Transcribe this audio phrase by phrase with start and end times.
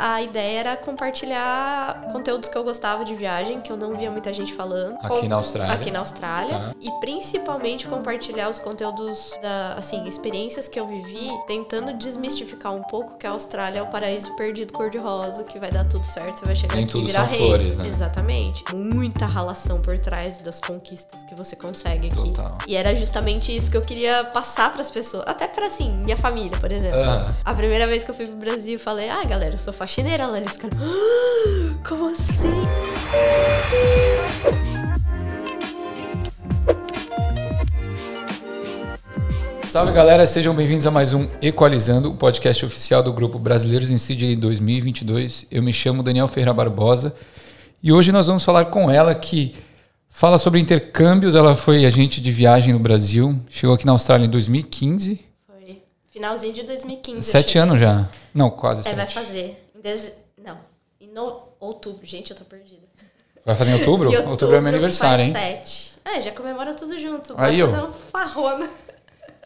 [0.00, 4.32] A ideia era compartilhar conteúdos que eu gostava de viagem, que eu não via muita
[4.32, 4.96] gente falando.
[5.02, 5.74] Aqui na Austrália.
[5.74, 6.56] Aqui na Austrália.
[6.56, 6.74] Tá.
[6.80, 13.18] E principalmente compartilhar os conteúdos da, assim, experiências que eu vivi, tentando desmistificar um pouco
[13.18, 16.54] que a Austrália é o paraíso perdido cor-de-rosa, que vai dar tudo certo, você vai
[16.54, 17.46] chegar Nem aqui e virar são rei.
[17.48, 17.88] flores, né?
[17.88, 18.72] Exatamente.
[18.72, 22.16] Muita ralação por trás das conquistas que você consegue aqui.
[22.16, 22.56] Total.
[22.68, 25.24] E era justamente isso que eu queria passar pras pessoas.
[25.26, 27.00] Até pra, assim, minha família, por exemplo.
[27.00, 27.34] Aham.
[27.44, 30.26] A primeira vez que eu fui pro Brasil, eu falei, ah, galera, eu sou faxineira
[30.26, 30.38] lá.
[30.38, 32.52] Eles ficaram, "Ah, como assim?
[39.66, 43.98] Salve galera, sejam bem-vindos a mais um Equalizando, o podcast oficial do grupo Brasileiros em
[43.98, 45.46] CJ 2022.
[45.50, 47.14] Eu me chamo Daniel Ferreira Barbosa
[47.82, 49.54] e hoje nós vamos falar com ela que
[50.08, 51.34] fala sobre intercâmbios.
[51.34, 56.54] Ela foi agente de viagem no Brasil, chegou aqui na Austrália em 2015, Foi finalzinho
[56.54, 57.18] de 2015.
[57.18, 58.08] eu sete anos já.
[58.34, 58.96] Não, quase É, sete.
[58.96, 59.67] vai fazer.
[59.78, 60.12] Em deze...
[60.42, 60.58] Não,
[61.00, 61.42] em no...
[61.60, 62.04] outubro.
[62.04, 62.82] Gente, eu tô perdida.
[63.44, 64.10] Vai fazer em outubro?
[64.12, 65.32] Em outubro é meu aniversário, hein?
[65.32, 65.94] Sete.
[66.04, 67.34] É, já comemora tudo junto.
[67.36, 68.68] Aí, Vai fazer uma farrona.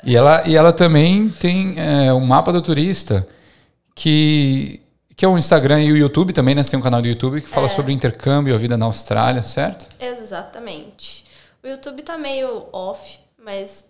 [0.02, 3.26] E ela, e ela também tem é, o mapa do turista,
[3.94, 4.82] que,
[5.16, 6.62] que é o Instagram e o YouTube também, né?
[6.62, 7.50] Você tem um canal do YouTube que É.
[7.50, 9.86] fala sobre intercâmbio, a vida na Austrália, certo?
[10.00, 11.24] Exatamente.
[11.62, 13.84] O YouTube tá meio off, mas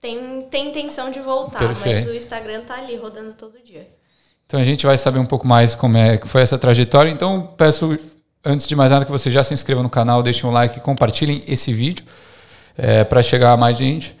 [0.00, 1.58] tem, tem intenção de voltar.
[1.58, 1.96] Perfeito.
[1.96, 3.88] Mas o Instagram tá ali rodando todo dia.
[4.52, 7.08] Então a gente vai saber um pouco mais como é que foi essa trajetória.
[7.08, 7.96] Então peço,
[8.44, 10.80] antes de mais nada, que você já se inscreva no canal, deixem um like e
[10.82, 12.04] compartilhem esse vídeo
[13.08, 14.14] para chegar a mais gente.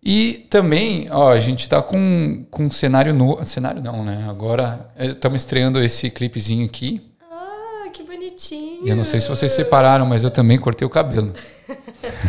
[0.00, 3.44] E também, ó, a gente está com, com um cenário novo.
[3.44, 4.28] Cenário não, né?
[4.30, 7.02] Agora estamos estreando esse clipezinho aqui.
[7.28, 8.86] Ah, que bonitinho.
[8.86, 11.34] E eu não sei se vocês separaram, mas eu também cortei o cabelo.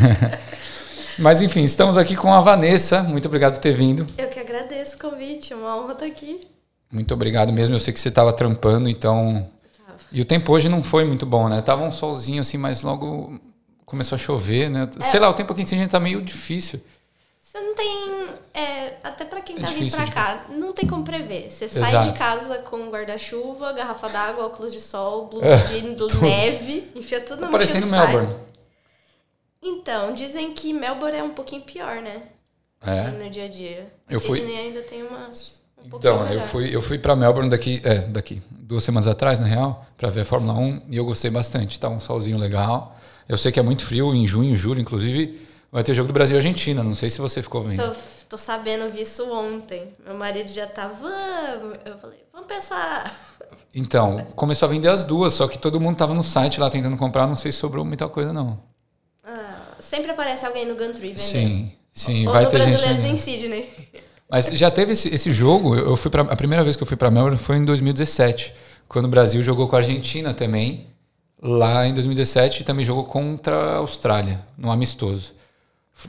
[1.19, 3.03] mas enfim, estamos aqui com a Vanessa.
[3.03, 4.07] Muito obrigado por ter vindo.
[4.17, 6.58] Eu que agradeço o convite, é uma honra estar aqui.
[6.91, 7.75] Muito obrigado mesmo.
[7.75, 9.49] Eu sei que você estava trampando, então.
[10.11, 11.61] E o tempo hoje não foi muito bom, né?
[11.61, 13.39] Tava um solzinho assim, mas logo
[13.85, 14.89] começou a chover, né?
[14.99, 15.03] É.
[15.03, 16.81] Sei lá, o tempo aqui em Sydney tá meio difícil.
[17.41, 18.27] Você não tem.
[18.53, 21.49] é, até pra quem É tá vindo pra de- cá, não tem como prever.
[21.49, 22.11] Você sai Exato.
[22.11, 26.21] de casa com guarda-chuva, garrafa d'água, óculos de sol, blusa É, de tudo.
[26.21, 28.07] neve, enfia tudo na Tá mochila parecendo e sai.
[28.07, 28.35] Melbourne.
[29.61, 32.23] Então, dizem que Melbourne é um pouquinho pior, né?
[32.81, 33.09] É.
[33.09, 33.91] No dia a dia.
[34.09, 35.29] Eu fui- Sydney ainda tem uma.
[35.83, 39.47] Um Então, eu fui, eu fui para Melbourne daqui, é, daqui, duas semanas atrás, na
[39.47, 41.79] real, para ver a Fórmula 1 e eu gostei bastante.
[41.79, 42.95] Tá um solzinho legal.
[43.27, 46.35] Eu sei que é muito frio, em junho, julho, inclusive, vai ter jogo do Brasil
[46.35, 46.83] e Argentina.
[46.83, 47.83] Não sei se você ficou vendo.
[47.83, 47.95] Tô,
[48.29, 49.93] tô sabendo, vi isso ontem.
[50.05, 51.77] Meu marido já tá, vamos.
[51.85, 53.11] Eu falei, vamos pensar.
[53.73, 56.97] Então, começou a vender as duas, só que todo mundo tava no site lá tentando
[56.97, 58.59] comprar, não sei se sobrou muita coisa, não.
[59.23, 61.19] Ah, sempre aparece alguém no Gantry vendendo.
[61.19, 62.69] Sim, sim, Ou vai no ter gente.
[62.69, 63.13] Brasileiros vendendo.
[63.13, 63.69] em Sydney.
[64.29, 66.95] Mas já teve esse, esse jogo, eu fui para a primeira vez que eu fui
[66.95, 68.53] para Melbourne foi em 2017,
[68.87, 70.87] quando o Brasil jogou com a Argentina também,
[71.41, 75.33] lá em 2017 e também jogou contra a Austrália, no amistoso.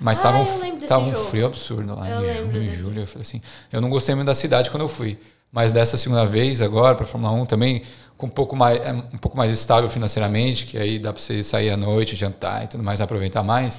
[0.00, 2.76] Mas Ah, tava um, tava um frio absurdo lá Eu em junho e desse.
[2.76, 3.40] julho, eu falei assim,
[3.72, 5.18] eu não gostei muito da cidade quando eu fui,
[5.50, 7.82] mas dessa segunda vez agora para Fórmula 1 também
[8.16, 11.42] com um pouco mais é um pouco mais estável financeiramente, que aí dá para você
[11.42, 13.78] sair à noite, jantar e tudo mais, aproveitar mais.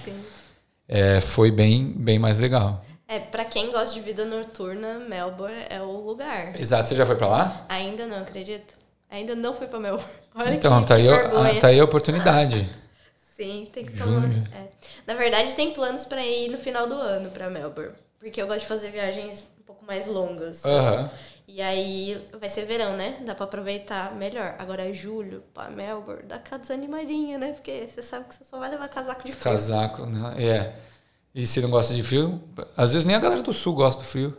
[0.88, 2.84] É, foi bem bem mais legal.
[3.12, 6.58] É, pra quem gosta de vida noturna, Melbourne é o lugar.
[6.58, 7.66] Exato, você já foi para lá?
[7.68, 8.74] Ainda não, acredita?
[9.10, 10.10] Ainda não fui pra Melbourne.
[10.34, 11.60] Olha Então, que, tá, que aí, vergonha.
[11.60, 12.70] tá aí a oportunidade.
[13.36, 14.30] Sim, tem que tomar.
[14.56, 14.70] É.
[15.06, 17.92] Na verdade, tem planos pra ir no final do ano pra Melbourne.
[18.18, 20.64] Porque eu gosto de fazer viagens um pouco mais longas.
[20.64, 21.10] Aham.
[21.48, 23.18] E aí vai ser verão, né?
[23.26, 24.56] Dá pra aproveitar melhor.
[24.58, 27.52] Agora, julho, pra Melbourne, dá aquela desanimadinha, né?
[27.52, 29.44] Porque você sabe que você só vai levar casaco de frio.
[29.44, 30.34] Casaco, né?
[30.42, 30.91] É.
[31.34, 32.42] E se não gosta de frio,
[32.75, 34.30] às vezes nem a galera do sul gosta do frio.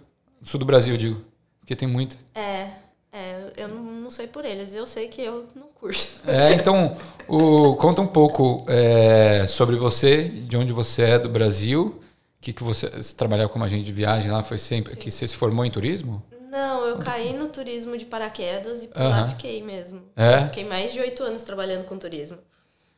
[0.40, 1.24] Do sul do Brasil, eu digo.
[1.60, 2.18] Porque tem muito.
[2.34, 2.68] É,
[3.12, 4.74] é, eu não, não sei por eles.
[4.74, 6.06] Eu sei que eu não curto.
[6.26, 12.00] É, então, o, conta um pouco é, sobre você, de onde você é do Brasil.
[12.40, 14.42] Que que você, você trabalhava como agente de viagem lá?
[14.42, 16.22] Foi sempre que você se formou em turismo?
[16.50, 20.02] Não, eu caí no turismo de paraquedas e por lá fiquei mesmo.
[20.16, 20.44] É?
[20.46, 22.36] Fiquei mais de oito anos trabalhando com turismo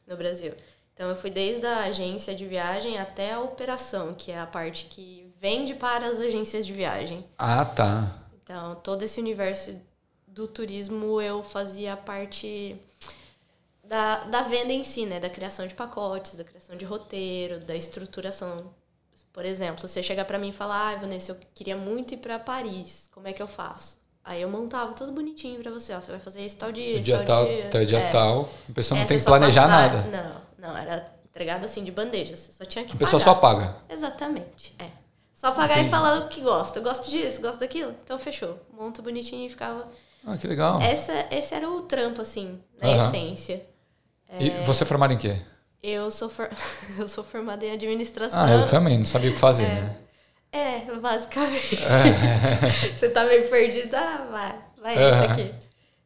[0.07, 0.53] no Brasil.
[0.95, 4.85] Então eu fui desde a agência de viagem até a operação, que é a parte
[4.87, 7.25] que vende para as agências de viagem.
[7.37, 8.17] Ah, tá.
[8.43, 9.75] Então todo esse universo
[10.27, 12.77] do turismo eu fazia parte
[13.83, 15.21] da, da venda em si, né?
[15.21, 18.73] Da criação de pacotes, da criação de roteiro, da estruturação.
[19.33, 22.39] Por exemplo, você chegar pra mim e falar, ah, Vanessa, eu queria muito ir pra
[22.39, 23.99] Paris, como é que eu faço?
[24.25, 27.03] Aí eu montava tudo bonitinho pra você, ó, você vai fazer isso tal dia, isso
[27.03, 27.69] dia tal, dia.
[27.75, 28.11] o dia É.
[28.11, 28.49] tal.
[28.71, 30.03] A pessoa não É, tem que planejar passar- nada.
[30.09, 33.35] Não, não, era entregado assim de bandeja, você só tinha que A pessoa pagar.
[33.35, 33.77] só paga.
[33.89, 34.87] Exatamente, é.
[35.35, 36.79] Só pagar e falar o que gosta.
[36.79, 37.95] Eu gosto disso, gosto daquilo.
[38.03, 38.59] Então fechou.
[38.73, 39.87] Monta bonitinho e ficava
[40.27, 40.81] Ah, que legal.
[40.81, 43.07] Essa, esse era o trampo, assim, na Aham.
[43.09, 43.67] essência.
[44.41, 45.37] E você é formado em quê?
[45.83, 46.49] Eu sou, for...
[46.99, 48.43] eu sou formada em administração.
[48.43, 49.99] Ah, eu também, não sabia o que fazer, né?
[50.51, 51.77] É, basicamente.
[52.97, 55.55] Você tá meio perdida, ah, vai, vai esse aqui.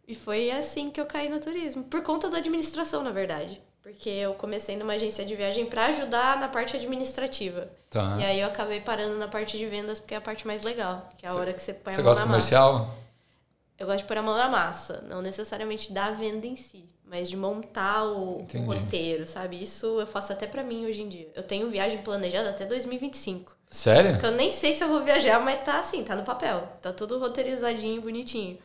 [0.09, 1.85] E foi assim que eu caí no turismo.
[1.85, 3.61] Por conta da administração, na verdade.
[3.89, 7.71] Porque eu comecei numa agência de viagem pra ajudar na parte administrativa.
[7.89, 8.19] Tá.
[8.21, 11.09] E aí eu acabei parando na parte de vendas porque é a parte mais legal.
[11.17, 12.51] Que é a hora que você põe Você a mão gosta na massa.
[12.51, 12.95] comercial?
[13.79, 15.03] Eu gosto de pôr a mão na massa.
[15.09, 16.85] Não necessariamente da venda em si.
[17.03, 19.63] Mas de montar o, roteiro, sabe?
[19.63, 21.31] Isso eu faço até pra mim hoje em dia.
[21.35, 23.57] Eu tenho viagem planejada até 2025.
[23.71, 24.13] Sério?
[24.13, 26.69] Porque eu nem sei se eu vou viajar, mas tá assim, tá no papel.
[26.83, 28.59] Tá tudo roteirizadinho, bonitinho.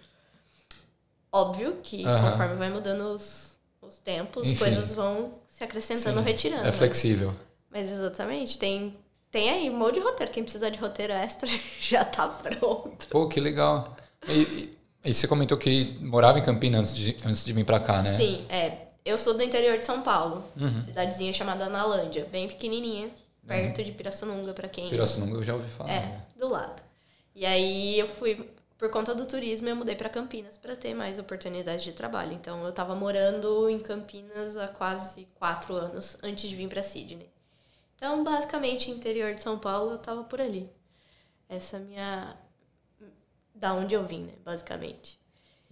[1.31, 2.31] Óbvio que Aham.
[2.31, 3.52] conforme vai mudando os,
[3.87, 4.57] os tempos, Enfim.
[4.57, 6.25] coisas vão se acrescentando, Sim.
[6.25, 6.67] retirando.
[6.67, 7.33] É flexível.
[7.71, 8.95] Mas exatamente, tem,
[9.31, 10.31] tem aí um monte de roteiro.
[10.31, 11.49] Quem precisar de roteiro extra
[11.79, 13.07] já tá pronto.
[13.09, 13.95] Pô, que legal.
[14.27, 14.69] E,
[15.03, 18.15] e- você comentou que morava em Campinas antes de, antes de vir pra cá, né?
[18.15, 18.77] Sim, é.
[19.03, 20.45] Eu sou do interior de São Paulo.
[20.55, 20.81] Uhum.
[20.81, 22.25] Cidadezinha chamada Analândia.
[22.31, 23.09] Bem pequenininha.
[23.45, 24.89] Perto de Pirassununga, pra quem...
[24.89, 25.91] Pirassununga eu já ouvi falar.
[25.91, 26.21] É, né?
[26.39, 26.81] do lado.
[27.35, 28.49] E aí eu fui,
[28.83, 32.33] por conta do turismo, eu mudei para Campinas para ter mais oportunidades de trabalho.
[32.33, 37.29] Então eu tava morando em Campinas há quase quatro anos antes de vir para Sydney.
[37.95, 40.69] Então, basicamente, interior de São Paulo, eu tava por ali.
[41.47, 42.37] Essa é a minha.
[43.55, 44.33] Da onde eu vim, né?
[44.43, 45.17] Basicamente.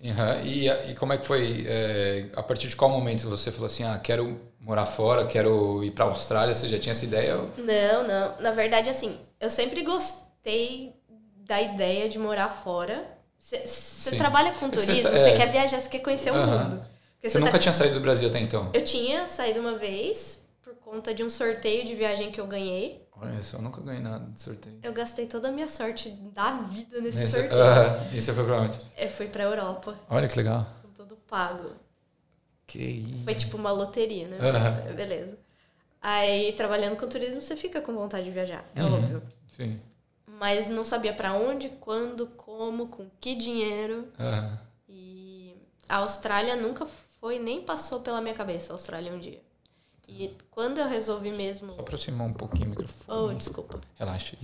[0.02, 0.42] Aham.
[0.46, 1.66] E, e como é que foi?
[1.68, 5.92] é, a partir de qual momento você falou assim, ah, quero morar fora, quero ir
[5.92, 6.56] pra Austrália?
[6.56, 7.36] Você já tinha essa ideia?
[7.58, 8.40] Não, não.
[8.40, 10.96] Na verdade, assim, eu sempre gostei
[11.45, 13.17] da ideia de morar fora.
[13.39, 15.38] Você trabalha com que você turismo, tá- você é.
[15.38, 16.63] quer viajar, você quer conhecer o Aham.
[16.69, 16.85] mundo.
[17.21, 18.69] Você tá- nunca tinha saído do Brasil até então?
[18.73, 23.01] Eu tinha saído uma vez por conta de um sorteio de viagem que eu ganhei.
[23.19, 24.79] Olha só, eu nunca ganhei nada de sorteio.
[24.81, 27.61] Eu gastei toda a minha sorte da vida nesse Nesse- sorteio.
[27.61, 28.07] Aham.
[28.13, 28.79] E você foi pra onde?
[28.97, 30.65] Eu fui pra Europa, Olha que legal.
[30.81, 31.71] com tudo pago.
[32.65, 33.23] Que isso.
[33.23, 34.38] Foi tipo uma loteria, né?
[34.39, 34.93] Aham.
[34.95, 35.38] Beleza.
[36.01, 38.95] Aí, trabalhando com turismo, você fica com vontade de viajar, é Uhum.
[38.95, 39.23] óbvio.
[39.55, 39.79] Sim.
[40.41, 44.07] Mas não sabia pra onde, quando, como, com que dinheiro.
[44.19, 44.59] Aham.
[44.89, 45.55] E
[45.88, 46.88] a Austrália nunca
[47.19, 49.39] foi, nem passou pela minha cabeça, a Austrália um dia.
[50.07, 51.75] E quando eu resolvi mesmo.
[51.75, 53.35] Só aproximar um pouquinho o Oh, microfone.
[53.35, 53.79] desculpa.
[53.99, 54.35] Relaxa.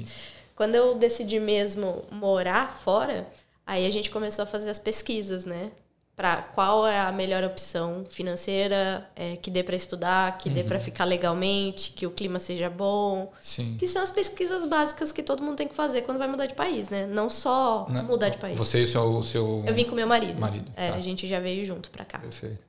[0.56, 3.28] Quando eu decidi mesmo morar fora,
[3.66, 5.72] aí a gente começou a fazer as pesquisas, né?
[6.18, 10.68] Pra qual é a melhor opção financeira, é, que dê pra estudar, que dê Uhum.
[10.68, 13.32] pra ficar legalmente, que o clima seja bom.
[13.40, 13.78] Sim.
[13.78, 16.56] Que são as pesquisas básicas que todo mundo tem que fazer quando vai mudar de
[16.56, 17.06] país, né?
[17.06, 18.58] Não só Na- mudar de país.
[18.58, 19.24] Você e o seu...
[19.24, 19.64] seu...
[19.68, 20.40] Eu vim com meu marido.
[20.42, 20.96] Marido, É, tá.
[20.98, 22.18] a gente já veio junto pra cá.
[22.18, 22.66] Perfeito.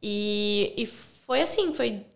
[0.00, 2.06] E, e foi assim, foi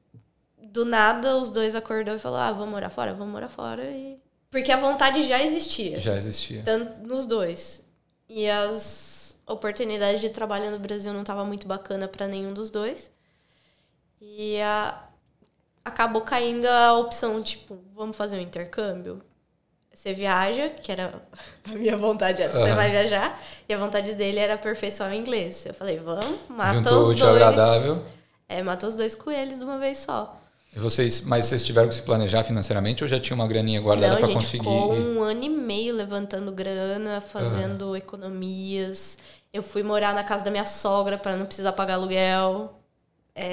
[0.62, 4.19] do nada os dois acordou e falou: "Ah, vamos morar fora, vamos morar fora" e
[4.51, 6.62] porque a vontade já existia, Já existia.
[6.65, 7.83] tanto nos dois.
[8.29, 9.13] E as
[9.46, 13.11] oportunidades de trabalho no Brasil não tava muito bacana para nenhum dos dois.
[14.20, 15.02] E a,
[15.85, 19.23] acabou caindo a opção tipo, vamos fazer um intercâmbio.
[19.93, 21.23] Você viaja, que era
[21.70, 22.75] a minha vontade era, você Aham.
[22.75, 25.64] vai viajar, e a vontade dele era aperfeiçoar o inglês.
[25.67, 27.23] Eu falei, vamos, mata Juntou os dois.
[27.23, 28.05] agradável.
[28.49, 30.41] É, mata os dois coelhos de uma vez só.
[30.75, 34.14] E vocês, mas vocês tiveram que se planejar financeiramente ou já tinha uma graninha guardada
[34.14, 34.58] a para conseguir?
[34.58, 39.17] ficou um ano e meio levantando grana, fazendo economias.
[39.55, 42.75] Eu fui morar na casa da minha sogra para não precisar pagar aluguel.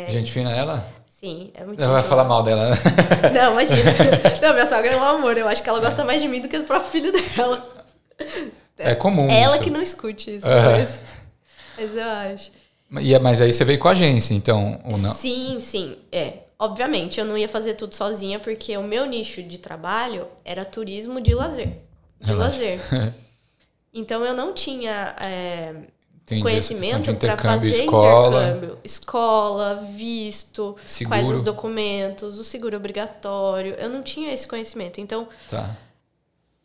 [0.09, 0.83] Gente fina ela?
[1.07, 2.75] Sim, é muito Ela vai falar mal dela, né?
[3.31, 3.91] Não, imagina.
[4.41, 5.37] Não, minha sogra é um amor.
[5.37, 7.63] Eu acho que ela gosta mais de mim do que do próprio filho dela.
[8.79, 9.63] É comum Ela isso.
[9.63, 10.89] que não escute isso, mas,
[11.77, 12.51] mas eu acho.
[12.99, 15.13] E é- Mas aí você veio com a agência, então, ou não?
[15.13, 15.97] Sim, sim.
[16.11, 16.39] É.
[16.57, 21.21] Obviamente, eu não ia fazer tudo sozinha, porque o meu nicho de trabalho era turismo
[21.21, 21.77] de lazer.
[22.19, 22.57] De Relaxa.
[22.59, 22.79] lazer.
[23.93, 25.73] Então eu não tinha é,
[26.41, 28.43] conhecimento para fazer escola.
[28.47, 28.79] intercâmbio.
[28.83, 31.09] Escola, visto, Seguro.
[31.17, 33.73] quais os documentos, o seguro obrigatório.
[33.77, 35.01] Eu não tinha esse conhecimento.
[35.01, 35.75] Então, Tá.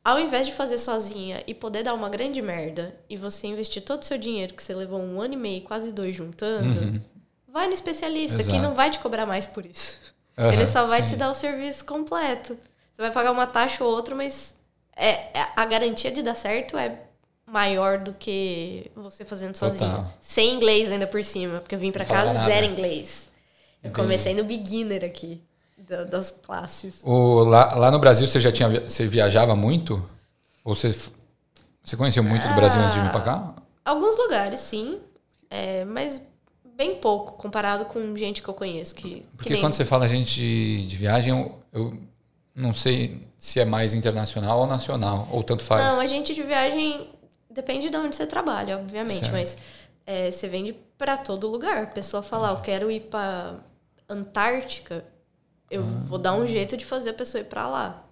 [0.05, 4.03] ao invés de fazer sozinha e poder dar uma grande merda e você investir todo
[4.03, 7.03] o seu dinheiro que você levou um ano e meio, quase dois juntando,
[7.49, 8.49] vai no especialista, que Uhum.
[8.51, 8.69] Exato.
[8.69, 9.97] não vai te cobrar mais por isso.
[10.39, 11.15] Aham, Ele só vai sim.
[11.15, 12.57] te dar o serviço completo.
[12.93, 14.55] Você vai pagar uma taxa ou outra, mas
[14.95, 17.01] é, é- a garantia de dar certo é
[17.47, 19.71] maior do que você fazendo Total.
[19.71, 20.13] sozinho.
[20.21, 22.47] Sem inglês ainda por cima, porque eu vim cá falava nada.
[22.47, 23.31] zero inglês.
[23.83, 24.03] Eu Entendi.
[24.03, 25.41] comecei no beginner aqui,
[25.79, 26.97] da- das classes.
[27.05, 30.05] O, lá, lá no Brasil você já tinha você viajava muito?
[30.65, 30.93] Ou você,
[31.85, 33.55] você conheceu muito do Brasil antes de vir pra cá?
[33.85, 34.99] Alguns lugares, sim,
[35.49, 36.21] é, mas
[36.77, 38.93] bem pouco comparado com gente que eu conheço.
[38.95, 41.97] Que, que Porque nem- quando você fala gente de, de viagem, eu, eu
[42.55, 45.85] não sei se é mais internacional ou nacional, ou tanto faz.
[45.85, 47.09] Não, a gente de viagem
[47.57, 49.33] Depende de onde você trabalha, obviamente, Certo.
[49.33, 49.57] mas
[50.07, 51.85] é, você vende pra todo lugar.
[51.85, 53.57] A pessoa falar, eu quero ir pra
[54.09, 55.05] Antártica,
[55.71, 58.05] eu vou dar um jeito de fazer a pessoa ir pra lá.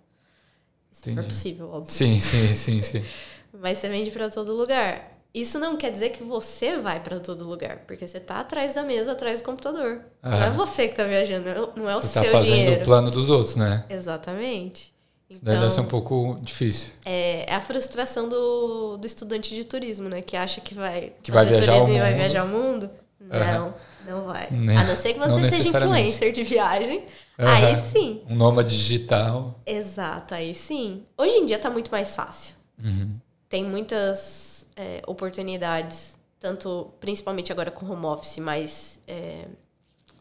[0.90, 1.92] Se for possível, óbvio.
[1.92, 3.04] Sim, sim, sim, sim.
[3.52, 5.12] Mas você vende pra todo lugar.
[5.34, 8.82] Isso não quer dizer que você vai pra todo lugar, porque você tá atrás da
[8.84, 10.00] mesa, atrás do computador.
[10.22, 10.52] Não é Aham.
[10.56, 12.82] você que tá viajando, não é o- não é o Você seu tá fazendo dinheiro.
[12.82, 13.84] o plano dos outros, né?
[13.90, 14.93] Exatamente.
[15.42, 16.92] Então, deve ser um pouco difícil.
[17.04, 20.22] é, é a frustração do, do estudante de turismo, né?
[20.22, 22.18] Que acha que vai Que vai viajar turismo o e vai mundo.
[22.18, 22.90] viajar o mundo.
[23.20, 23.74] Não, Aham.
[24.06, 24.48] não vai.
[24.50, 27.04] Nem- a não ser que você seja influencer de viagem.
[27.38, 27.52] Aham.
[27.54, 28.22] Aí sim.
[28.28, 29.58] Um nômade digital.
[29.64, 31.04] Exato, aí sim.
[31.16, 32.54] Hoje em dia tá muito mais fácil.
[32.82, 33.14] Uhum.
[33.48, 39.46] Tem muitas é, oportunidades, tanto principalmente agora com home office mais é,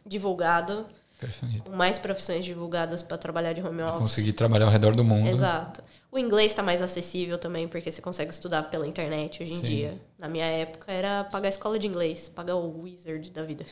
[0.05, 0.86] divulgado,
[1.25, 1.63] Perfeito.
[1.69, 3.99] com mais profissões divulgadas para trabalhar de home office.
[3.99, 5.27] Conseguir trabalhar ao redor do mundo.
[5.29, 5.83] Exato.
[6.11, 9.67] O inglês está mais acessível também, porque você consegue estudar pela internet hoje em Sim.
[9.67, 10.01] dia.
[10.19, 13.65] Na minha época era pagar a escola de inglês, pagar o Wizard da vida.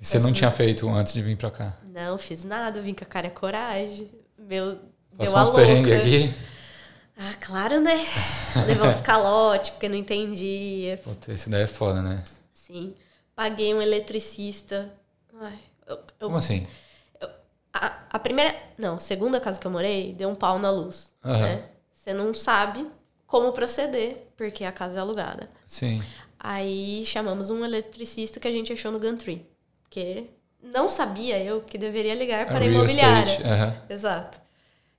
[0.00, 1.76] E você não tinha feito antes de vir pra cá?
[1.84, 4.10] Não fiz nada, vim com a cara e a coragem.
[4.36, 5.96] Meu, deu Passou a uns louca.
[5.96, 6.34] aqui?
[7.16, 8.04] Ah, claro, né?
[8.66, 10.96] Levei uns calotes, porque não entendia.
[10.98, 12.24] Puta, esse daí é foda, né?
[12.52, 12.94] Sim.
[13.34, 14.92] Paguei um eletricista.
[15.40, 15.58] Ai,
[15.92, 16.66] eu, eu- Como assim?
[17.72, 18.54] a, a primeira.
[18.78, 21.10] Não, segunda casa que eu morei, deu um pau na luz.
[21.24, 21.40] Aham.
[21.40, 21.64] Né?
[21.92, 22.86] Você não sabe
[23.26, 25.48] como proceder, porque a casa é alugada.
[25.66, 26.02] Sim.
[26.38, 29.46] Aí chamamos um eletricista que a gente achou no Gantry.
[29.84, 30.26] Porque
[30.62, 33.38] não sabia eu que deveria ligar para a Real imobiliária.
[33.44, 33.76] aham.
[33.88, 34.40] Exato.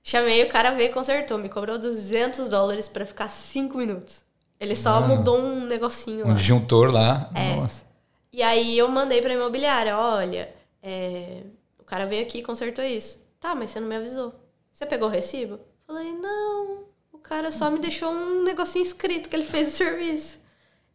[0.02, 1.38] Chamei, o cara veio e consertou.
[1.38, 4.22] Me cobrou 200 dólares para ficar 5 minutos.
[4.60, 5.16] Ele só Mano.
[5.16, 6.34] mudou um negocinho Um lá.
[6.34, 7.28] disjuntor lá.
[7.34, 7.56] É.
[7.56, 7.84] Nossa.
[8.32, 10.53] E aí eu mandei pra imobiliária, olha,
[10.86, 11.42] é,
[11.78, 13.18] o cara veio aqui e consertou isso.
[13.40, 14.34] Tá, mas você não me avisou.
[14.70, 15.58] Você pegou o recibo?
[15.86, 20.38] Falei, não, o cara só me deixou um negocinho escrito que ele fez o serviço.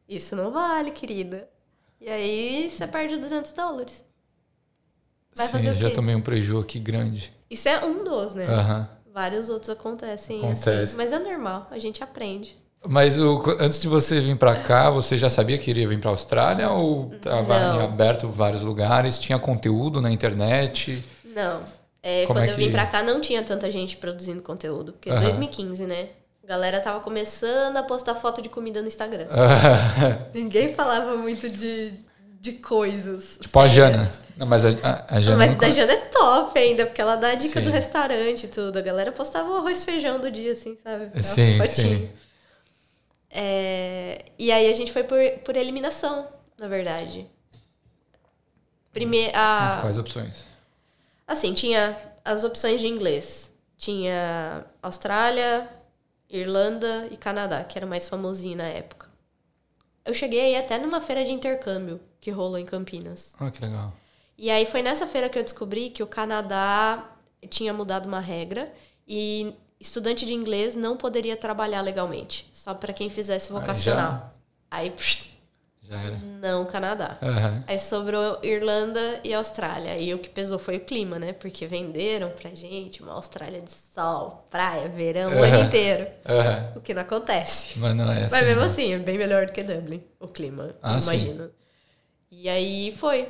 [0.08, 1.50] Isso não vale, querida.
[2.00, 4.05] E aí você perde 200 dólares.
[5.36, 5.96] Vai Sim, fazer o já quê?
[5.96, 7.34] tomei um prejuízo aqui grande.
[7.50, 8.46] Isso é um dos, né?
[8.46, 8.89] Aham.
[9.12, 10.69] Vários outros acontecem Acontece.
[10.69, 10.98] assim.
[10.98, 12.58] Mas é normal, a gente aprende.
[12.88, 16.12] Mas o, antes de você vir pra cá, você já sabia que iria vir pra
[16.12, 17.82] Austrália ou tava Não.
[17.82, 19.20] em aberto vários lugares?
[19.20, 21.04] Tinha conteúdo na internet?
[21.36, 21.64] Não.
[22.02, 24.94] É, quando é eu vim que- pra cá, não tinha tanta gente produzindo conteúdo.
[24.94, 25.22] Porque Aham.
[25.24, 26.08] 2015, né?
[26.44, 29.28] A galera tava começando a postar foto de comida no Instagram.
[30.34, 31.94] Ninguém falava muito de,
[32.40, 33.38] de coisas.
[33.42, 33.76] tipo a sérias.
[33.98, 34.12] Jana.
[34.38, 35.38] Não, mas a, a, a Jana.
[35.38, 37.66] Mas nunca- da Jana é top ainda, porque ela dá a dica Sim.
[37.66, 38.80] do restaurante e tudo.
[38.80, 41.10] A galera postava o arroz e feijão do dia, assim, sabe?
[41.22, 42.10] Sim, sim.
[43.30, 47.28] É, E aí a gente foi por, por eliminação, na verdade.
[48.92, 50.46] Primeiro, a, Quais opções?
[51.28, 53.54] Assim, tinha as opções de inglês.
[53.78, 55.70] Tinha Austrália,
[56.30, 59.08] Irlanda e Canadá, que era o mais famosinho na época.
[60.04, 63.36] Eu cheguei aí até numa feira de intercâmbio que rolou em Campinas.
[63.40, 63.94] Ah, que legal.
[64.38, 67.10] E aí foi nessa feira que eu descobri que o Canadá
[67.50, 68.72] tinha mudado uma regra
[69.08, 74.34] e estudante de inglês não poderia trabalhar legalmente, só para quem fizesse Aí vocacional.
[74.72, 75.24] Aí, psh,
[75.82, 76.18] Já era.
[76.18, 77.18] não Canadá.
[77.22, 77.64] Aham.
[77.68, 79.98] Aí sobrou Irlanda e Austrália.
[79.98, 81.34] E o que pesou foi o clima, né?
[81.34, 86.08] Porque venderam pra gente uma Austrália de sol, praia, verão, o ano inteiro.
[86.26, 86.74] Aham.
[86.76, 87.80] O que não acontece.
[87.80, 88.36] Mas não é assim.
[88.36, 88.68] Mas mesmo né?
[88.68, 91.08] assim, é bem melhor do que Dublin, o clima, Ah, eu sim.
[91.10, 91.52] imagino.
[92.32, 93.28] E aí foi.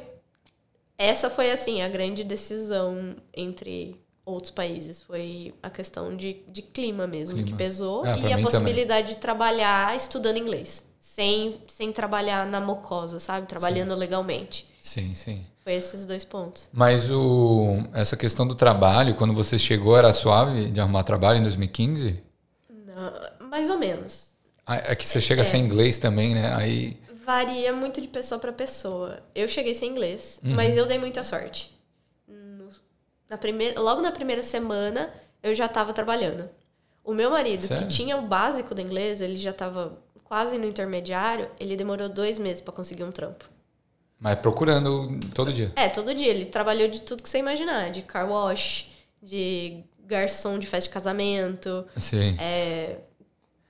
[0.97, 3.95] Essa foi, assim, a grande decisão entre
[4.29, 5.01] outros países.
[5.01, 7.47] Foi a questão de, de clima mesmo, Clima.
[7.49, 8.03] que pesou.
[8.05, 10.83] Ah, e a possibilidade de trabalhar estudando inglês.
[10.99, 13.47] Sem, sem trabalhar na mocosa, sabe?
[13.47, 14.67] Trabalhando legalmente.
[14.79, 15.45] Sim, sim.
[15.63, 16.67] Foi esses dois pontos.
[16.71, 21.43] Mas o, essa questão do trabalho, quando você chegou, era suave de arrumar trabalho em
[21.43, 22.21] 2015?
[22.69, 24.29] Não, mais ou menos.
[24.65, 26.53] Ah, É que você chega sem inglês também, né?
[26.55, 26.97] Aí.
[27.25, 29.19] Varia muito de pessoa para pessoa.
[29.35, 30.53] Eu cheguei sem inglês, Uhum.
[30.55, 31.77] mas eu dei muita sorte.
[33.29, 36.49] Na primeira, logo na primeira semana, eu já estava trabalhando.
[37.03, 37.87] O meu marido, Sério?
[37.87, 42.37] que tinha o básico do inglês, ele já estava quase no intermediário, ele demorou dois
[42.37, 43.45] meses para conseguir um trampo.
[44.19, 45.71] Mas procurando todo dia.
[45.75, 46.27] É, todo dia.
[46.27, 47.89] Ele trabalhou de tudo que você imaginar.
[47.89, 52.35] De car wash, de garçom de festa de casamento, Sim.
[52.39, 52.97] É,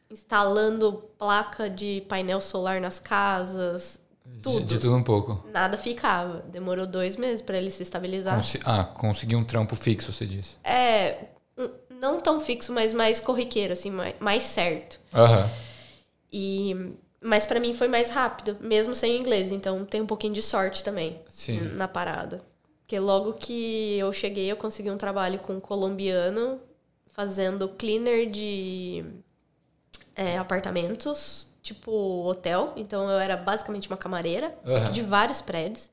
[0.10, 4.02] instalando placa de painel solar nas casas,
[4.42, 4.66] tudo.
[4.66, 5.48] de tudo um pouco.
[5.52, 6.44] Nada ficava.
[6.50, 8.36] Demorou dois meses para ele se estabilizar.
[8.36, 10.58] Consi- ah, conseguir um trampo fixo, você disse.
[10.64, 11.26] É,
[11.90, 15.00] não tão fixo, mas mais corriqueiro, assim, mais, mais certo.
[15.14, 15.50] Aham.
[16.32, 19.52] E, mas para mim foi mais rápido, mesmo sem inglês.
[19.52, 21.60] Então tem um pouquinho de sorte também Sim.
[21.76, 22.42] na parada.
[22.82, 26.60] Porque logo que eu cheguei, eu consegui um trabalho com um colombiano
[27.14, 29.04] fazendo cleaner de
[30.16, 31.92] é, apartamentos tipo
[32.26, 35.92] hotel, então eu era basicamente uma camareira, que de vários prédios.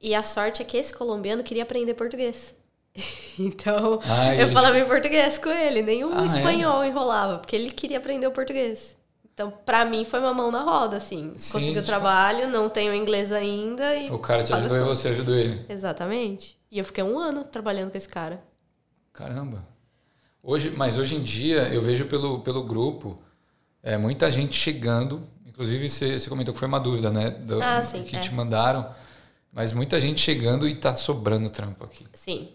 [0.00, 2.54] E a sorte é que esse colombiano queria aprender português.
[3.38, 6.26] então, Ah, eu ele falava em português com ele, nenhum Ah, é?
[6.26, 8.96] espanhol enrolava, porque ele queria aprender o português.
[9.34, 11.34] Então, pra mim, foi uma mão na roda, assim.
[11.36, 14.10] Sim, Consegui o tipo- trabalho, não tenho inglês ainda e...
[14.10, 15.66] O cara te ajudou e você ajudou ele.
[15.68, 16.58] Exatamente.
[16.70, 18.42] E eu fiquei um ano trabalhando com esse cara.
[19.12, 19.66] Caramba.
[20.42, 23.18] Hoje, mas hoje em dia eu vejo pelo, pelo grupo
[23.86, 25.20] é, muita gente chegando.
[25.46, 27.30] Inclusive você, você comentou que foi uma dúvida, né?
[27.30, 28.20] Do, Ah, sim, Que é.
[28.20, 28.84] te mandaram.
[29.52, 32.04] Mas muita gente chegando e tá sobrando trampo aqui.
[32.12, 32.48] Sim.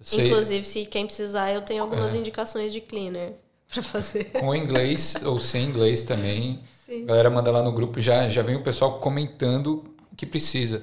[0.00, 0.26] Sei, É.
[0.28, 3.34] Inclusive, se quem precisar, eu tenho algumas indicações de cleaner
[3.72, 4.24] pra fazer.
[4.32, 6.60] com inglês ou sem inglês também.
[6.86, 7.04] Sim.
[7.04, 9.84] A galera manda lá no grupo já já vem o pessoal comentando
[10.16, 10.82] que precisa.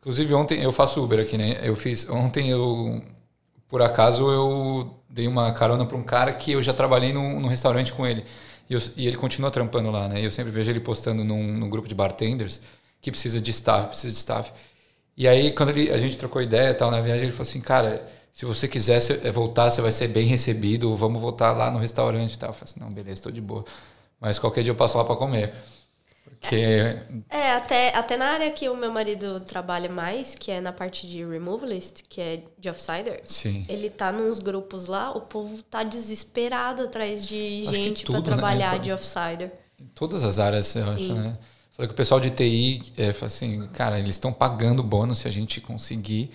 [0.00, 1.58] Inclusive ontem eu faço Uber aqui, né?
[1.62, 3.02] Eu fiz ontem eu
[3.68, 7.48] por acaso eu dei uma carona para um cara que eu já trabalhei num, num
[7.48, 8.24] restaurante com ele
[8.68, 10.24] e, eu- e ele continua trampando lá, né?
[10.24, 12.60] Eu sempre vejo ele postando num, num grupo de bartenders
[13.00, 14.52] que precisa de staff, precisa de staff.
[15.16, 18.06] E aí quando ele, a gente trocou ideia tal na viagem ele falou assim, cara,
[18.32, 20.94] se você quiser é, voltar, você vai ser bem recebido.
[20.96, 22.50] Vamos voltar lá no restaurante e tal.
[22.50, 23.64] Eu falei assim, não, beleza, estou de boa.
[24.20, 25.54] Mas qualquer dia eu passo lá para comer.
[26.40, 26.96] Porque
[27.28, 31.06] É, até, até na área que o meu marido trabalha mais, que é na parte
[31.06, 33.66] de removalist, que é de offsider, sim.
[33.68, 38.14] ele tá nos grupos lá, o povo tá desesperado atrás de Acho que gente pra
[38.14, 38.36] tudo, né?
[38.36, 39.52] trabalhar de offsider.
[39.80, 41.14] Em todas as áreas, eu acho, Sim.
[41.14, 41.38] né?
[41.72, 45.30] Falei que o pessoal de TI, é, assim, cara, eles estão pagando bônus se a
[45.30, 46.32] gente conseguir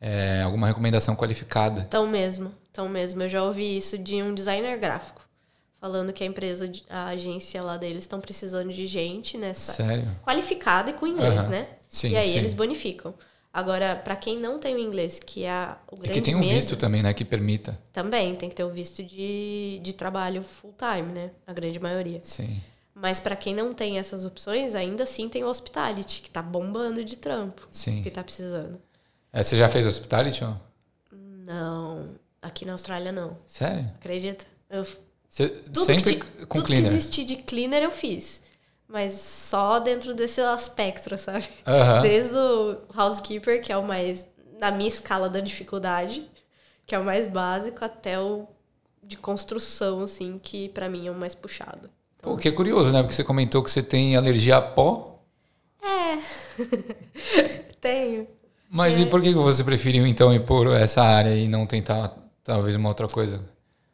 [0.00, 1.82] é, alguma recomendação qualificada.
[1.86, 3.22] Então mesmo, então mesmo.
[3.22, 5.20] Eu já ouvi isso de um designer gráfico.
[5.80, 10.06] Falando que a empresa, a agência lá deles estão precisando de gente nessa Sério?
[10.22, 11.48] qualificada e com inglês, Aham.
[11.48, 11.68] né?
[11.88, 12.36] Sim, e aí sim.
[12.38, 13.14] eles bonificam.
[13.52, 16.40] Agora, pra quem não tem o inglês, que é o E grande que tem um
[16.40, 17.76] medo, visto também, né, que permita.
[17.92, 21.30] também tem que ter o visto de, de trabalho full time, né?
[21.46, 22.20] A grande maioria.
[22.22, 22.60] Sim.
[22.94, 27.02] Mas pra quem não tem essas opções, ainda assim tem o hospitality, que tá bombando
[27.02, 28.02] de trampo, Sim.
[28.02, 28.78] que tá precisando.
[29.32, 30.44] É, você já fez hospitality?
[30.44, 30.54] ó?
[31.10, 32.10] Não,
[32.42, 33.38] aqui na Austrália não.
[33.46, 33.90] Sério?
[33.96, 34.44] Acredita?
[34.68, 34.84] Eu
[35.30, 36.90] Você, Tudo sempre que, com tudo cleaner?
[36.90, 38.42] que existir de cleaner eu fiz.
[38.88, 41.48] Mas só dentro desse aspecto, sabe?
[41.64, 42.02] Aham.
[42.10, 44.26] Desde o housekeeper, que é o mais.
[44.58, 46.28] Na minha escala da dificuldade,
[46.84, 48.46] que é o mais básico, até o
[49.02, 51.88] de construção, assim, que pra mim é o mais puxado.
[52.20, 53.00] Pô, que é curioso, né?
[53.00, 55.22] Porque você comentou que você tem alergia a pó.
[57.80, 58.26] Tenho.
[58.68, 59.02] Mas É.
[59.02, 62.14] e por que que você preferiu, então, ir por essa área e não tentar,
[62.44, 63.40] talvez, uma outra coisa?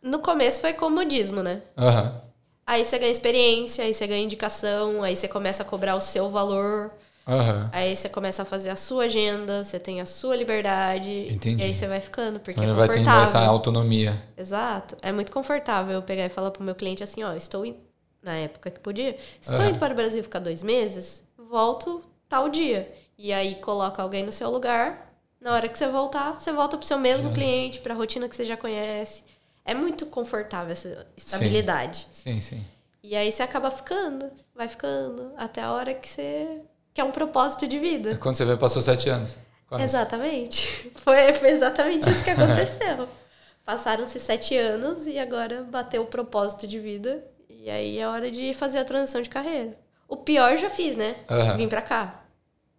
[0.06, 1.62] No começo foi comodismo, né?
[1.76, 2.22] Aham.
[2.66, 6.30] Aí você ganha experiência, aí você ganha indicação, aí você começa a cobrar o seu
[6.30, 6.90] valor.
[7.26, 7.68] Aham.
[7.72, 11.26] Aí você começa a fazer a sua agenda, você tem a sua liberdade.
[11.30, 11.60] Entendi.
[11.62, 13.22] E aí você vai ficando, porque Então é ele vai tendo confortável.
[13.24, 14.22] essa autonomia.
[14.36, 14.96] Exato.
[15.02, 17.76] É muito confortável eu pegar e falar pro meu cliente assim, ó, estou in...
[18.22, 19.70] na época que podia, estou Aham.
[19.70, 22.92] indo para o Brasil ficar dois meses, volto tal dia.
[23.18, 25.12] E aí coloca alguém no seu lugar.
[25.40, 28.44] Na hora que você voltar, você volta pro seu mesmo cliente, pra rotina que você
[28.44, 29.22] já conhece.
[29.66, 32.06] É muito confortável essa estabilidade.
[32.12, 32.64] Sim, sim.
[33.02, 36.60] E aí você acaba ficando, vai ficando, até a hora que você
[36.94, 38.16] quer um propósito de vida.
[38.16, 39.36] Quando você vê, passou sete anos.
[39.68, 39.82] Quase.
[39.82, 40.90] Exatamente.
[40.96, 43.08] Foi, foi exatamente isso que aconteceu.
[43.64, 47.24] Passaram-se sete anos e agora bateu o propósito de vida.
[47.48, 49.76] E aí é hora de fazer a transição de carreira.
[50.08, 51.16] O pior já fiz, né?
[51.28, 51.56] Aham.
[51.56, 52.24] Vim pra cá.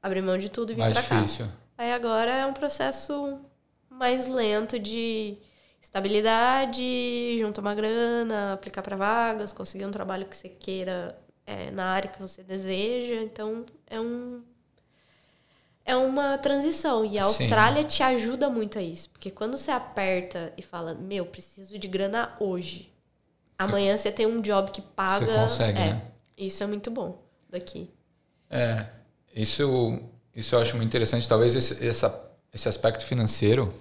[0.02, 1.46] Abrir mão de tudo e vim Mais pra difícil.
[1.46, 1.52] cá.
[1.78, 3.38] Aí agora é um processo
[3.90, 5.38] mais lento de
[5.88, 11.86] estabilidade, juntar uma grana, aplicar para vagas, conseguir um trabalho que você queira é, na
[11.86, 13.24] área que você deseja.
[13.24, 14.44] Então é um
[15.86, 17.44] é uma transição e a Sim.
[17.44, 21.88] Austrália te ajuda muito a isso, porque quando você aperta e fala, meu, preciso de
[21.88, 22.92] grana hoje.
[23.58, 25.26] Amanhã você tem um job que paga.
[25.26, 26.02] Você consegue, é, né?
[26.38, 27.90] Isso é muito bom daqui.
[28.50, 28.86] É,
[29.34, 30.00] isso,
[30.36, 31.28] isso eu acho muito interessante.
[31.28, 33.74] Talvez esse, essa, esse aspecto financeiro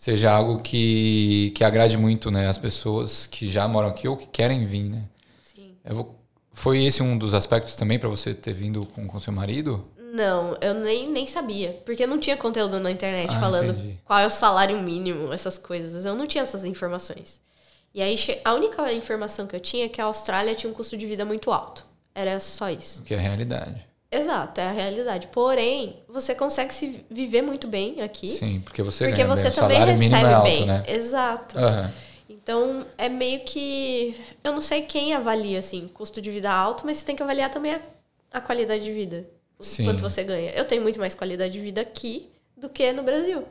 [0.00, 4.26] seja algo que, que agrade muito né, as pessoas que já moram aqui ou que
[4.26, 5.02] querem vir, né?
[5.42, 5.74] Sim.
[5.84, 6.14] Vou-
[6.52, 9.84] foi esse um dos aspectos também para você ter vindo com, com seu marido?
[10.12, 11.80] Não, eu nem, nem sabia.
[11.84, 13.98] Porque não tinha conteúdo na internet Ah, falando entendi.
[14.04, 16.04] qual é o salário mínimo, essas coisas.
[16.04, 17.40] Eu não tinha essas informações.
[17.94, 20.96] E aí, a única informação que eu tinha é que a Austrália tinha um custo
[20.96, 21.84] de vida muito alto.
[22.14, 23.02] Era só isso.
[23.02, 23.86] O que é a realidade.
[24.10, 25.26] Exato, é a realidade.
[25.28, 28.28] Porém, você consegue se viver muito bem aqui.
[28.28, 29.52] Sim, porque você porque ganha você bem.
[29.52, 30.66] Também mínimo recebe é alto, bem.
[30.66, 30.84] né?
[30.86, 31.58] Exato.
[31.58, 31.92] Aham.
[32.30, 34.18] Então, é meio que.
[34.42, 37.50] Eu não sei quem avalia, assim, custo de vida alto, mas você tem que avaliar
[37.50, 37.80] também a,
[38.32, 39.28] a qualidade de vida.
[39.60, 39.84] Sim.
[39.84, 40.52] Quanto você ganha.
[40.52, 43.44] Eu tenho muito mais qualidade de vida aqui do que no Brasil.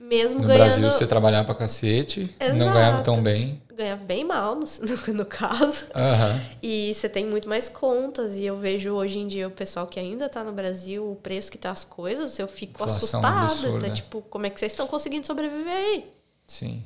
[0.00, 0.64] Mesmo No ganhando.
[0.64, 3.22] Brasil você trabalhava pra cacete, não ganhava tão Exato.
[3.24, 3.62] bem.
[3.76, 4.64] Ganhava bem mal, no,
[5.08, 5.86] no, no caso.
[5.94, 6.40] Aham.
[6.62, 8.36] E você tem muito mais contas.
[8.36, 11.52] E eu vejo hoje em dia o pessoal que ainda tá no Brasil, o preço
[11.52, 13.28] que tá as coisas, eu fico Inflação assustada.
[13.44, 13.88] absurda.
[13.88, 16.10] Tá, tipo, como é que vocês estão conseguindo sobreviver aí?
[16.46, 16.82] Sim.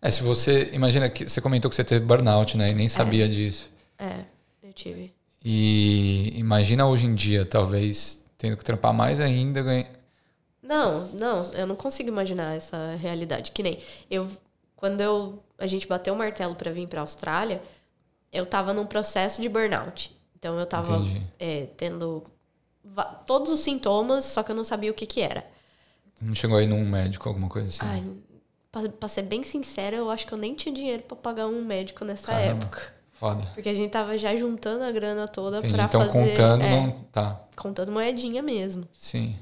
[0.00, 0.68] É, se você.
[0.74, 2.68] Imagina que você comentou que você teve burnout, né?
[2.70, 3.70] E nem sabia disso.
[3.98, 4.24] É,
[4.62, 5.12] eu tive.
[5.44, 9.86] E imagina hoje em dia, talvez, tendo que trampar mais ainda, ganha...
[10.62, 13.50] Não, não, eu não consigo imaginar essa realidade.
[13.50, 13.78] Que nem
[14.10, 14.28] eu,
[14.76, 17.60] quando eu, a gente bateu o martelo para vir para Austrália,
[18.32, 20.16] eu tava num processo de burnout.
[20.38, 21.04] Então eu tava
[21.38, 22.22] é, tendo
[23.26, 25.44] todos os sintomas, só que eu não sabia o que que era.
[26.20, 27.80] não chegou aí num médico, alguma coisa assim.
[27.84, 28.02] Ai,
[28.98, 32.04] pra, ser bem sincera, eu acho que eu nem tinha dinheiro pra pagar um médico
[32.04, 32.64] nessa Caramba.
[32.64, 32.92] época.
[33.12, 33.44] Foda.
[33.54, 36.30] Porque a gente tava já juntando a grana toda pra Então fazer.
[36.30, 36.90] contando, é, não.
[37.12, 37.40] Tá.
[37.54, 38.88] contando moedinha mesmo.
[38.98, 39.36] Sim.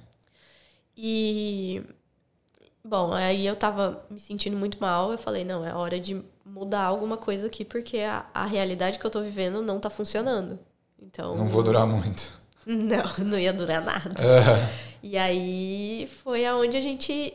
[1.03, 1.83] E.
[2.85, 5.13] Bom, aí eu tava me sentindo muito mal.
[5.13, 9.05] Eu falei, não, é hora de mudar alguma coisa aqui, porque a, a realidade que
[9.07, 10.59] eu tô vivendo não tá funcionando.
[11.01, 11.35] Então.
[11.37, 12.39] Não vou durar muito.
[12.67, 14.23] Não, não ia durar nada.
[14.23, 14.69] Aham.
[15.03, 17.33] E aí foi aonde a gente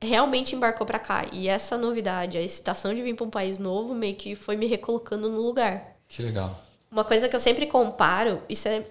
[0.00, 1.26] realmente embarcou pra cá.
[1.32, 4.66] E essa novidade, a excitação de vir pra um país novo, meio que foi me
[4.66, 5.96] recolocando no lugar.
[6.06, 6.56] Que legal.
[6.90, 8.84] Uma coisa que eu sempre comparo, isso é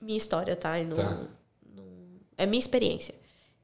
[0.00, 0.78] minha história, tá?
[0.78, 1.10] Não, Tá.
[1.74, 1.84] não-
[2.38, 3.14] é minha experiência.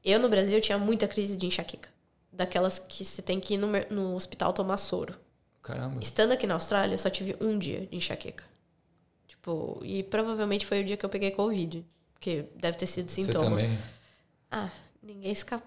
[0.03, 1.89] Eu no Brasil tinha muita crise de enxaqueca.
[2.31, 5.17] Daquelas que você tem que ir no, no hospital tomar soro.
[5.61, 6.01] Caramba.
[6.01, 8.43] Estando aqui na Austrália, eu só tive um dia de enxaqueca.
[9.27, 11.85] Tipo, e provavelmente foi o dia que eu peguei Covid.
[12.13, 13.45] Porque deve ter sido Você sintoma.
[13.49, 13.77] também?
[14.51, 14.69] Ah,
[15.01, 15.63] ninguém escapa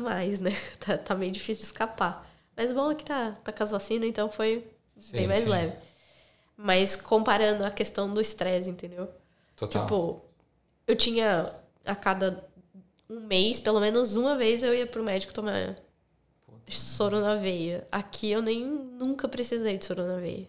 [0.00, 0.50] mais, né?
[0.78, 2.28] Tá, tá meio difícil escapar.
[2.56, 4.66] Mas bom é que tá, tá com as vacinas, então foi
[5.12, 5.48] bem Sim, mais sim.
[5.48, 5.76] leve.
[6.56, 9.08] Mas comparando a questão do estresse, entendeu?
[9.56, 9.82] Total.
[9.82, 10.22] Tipo,
[10.86, 11.50] eu tinha
[11.84, 12.44] a cada
[13.10, 15.76] um mês, pelo menos uma vez eu ia pro médico tomar
[16.68, 17.86] soro na veia.
[17.90, 20.48] Aqui eu nem nunca precisei de soro na veia.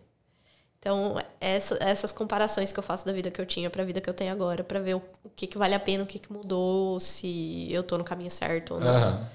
[0.80, 4.10] Então, essa- essas comparações que eu faço da vida que eu tinha pra vida que
[4.10, 6.34] eu tenho agora, pra ver o, o que, que vale a pena, o que, que
[6.34, 8.88] mudou, se eu tô no caminho certo ou não.
[8.90, 9.30] Aham.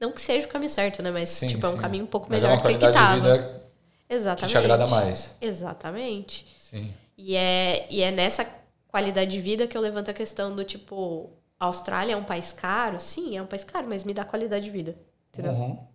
[0.00, 1.10] Não que seja o caminho certo, né?
[1.10, 1.78] Mas, Sim, tipo, é um sim.
[1.78, 3.14] caminho um pouco Mas é melhor uma do que que tava.
[3.20, 3.62] de vida
[4.08, 4.46] Exatamente.
[4.46, 5.30] que te agrada mais.
[5.40, 6.46] Exatamente.
[6.58, 6.92] Sim.
[7.16, 8.46] E é, e é nessa
[8.88, 12.52] qualidade de vida que eu levanto a questão do tipo, a Austrália é um país
[12.52, 13.00] caro?
[13.00, 14.96] Sim, é um país caro, mas me dá qualidade de vida.
[15.32, 15.52] Entendeu?
[15.52, 15.88] Uhum.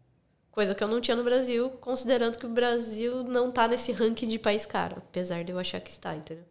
[0.52, 4.28] Coisa que eu não tinha no Brasil, considerando que o Brasil não tá nesse ranking
[4.30, 4.98] de país caro.
[5.00, 6.46] Apesar de eu achar que está, entendeu?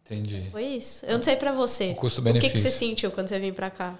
[0.00, 0.42] Entendi.
[0.50, 1.04] Foi isso.
[1.06, 1.90] Eu não sei pra você.
[1.90, 1.94] O
[2.32, 2.50] O que, custo-benefício.
[2.50, 3.98] que você sentiu quando você veio pra cá?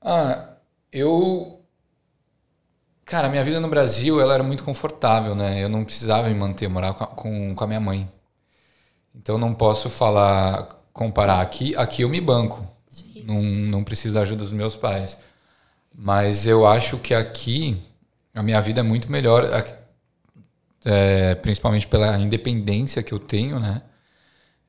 [0.00, 0.58] Ah,
[0.92, 1.66] eu.
[3.06, 5.62] Cara, minha vida no Brasil ela era muito confortável, né?
[5.62, 8.10] Eu não precisava me manter, eu morava com a, com, com a minha mãe.
[9.14, 11.40] Então não posso falar, comparar.
[11.40, 12.66] Aqui, aqui eu me banco.
[13.24, 15.16] Não, não preciso da ajuda dos meus pais.
[15.94, 17.76] Mas eu acho que aqui
[18.34, 19.44] a minha vida é muito melhor,
[20.84, 23.82] é, principalmente pela independência que eu tenho, né?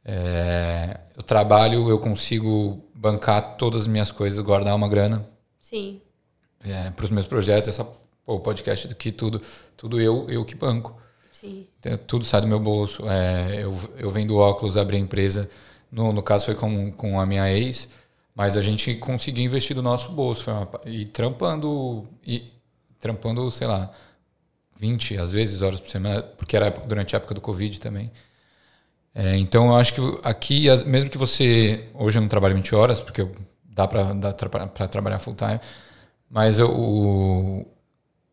[0.06, 5.28] É, eu trabalho, eu consigo bancar todas as minhas coisas, guardar uma grana
[5.60, 6.02] Sim.
[6.96, 9.42] para os meus projetos, essa, pô, o podcast aqui, tudo,
[9.76, 10.98] tudo eu, eu que banco.
[11.40, 11.68] Sim.
[11.80, 13.08] Então, Tudo sai do meu bolso.
[13.08, 15.48] É, eu, eu vendo óculos, abri a empresa.
[15.91, 17.88] No, no caso foi com, com a minha ex,
[18.36, 20.50] mas a gente conseguiu investir do nosso bolso.
[20.52, 22.45] Uma, e trampando, e
[23.00, 23.91] trampando, sei lá,
[24.78, 28.12] 20 às vezes horas por semana, porque era durante a época do Covid também.
[29.13, 31.86] É, então eu acho que aqui, mesmo que você.
[31.93, 33.28] Hoje eu não trabalho 20 horas, porque
[33.65, 35.60] dá para trabalhar full time,
[36.30, 37.65] mas eu- o,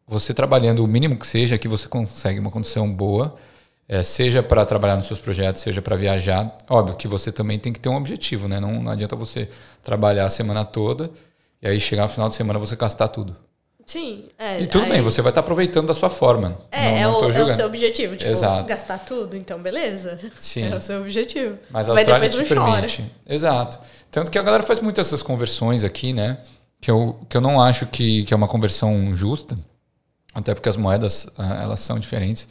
[0.06, 3.36] você trabalhando o mínimo que seja, que você consegue uma condição boa,
[3.88, 6.56] é, seja para trabalhar nos seus projetos, seja para viajar.
[6.68, 8.58] Óbvio que você também tem que ter um objetivo, né?
[8.60, 9.48] Não, não adianta você
[9.82, 11.10] trabalhar a semana toda
[11.60, 13.36] e aí chegar no final de semana você gastar tudo.
[13.86, 14.24] Sim.
[14.38, 16.56] É, E tudo aí- bem, você vai estar aproveitando da sua forma.
[16.72, 18.64] É, não, não é, o, é o seu objetivo, tipo, Exato.
[18.66, 20.18] gastar tudo, então beleza.
[20.38, 20.68] Sim.
[20.72, 21.58] É o seu objetivo.
[21.70, 22.72] Mas a Austrália te não chora.
[22.80, 23.04] permite.
[23.28, 23.78] Exato.
[24.10, 26.38] Tanto que a galera faz muito essas conversões aqui, né?
[26.80, 29.54] Que eu, que eu não acho que, que é uma conversão justa.
[30.34, 32.48] Até porque as moedas, ah, elas são diferentes.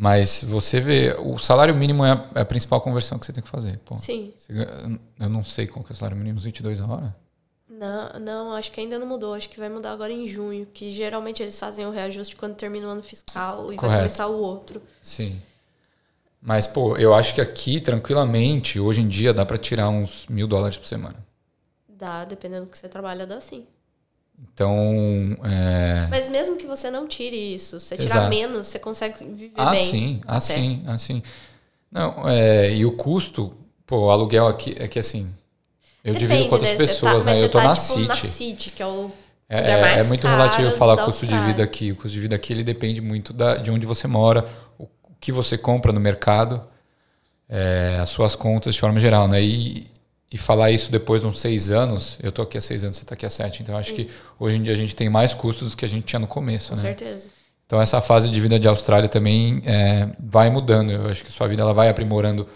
[0.00, 3.42] Mas você vê, o salário mínimo é a, é a principal conversão que você tem
[3.42, 3.80] que fazer.
[3.84, 4.32] Pô, Sim.
[4.38, 4.52] você
[5.18, 7.16] eu não sei qual que é o salário mínimo, uns 22 a hora?
[7.68, 9.34] Não, não, acho que ainda não mudou.
[9.34, 10.66] Acho que vai mudar agora em junho.
[10.66, 13.86] Que geralmente eles fazem o reajuste quando termina o ano fiscal e Correto.
[13.86, 14.80] vai começar o outro.
[15.02, 15.42] Sim.
[16.40, 20.46] Mas, pô, eu acho que aqui, tranquilamente, hoje em dia, dá para tirar uns mil
[20.46, 21.16] dólares por semana.
[21.88, 23.66] Dá, dependendo do que você trabalha, dá sim.
[24.40, 26.06] Então, é...
[26.10, 28.30] Mas mesmo que você não tire isso, você tirar Exato.
[28.30, 29.84] menos, você consegue viver Ah, bem.
[29.84, 31.22] sim, ah, sim, ah, sim.
[31.90, 33.50] Não, é, e o custo,
[33.86, 35.32] pô, o aluguel aqui é que assim,
[36.04, 36.76] eu divido com outras né?
[36.76, 37.42] Você pessoas, tá, né?
[37.42, 38.08] Eu tô tá, na tipo, City.
[38.08, 39.10] na City, que é o
[39.48, 41.92] É, é- é muito relativo falar custo de vida aqui.
[41.92, 44.46] O custo de vida aqui ele depende muito da, de onde você mora,
[44.78, 46.62] o, o que você compra no mercado,
[47.48, 49.42] é, as suas contas de forma geral, né?
[49.42, 49.86] E,
[50.32, 53.04] e falar isso depois de uns seis anos, eu tô aqui há seis anos, você
[53.04, 55.70] tá aqui há sete, então acho que hoje em dia a gente tem mais custos
[55.70, 56.82] do que a gente tinha no começo, Com né?
[56.82, 57.28] certeza.
[57.66, 60.90] Então essa fase de vida de Austrália também é, vai mudando.
[60.90, 62.48] Eu acho que sua vida ela vai aprimorando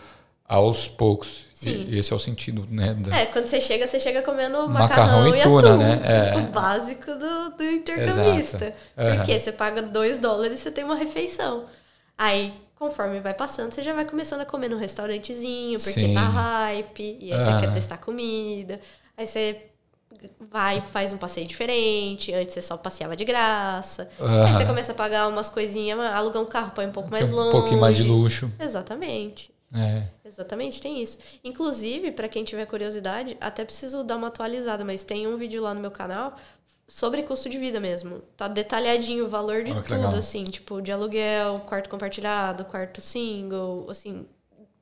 [0.47, 1.47] aos poucos.
[1.53, 1.87] Sim.
[1.89, 2.93] E, esse é o sentido, né?
[2.95, 5.79] da- É, quando você chega, você chega comendo Macarrão macarrão, e tuna, atum.
[5.79, 6.01] né?
[6.35, 6.37] É.
[6.39, 8.75] O básico do, do intercambista.
[8.97, 9.17] Exato.
[9.19, 11.65] Porque você paga 2 dólares e você tem uma refeição.
[12.16, 16.14] Aí, conforme vai passando, você já vai começando a comer num restaurantezinho, porque Sim.
[16.14, 17.61] tá hype, e aí você Aham.
[17.61, 18.81] quer testar comida.
[19.16, 19.62] Aí você
[20.38, 24.09] vai faz um passeio diferente, antes você só passeava de graça.
[24.20, 24.53] Aí Aham.
[24.59, 27.35] você começa a pagar umas coisinhas, aluga um carro pra ir um pouco mais um
[27.35, 27.53] longe.
[27.53, 28.51] pouquinho mais de luxo.
[28.59, 29.53] Exatamente.
[29.75, 30.05] É.
[30.25, 31.18] Exatamente, tem isso.
[31.42, 35.72] Inclusive, para quem tiver curiosidade, até preciso dar uma atualizada, mas tem um vídeo lá
[35.72, 36.37] no meu canal
[36.88, 38.21] sobre custo de vida mesmo.
[38.37, 40.14] Tá detalhadinho o valor de Ah, tudo, legal.
[40.14, 44.27] assim, tipo, de aluguel, quarto compartilhado, quarto single, assim,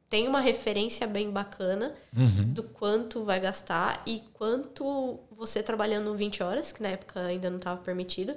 [0.08, 2.52] tem uma referência bem bacana Uhum.
[2.52, 7.58] do quanto vai gastar e quanto você trabalhando 20 horas, que na época ainda não
[7.58, 8.34] estava permitido,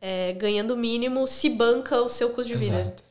[0.00, 2.80] é, ganhando o mínimo, se banca o seu custo de vida.
[2.80, 3.02] Exato.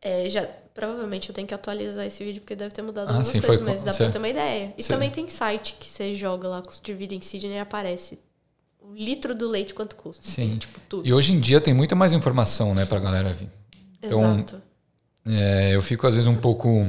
[0.00, 3.28] É, já, provavelmente eu tenho que atualizar esse vídeo porque deve ter mudado Ah, algumas
[3.28, 4.72] sim, coisas, mas dá você- pra ter uma ideia.
[4.76, 7.58] E você- também tem site que você joga lá, custo de vida em Sydney, e
[7.58, 8.18] aparece
[8.96, 10.22] litro do leite quanto custa.
[10.26, 10.56] Sim.
[10.58, 11.06] Tipo, tudo.
[11.06, 13.50] E hoje em dia tem muita mais informação, né, pra galera vir.
[14.02, 14.62] então- Exato.
[15.28, 16.86] É, eu fico às vezes um pouco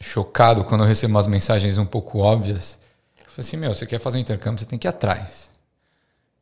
[0.00, 2.78] chocado quando eu recebo umas mensagens um pouco óbvias.
[3.18, 5.48] Eu falo assim, meu, você quer fazer um intercâmbio, você tem que ir atrás.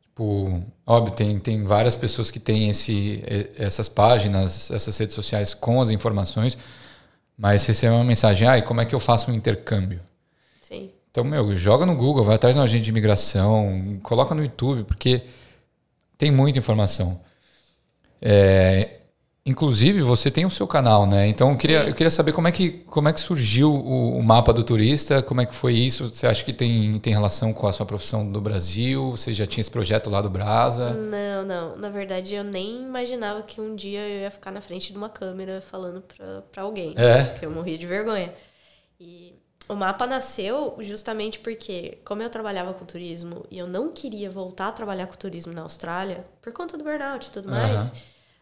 [0.03, 3.23] Tipo, óbvio, tem, tem várias pessoas que têm esse,
[3.57, 6.57] essas páginas, essas redes sociais com as informações,
[7.37, 10.01] mas recebe uma mensagem, ah, e como é que eu faço um intercâmbio?
[10.61, 10.91] Sim.
[11.11, 14.83] Então, meu, joga no Google, vai atrás de um agente de imigração, coloca no YouTube,
[14.83, 15.23] porque
[16.17, 17.19] tem muita informação.
[18.21, 18.99] É,
[19.43, 21.27] inclusive, você tem o seu canal, né?
[21.27, 24.23] Então, eu queria, eu queria saber como é que, como é que surgiu o, o
[24.23, 26.09] mapa do turista, como é que foi isso?
[26.09, 29.09] Você acha que tem, tem relação com a sua profissão do Brasil?
[29.09, 30.91] Você já tinha esse projeto lá do Brasa?
[30.91, 31.75] Não, não.
[31.75, 35.09] Na verdade, eu nem imaginava que um dia eu ia ficar na frente de uma
[35.09, 36.93] câmera falando pra, pra alguém.
[36.95, 37.23] É?
[37.23, 38.31] Porque eu morria de vergonha.
[38.99, 39.38] E
[39.69, 44.69] o mapa nasceu justamente porque, como eu trabalhava com turismo e eu não queria voltar
[44.69, 47.91] a trabalhar com turismo na Austrália, por conta do burnout e tudo mais, Aham.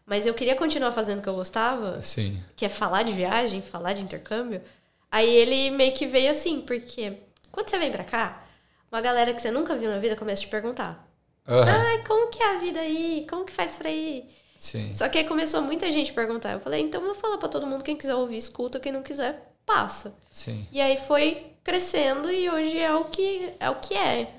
[0.06, 2.42] mas eu queria continuar fazendo o que eu gostava, Sim.
[2.56, 4.62] que é falar de viagem, falar de intercâmbio.
[5.10, 7.18] Aí ele meio que veio assim, porque
[7.52, 8.42] quando você vem pra cá,
[8.90, 11.06] uma galera que você nunca viu na vida começa a te perguntar.
[11.46, 11.70] Aham.
[11.70, 13.26] Ai, como que é a vida aí?
[13.28, 14.24] Como que faz pra ir?
[14.56, 14.90] Sim.
[14.92, 16.52] Só que aí começou muita gente a perguntar.
[16.52, 19.02] Eu falei, então eu vou falar pra todo mundo, quem quiser ouvir, escuta, quem não
[19.02, 20.14] quiser, passa.
[20.30, 20.66] Sim.
[20.72, 23.68] E aí foi crescendo e hoje é o que é.
[23.68, 24.30] O que é.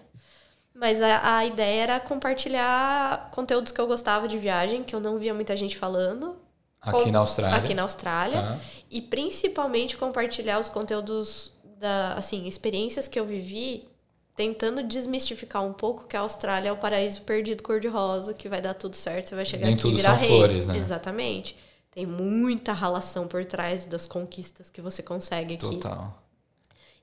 [0.74, 5.20] Mas a, a ideia era compartilhar conteúdos que eu gostava de viagem, que eu não
[5.20, 6.36] via muita gente falando.
[6.82, 7.58] Aqui na Austrália.
[7.58, 8.42] Aqui na Austrália.
[8.42, 8.60] Tá.
[8.90, 13.90] E principalmente compartilhar os conteúdos da, assim, experiências que eu vivi,
[14.36, 18.74] tentando desmistificar um pouco que a Austrália é o paraíso perdido cor-de-rosa, que vai dar
[18.74, 20.38] tudo certo, você vai chegar Nem aqui tudo e virar são rei.
[20.38, 20.78] flores, né?
[20.78, 21.58] Exatamente.
[22.00, 25.66] Tem muita ralação por trás das conquistas que você consegue aqui.
[25.66, 26.18] Total.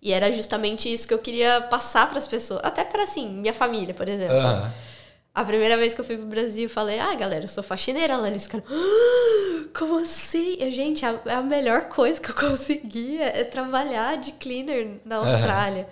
[0.01, 3.53] E era justamente isso que eu queria passar para as pessoas, até para assim, minha
[3.53, 4.35] família, por exemplo.
[5.35, 8.17] A primeira vez que eu fui pro Brasil, eu falei, ah, galera, eu sou faxineira
[8.17, 8.27] lá.
[8.27, 10.57] Eles ficaram, "Ah, como assim?
[10.59, 15.17] Eu, gente, a, a melhor coisa que eu consegui é, é trabalhar de cleaner na
[15.17, 15.87] Austrália.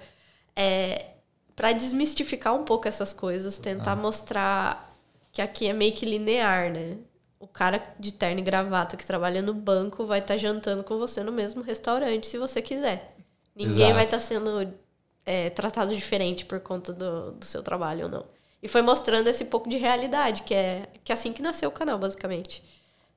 [0.57, 1.09] É,
[1.55, 4.91] para desmistificar um pouco essas coisas, tentar mostrar
[5.31, 6.97] que aqui é meio que linear, né?
[7.45, 11.23] O cara de terno e gravata que trabalha no banco vai estar jantando com você
[11.23, 13.15] no mesmo restaurante, se você quiser.
[13.55, 13.95] Ninguém Exato.
[13.95, 14.73] vai estar sendo
[15.27, 18.25] é, tratado diferente por conta do, do seu trabalho ou não.
[18.63, 21.73] E foi mostrando esse pouco de realidade, que é, que é assim que nasceu o
[21.73, 22.65] canal, basicamente.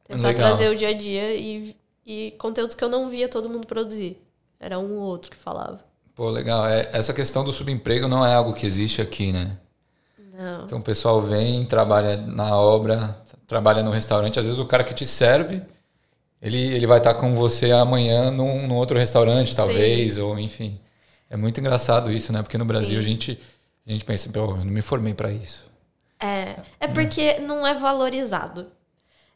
[0.03, 0.49] Tentar Legal.
[0.49, 1.73] trazer o dia a dia e,
[2.05, 4.21] e conteúdos que eu não via todo mundo produzir.
[4.59, 5.79] Era um ou outro que falava.
[6.13, 6.67] Pô, legal.
[6.67, 9.57] É, essa questão do subemprego não é algo que existe aqui, né?
[10.37, 10.65] Não.
[10.65, 14.37] Então o pessoal vem, trabalha na obra, trabalha no restaurante.
[14.37, 15.61] Às vezes o cara que te serve,
[16.41, 20.79] ele, ele vai estar com você amanhã num, num outro restaurante, talvez, ou enfim.
[21.29, 22.43] É muito engraçado isso, né?
[22.43, 23.39] Porque no Brasil a gente,
[23.85, 25.65] a gente pensa, pô, eu não me formei para isso.
[26.19, 28.67] É, é porque não é valorizado.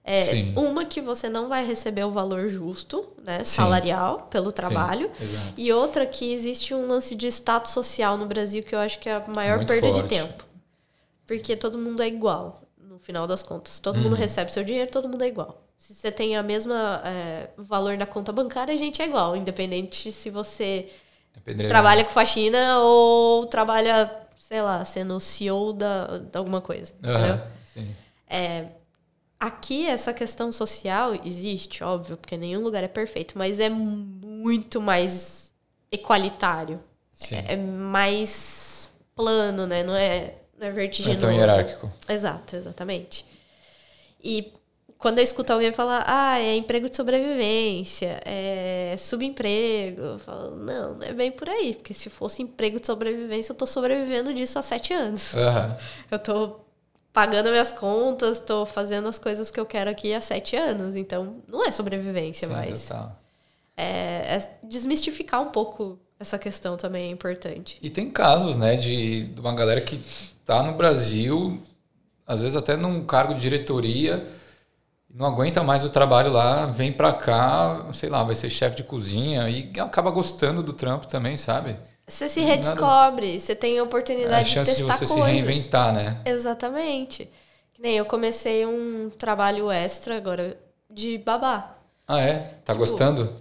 [0.03, 0.53] É, Sim.
[0.55, 3.57] uma que você não vai receber o valor justo, né, Sim.
[3.57, 5.11] salarial, pelo trabalho.
[5.19, 5.53] Sim.
[5.55, 9.07] E outra que existe um lance de status social no Brasil que eu acho que
[9.07, 10.09] é a maior Muito perda de forte.
[10.09, 10.43] tempo.
[11.27, 12.63] Porque todo mundo é igual,
[13.01, 13.79] final das contas.
[13.79, 14.03] Todo Uhum.
[14.03, 15.61] mundo recebe seu dinheiro, todo mundo é igual.
[15.77, 20.11] Se você tem a mesma é, valor na conta bancária, a gente é igual, independente
[20.11, 20.87] se você
[21.45, 26.93] É trabalha com faxina ou trabalha, sei lá, sendo CEO da, de alguma coisa.
[28.29, 28.67] É,
[29.39, 35.53] aqui essa questão social existe, óbvio, porque nenhum lugar é perfeito, mas é muito mais
[35.91, 36.81] equalitário.
[37.13, 37.37] Sim.
[37.47, 39.83] É mais plano, né?
[39.83, 41.19] Não é, não é Não é vertiginoso.
[41.19, 41.91] tão hierárquico.
[42.07, 43.25] Exato, exatamente.
[44.23, 44.53] E
[44.99, 50.95] quando eu escuto alguém falar, ah, é emprego de sobrevivência, é subemprego, eu falo, não,
[50.95, 54.59] não é bem por aí, porque se fosse emprego de sobrevivência, eu tô sobrevivendo disso
[54.59, 55.33] há sete anos.
[55.33, 55.75] Aham.
[56.11, 56.59] Eu tô
[57.11, 61.37] pagando minhas contas, tô fazendo as coisas que eu quero aqui há sete anos, então
[61.47, 62.87] não é sobrevivência Sim, mais.
[62.87, 63.19] total.
[63.75, 67.79] É, é desmistificar um pouco essa questão também é importante.
[67.81, 69.99] E tem casos, né, de uma galera que
[70.51, 71.61] tá no Brasil,
[72.27, 74.27] às vezes até num cargo de diretoria,
[75.09, 78.83] não aguenta mais o trabalho lá, vem pra cá, sei lá, vai ser chefe de
[78.83, 81.77] cozinha e acaba gostando do trampo também, sabe?
[82.05, 85.07] Você se Nada- redescobre, você tem a É a oportunidade de chance de testar você
[85.07, 85.29] se coisas.
[85.31, 86.19] reinventar, né?
[86.25, 87.29] Exatamente.
[87.73, 90.57] Que nem eu comecei um trabalho extra agora
[90.89, 91.77] de babá.
[92.05, 92.55] Ah, é?
[92.65, 93.33] Tá gostando?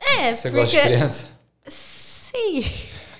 [0.00, 0.62] É, Você porque...
[0.64, 1.26] gosta de criança?
[1.68, 2.64] Sim.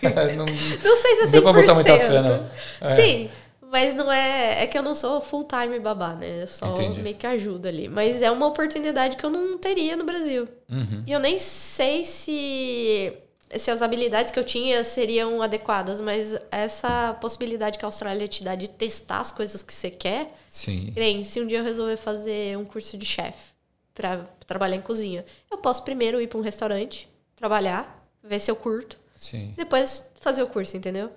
[0.36, 0.46] não,
[0.82, 1.24] Não sei se é 100%.
[1.26, 2.50] não deu pra botar muita fé, não.
[2.80, 2.96] É.
[2.96, 3.30] Sim,
[3.70, 4.62] mas não é...
[4.62, 6.42] É que eu não sou full-time babá, né?
[6.42, 7.00] Eu só Entendi.
[7.00, 7.88] meio que ajudo ali.
[7.88, 10.46] Mas é uma oportunidade que eu não teria no Brasil.
[10.68, 11.02] Uhum.
[11.06, 13.12] E eu nem sei se...
[13.54, 18.42] Se as habilidades que eu tinha seriam adequadas, mas essa possibilidade que a Austrália te
[18.42, 20.90] dá de testar as coisas que você quer, Sim.
[20.96, 23.52] Nem, se um dia eu resolver fazer um curso de chefe
[23.94, 28.56] pra trabalhar em cozinha, eu posso primeiro ir pra um restaurante, trabalhar, ver se eu
[28.56, 29.54] curto, Sim.
[29.56, 31.10] depois fazer o curso, entendeu?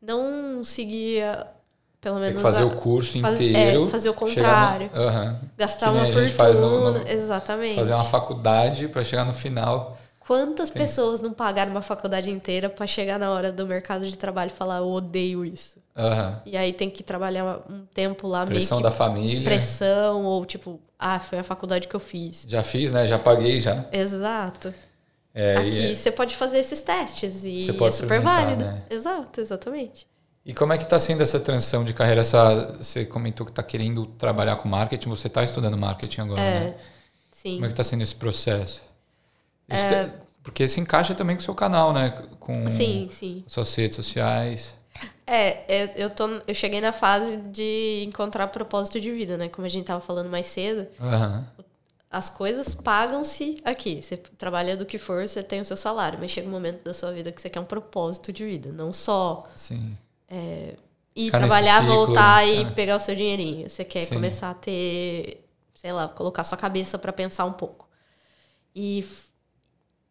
[0.00, 1.22] Não seguir,
[2.00, 2.36] pelo Tem menos.
[2.36, 3.84] que fazer a- o curso faz- inteiro.
[3.86, 4.90] é, fazer o chegar no- contrário.
[4.94, 5.40] Aham.
[5.56, 6.28] gastar Que uma fortuna.
[6.28, 7.76] faz no- no- Exatamente.
[7.76, 9.96] Fazer uma faculdade pra chegar no final.
[10.26, 14.50] Quantas pessoas não pagaram uma faculdade inteira pra chegar na hora do mercado de trabalho
[14.54, 15.78] e falar, eu odeio isso?
[15.96, 16.40] Aham.
[16.46, 19.38] E aí tem que trabalhar um tempo lá Pressão meio da família.
[19.38, 22.46] que pressão, ou tipo, ah, foi a faculdade que eu fiz.
[22.48, 23.06] Já fiz, né?
[23.06, 23.84] Já paguei já.
[23.92, 24.72] Exato.
[25.34, 28.64] É, Aqui e, você pode fazer esses testes e é super válido.
[28.64, 28.82] né?
[28.90, 30.06] Exato, exatamente.
[30.44, 32.20] e como é que tá sendo essa transição de carreira?
[32.20, 35.08] Essa, você comentou que tá querendo trabalhar com marketing.
[35.08, 36.74] Você tá estudando marketing agora, né?
[37.30, 37.54] Sim.
[37.54, 38.82] Como é que tá sendo esse processo?
[39.68, 42.10] Isso te- porque se encaixa também com o seu canal, né?
[42.38, 43.44] Com Sim, sim.
[43.46, 44.74] suas redes sociais.
[45.26, 49.48] É, eu, eu, tô, eu cheguei na fase de encontrar propósito de vida, né?
[49.48, 50.86] Como a gente tava falando mais cedo.
[51.00, 51.46] Aham.
[52.12, 54.02] As coisas pagam-se aqui.
[54.02, 56.18] Você trabalha do que for, você tem o seu salário.
[56.20, 58.70] Mas chega um momento da sua vida que você quer um propósito de vida.
[58.70, 59.96] Não só Sim.
[61.14, 62.70] ir Ficar nesse trabalhar, ciclo, voltar e é.
[62.70, 63.68] pegar o seu dinheirinho.
[63.68, 64.14] Você quer Sim.
[64.14, 65.44] começar a ter,
[65.74, 67.88] sei lá, colocar sua cabeça para pensar um pouco.
[68.74, 69.04] E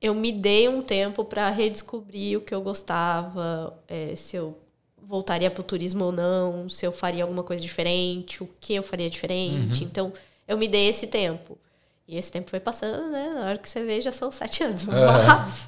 [0.02, 4.58] eu me dei um tempo para redescobrir o que eu gostava, é, se eu
[4.98, 9.06] voltaria pro turismo ou não, se eu faria alguma coisa diferente, o que eu faria
[9.06, 9.12] Uhum.
[9.12, 9.84] diferente.
[9.84, 10.12] Então,
[10.48, 11.58] eu me dei esse tempo.
[12.08, 13.32] E esse tempo foi passando, né?
[13.34, 14.86] Na hora que você vê, já são sete anos.
[14.86, 15.68] Mas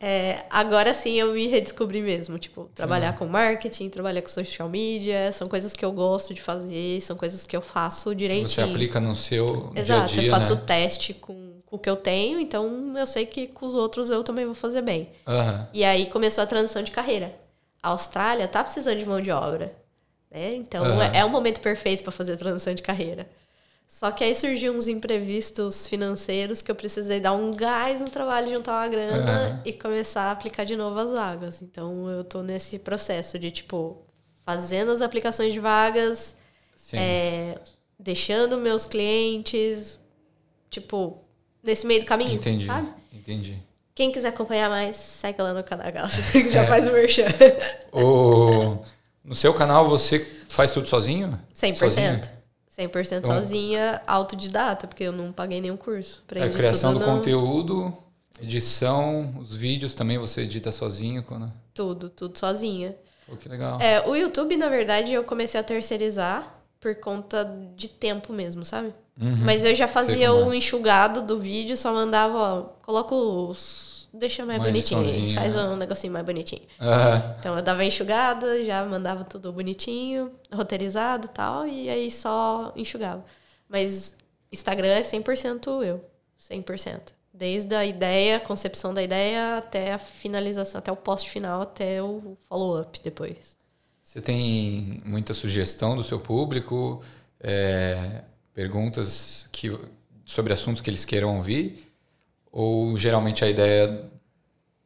[0.00, 2.38] é, agora sim eu me redescobri mesmo.
[2.38, 7.00] Tipo, trabalhar com marketing, trabalhar com social media, são coisas que eu gosto de fazer,
[7.00, 8.48] são coisas que eu faço direitinho.
[8.48, 10.62] Você aplica no seu Exato, dia dia, eu faço o né?
[10.66, 14.22] teste com, com o que eu tenho, então eu sei que com os outros eu
[14.22, 15.10] também vou fazer bem.
[15.26, 15.68] Aham.
[15.72, 17.34] E aí começou a transição de carreira.
[17.82, 19.74] A Austrália tá precisando de mão de obra.
[20.30, 20.54] Né?
[20.54, 21.04] Então Aham.
[21.14, 23.26] é, é o momento perfeito para fazer a transição de carreira.
[23.88, 28.50] Só que aí surgiu uns imprevistos financeiros que eu precisei dar um gás no trabalho,
[28.50, 29.62] juntar uma grana Aham.
[29.64, 31.62] e começar a aplicar de novo as vagas.
[31.62, 34.02] Então eu tô nesse processo de, tipo,
[34.44, 36.34] fazendo as aplicações de vagas,
[36.92, 37.58] é,
[37.98, 39.98] deixando meus clientes,
[40.68, 41.22] tipo,
[41.62, 42.66] nesse meio do caminho, Entendi.
[42.66, 42.88] sabe?
[43.12, 43.56] Entendi.
[43.94, 46.66] Quem quiser acompanhar mais, segue lá no canal Gauss, que já É.
[46.66, 47.26] faz o merchan.
[47.92, 48.78] O...
[49.24, 50.18] No seu canal você
[50.48, 51.38] faz tudo sozinho?
[51.54, 51.76] 100%.
[51.76, 52.20] Sozinho?
[52.76, 56.22] 100% Então- sozinha, autodidata, porque eu não paguei nenhum curso.
[56.28, 57.96] É, Aprendi criação do no- conteúdo,
[58.42, 61.22] edição, os vídeos também você edita sozinho.
[61.22, 61.52] Quando...
[61.72, 62.96] Tudo, tudo sozinha.
[63.26, 63.80] Pô, que legal.
[63.80, 67.44] É, o YouTube, na verdade, eu comecei a terceirizar por conta
[67.76, 68.92] de tempo mesmo, sabe?
[69.20, 69.36] Uhum.
[69.44, 70.30] Mas eu já fazia é.
[70.30, 73.93] o enxugado do vídeo, só mandava, ó, coloca os...
[74.16, 75.62] Deixa mais Uma bonitinho, faz né?
[75.64, 76.62] um negocinho mais bonitinho.
[77.40, 83.24] Então eu dava enxugada, já mandava tudo bonitinho, roteirizado e tal, e aí só enxugava.
[83.68, 84.16] Mas
[84.52, 86.04] Instagram é 100% eu.
[86.40, 87.12] 100%.
[87.32, 92.00] Desde a ideia, a concepção da ideia, até a finalização, até o post final, até
[92.00, 93.58] o follow-up depois.
[94.00, 97.02] Você tem muita sugestão do seu público,
[97.40, 99.76] é, perguntas que,
[100.24, 101.93] sobre assuntos que eles queiram ouvir?
[102.54, 104.08] Ou geralmente a ideia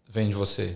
[0.08, 0.74] vem de você?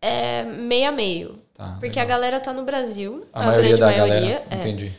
[0.00, 1.40] É meio a meio.
[1.52, 2.04] Tá, porque legal.
[2.04, 3.26] a galera tá no Brasil.
[3.32, 4.20] A, maioria grande da maioria.
[4.20, 4.46] galera.
[4.50, 4.56] é.
[4.56, 4.96] Entendi.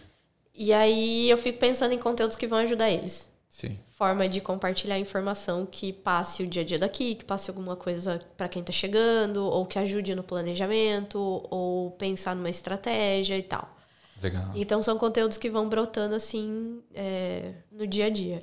[0.54, 3.32] E aí eu fico pensando em conteúdos que vão ajudar eles.
[3.50, 3.80] Sim.
[3.94, 8.20] Forma de compartilhar informação que passe o dia a dia daqui, que passe alguma coisa
[8.36, 11.18] para quem tá chegando, ou que ajude no planejamento,
[11.50, 13.78] ou pensar numa estratégia e tal.
[14.22, 14.52] Legal.
[14.56, 18.40] Então são conteúdos que vão brotando assim é, no dia a dia.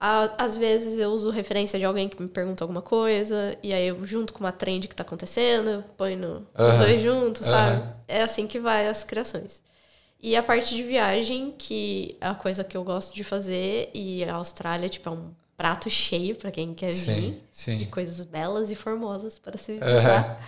[0.00, 4.06] Às vezes eu uso referência de alguém que me pergunta alguma coisa, e aí eu
[4.06, 7.84] junto com uma trend que tá acontecendo, põe no, os dois juntos, sabe?
[8.06, 9.62] É assim que vai as criações.
[10.20, 14.24] E a parte de viagem, que é a coisa que eu gosto de fazer, e
[14.24, 17.78] a Austrália, tipo, é um prato cheio para quem quer Sim, vir, sim.
[17.78, 20.40] de coisas belas e formosas para se visitar.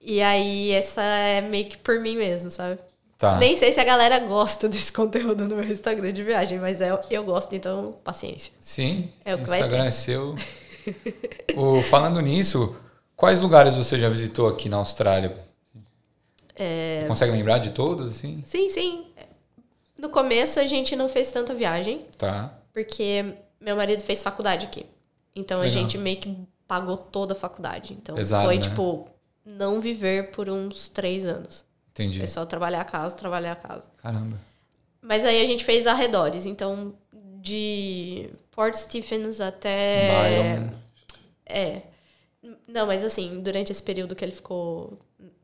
[0.00, 2.80] E aí essa é meio que por mim mesmo, sabe?
[3.20, 3.36] Tá.
[3.36, 6.98] Nem sei se a galera gosta desse conteúdo no meu Instagram de viagem, mas eu,
[7.10, 8.52] eu gosto, então paciência.
[8.58, 10.34] Sim, É o Instagram é seu.
[11.54, 12.74] O- falando nisso,
[13.14, 15.36] quais lugares você já visitou aqui na Austrália?
[16.56, 17.00] É.
[17.02, 18.42] Você consegue lembrar de todos, assim?
[18.46, 19.04] Sim, sim.
[19.98, 22.54] No começo a gente não fez tanta viagem, Tá.
[22.72, 24.86] porque meu marido fez faculdade aqui.
[25.36, 25.82] Então a Legal.
[25.82, 27.92] gente meio que pagou toda a faculdade.
[27.92, 28.62] Então Pesado, foi né?
[28.62, 29.06] tipo
[29.44, 31.68] não viver por uns três anos.
[31.90, 32.18] Entendi.
[32.18, 33.84] Foi só trabalhar a casa, trabalhar a casa.
[33.98, 34.38] Caramba.
[35.02, 36.94] Mas aí a gente fez arredores, então
[37.42, 40.10] de Port Stephens até.
[40.10, 40.70] Byron.
[41.46, 41.82] É.
[42.66, 44.98] Não, mas assim, durante esse período que ele ficou.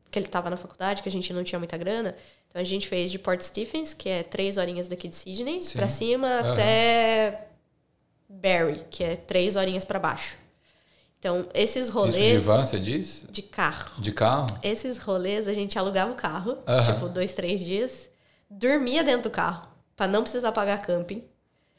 [0.09, 2.15] que ele tava na faculdade, que a gente não tinha muita grana,
[2.47, 5.87] então a gente fez de Port Stephens, que é três horinhas daqui de Sydney, pra
[5.89, 6.53] cima, Aham.
[6.53, 7.47] até
[8.29, 10.37] Barrie, que é três horinhas pra baixo.
[11.19, 12.15] Então, esses rolês.
[12.15, 13.25] Isso de van, você diz?
[13.29, 13.99] de carro.
[13.99, 14.47] De carro?
[14.61, 16.93] Esses rolês a gente alugava o carro, Aham.
[16.93, 18.09] tipo, dois, três dias,
[18.49, 21.23] dormia dentro do carro, pra não precisar pagar camping.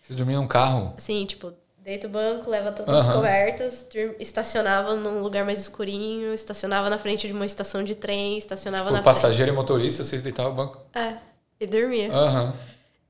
[0.01, 0.95] Vocês dormiam no carro?
[0.97, 3.09] Assim, tipo, deita o banco, leva todas Aham.
[3.09, 3.87] as cobertas,
[4.19, 8.97] estacionava num lugar mais escurinho, estacionava na frente de uma estação de trem, estacionava Por
[8.97, 10.81] na passageiro e motorista, vocês deitavam o banco?
[10.93, 11.07] frente.
[11.15, 11.19] É,
[11.61, 12.13] e dormia.
[12.13, 12.55] Aham.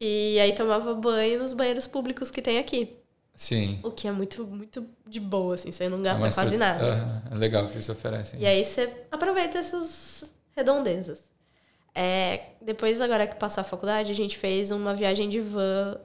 [0.01, 2.97] E aí tomava banho nos banheiros públicos que tem aqui.
[3.39, 3.79] Sim.
[3.85, 7.05] O que é muito, muito de boa, assim, você não gasta É quase nada.
[7.31, 8.41] É legal que eles oferecem.
[8.41, 11.21] E aí você aproveita essas redondezas.
[11.95, 16.01] É, depois, agora que passou a faculdade, a gente fez uma viagem de van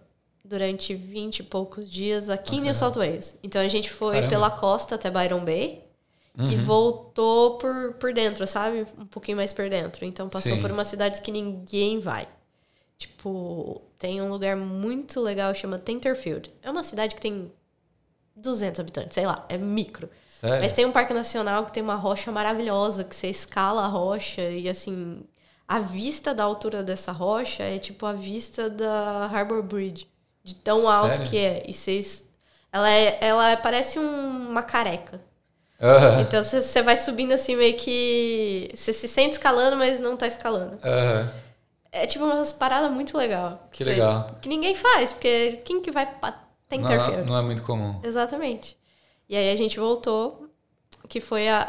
[0.46, 3.36] durante 20 e poucos dias aqui em New South Wales.
[3.42, 4.30] Então a gente foi Caramba.
[4.30, 5.82] pela costa até Byron Bay
[6.38, 6.50] Uhum.
[6.52, 8.86] e voltou por, por dentro, sabe?
[8.98, 10.06] Um pouquinho mais por dentro.
[10.06, 10.62] Então passou Sim.
[10.62, 12.28] por umas cidades que ninguém vai.
[12.98, 16.52] Tipo, tem um lugar muito legal chama Tenterfield.
[16.62, 17.50] É uma cidade que tem
[18.36, 20.10] 200 habitantes, sei lá, é micro.
[20.28, 20.60] Sério?
[20.62, 24.42] Mas tem um parque nacional que tem uma rocha maravilhosa, que você escala a rocha
[24.42, 25.24] e assim,
[25.66, 30.06] a vista da altura dessa rocha é tipo a vista da Harbor Bridge,
[30.44, 31.30] de tão alto Sério?
[31.30, 31.64] que é.
[31.66, 32.28] E vocês
[32.74, 35.22] ela é, ela é- parece um- uma careca.
[35.82, 36.22] Aham.
[36.24, 40.28] Então você- você vai subindo assim meio que você se sente escalando, mas não tá
[40.28, 40.78] escalando.
[40.84, 41.32] Aham.
[41.96, 43.70] É tipo umas paradas muito legal.
[43.72, 44.28] Que Você- legal.
[44.42, 46.08] Que ninguém faz, porque quem que vai
[46.68, 47.18] Tenterfield?
[47.20, 48.00] Não, não é muito comum.
[48.04, 48.76] Exatamente.
[49.30, 50.50] E aí a gente voltou,
[51.08, 51.64] que foi a,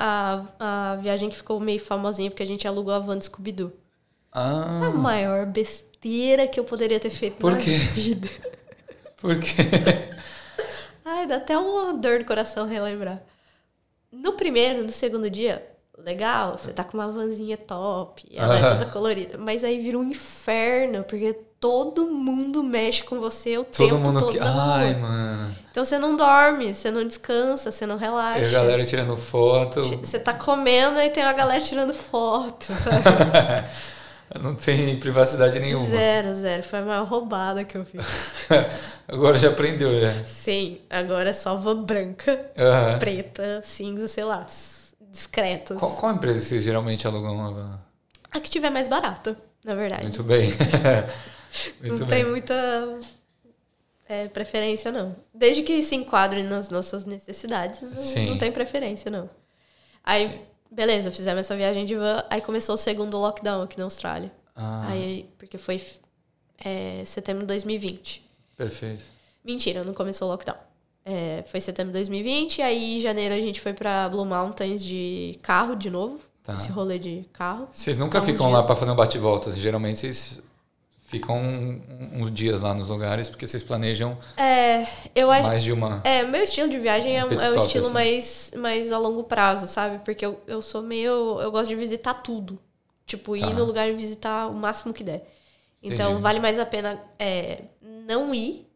[0.59, 3.71] a, a viagem que ficou meio famosinha, porque a gente alugou a van do Scooby-Doo.
[4.33, 7.77] A Ah, maior besteira que eu poderia ter feito Por na quê?
[7.77, 8.29] vida.
[9.19, 9.53] por quê?
[11.05, 13.23] Ai, dá até uma dor no coração relembrar.
[14.11, 15.65] No primeiro, no segundo dia,
[15.99, 19.39] legal, você tá com uma vanzinha top, ela é toda colorida.
[19.39, 24.21] Mas aí vira um inferno, porque todo mundo mexe com você o Todo tempo mundo
[24.21, 24.39] todo que.
[24.41, 25.55] Ai, mano.
[25.71, 28.47] Então você não dorme, você não descansa, você não E relaxa.
[28.47, 29.83] a galera tirando foto.
[29.83, 33.69] Você tá comendo e tem uma galera tirando foto, sabe?
[34.43, 35.87] Não tem privacidade nenhuma.
[35.87, 36.63] zero, zero.
[36.65, 38.05] Foi a maior roubada que eu fiz.
[39.07, 40.25] Agora já aprendeu, já.
[40.25, 42.99] Sim, agora é só van branca, Aham.
[42.99, 44.47] preta, cinza, sei lá,
[45.15, 45.79] discretas.
[45.79, 47.81] Qual, qual empresa que vocês geralmente alugam uma van?
[48.31, 50.03] A que tiver mais barata, na verdade.
[50.03, 50.51] Muito bem.
[51.81, 52.09] Muito não bem.
[52.09, 52.99] tem muita
[54.09, 55.15] é, preferência, não.
[55.33, 59.31] Desde que se enquadre nas nossas necessidades, não, não tem preferência, não.
[60.03, 64.33] Aí, beleza, fizemos essa viagem de van, aí começou o segundo lockdown aqui na Austrália.
[64.57, 65.81] Ah, Aí, porque foi
[66.65, 68.29] é, setembro de 2020.
[68.57, 69.03] perfeito.
[69.45, 70.57] Mentira, não começou o lockdown.
[71.05, 75.39] É, foi setembro de 2020, aí em janeiro a gente foi pra Blue Mountains de
[75.43, 76.19] carro de novo.
[76.43, 76.55] Tá.
[76.55, 77.69] Esse rolê de carro.
[77.73, 79.51] Vocês nunca ficam lá pra fazer um bate-volta.
[79.53, 80.43] Geralmente vocês
[81.07, 81.81] ficam um-
[82.23, 85.49] uns dias lá nos lugares porque vocês planejam É, eu acho.
[85.49, 86.01] mais de uma.
[86.05, 87.95] É, meu estilo de viagem é, um- pit é o stop, estilo assim.
[87.95, 90.01] mais, mais a longo prazo, sabe?
[90.05, 91.41] Porque eu, eu sou meio.
[91.41, 92.59] Eu gosto de visitar tudo.
[93.07, 93.51] Tipo, ir Tá.
[93.51, 95.27] no lugar e visitar o máximo que der.
[95.83, 96.23] Então, Entendi.
[96.23, 97.61] vale mais a pena é,
[98.07, 98.67] não ir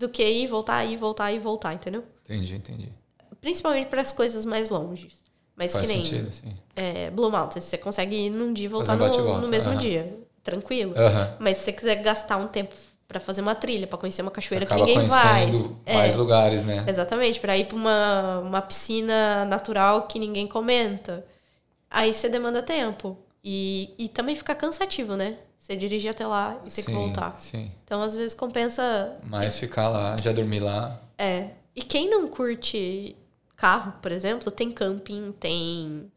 [0.00, 2.02] do que ir, voltar, ir, voltar e voltar, entendeu?
[2.24, 2.88] Entendi, entendi.
[3.40, 5.12] Principalmente para as coisas mais longes.
[5.54, 6.54] Mas Faz que nem sentido, sim.
[6.74, 9.72] é, Blue Mountain, você consegue ir num dia e voltar um no, bate-volta, no mesmo
[9.72, 9.78] aham.
[9.78, 10.18] dia.
[10.42, 10.94] Tranquilo.
[10.96, 11.36] Aham.
[11.38, 12.74] Mas se você quiser gastar um tempo
[13.06, 15.50] pra fazer uma trilha, pra conhecer uma cachoeira que ninguém vai.
[15.84, 16.82] É, mais lugares, né?
[16.88, 21.26] Exatamente, pra ir pra uma, uma piscina natural que ninguém comenta.
[21.90, 23.18] Aí você demanda tempo.
[23.44, 25.36] E, e também fica cansativo, né?
[25.70, 27.36] Você dirigir até lá e ter que sim, voltar.
[27.36, 27.70] sim.
[27.84, 29.16] Então, às vezes, compensa.
[29.22, 31.00] Mas ficar lá, já dormir lá.
[31.16, 31.50] É.
[31.76, 33.14] E quem não curte
[33.56, 36.10] carro, por exemplo, tem camping, tem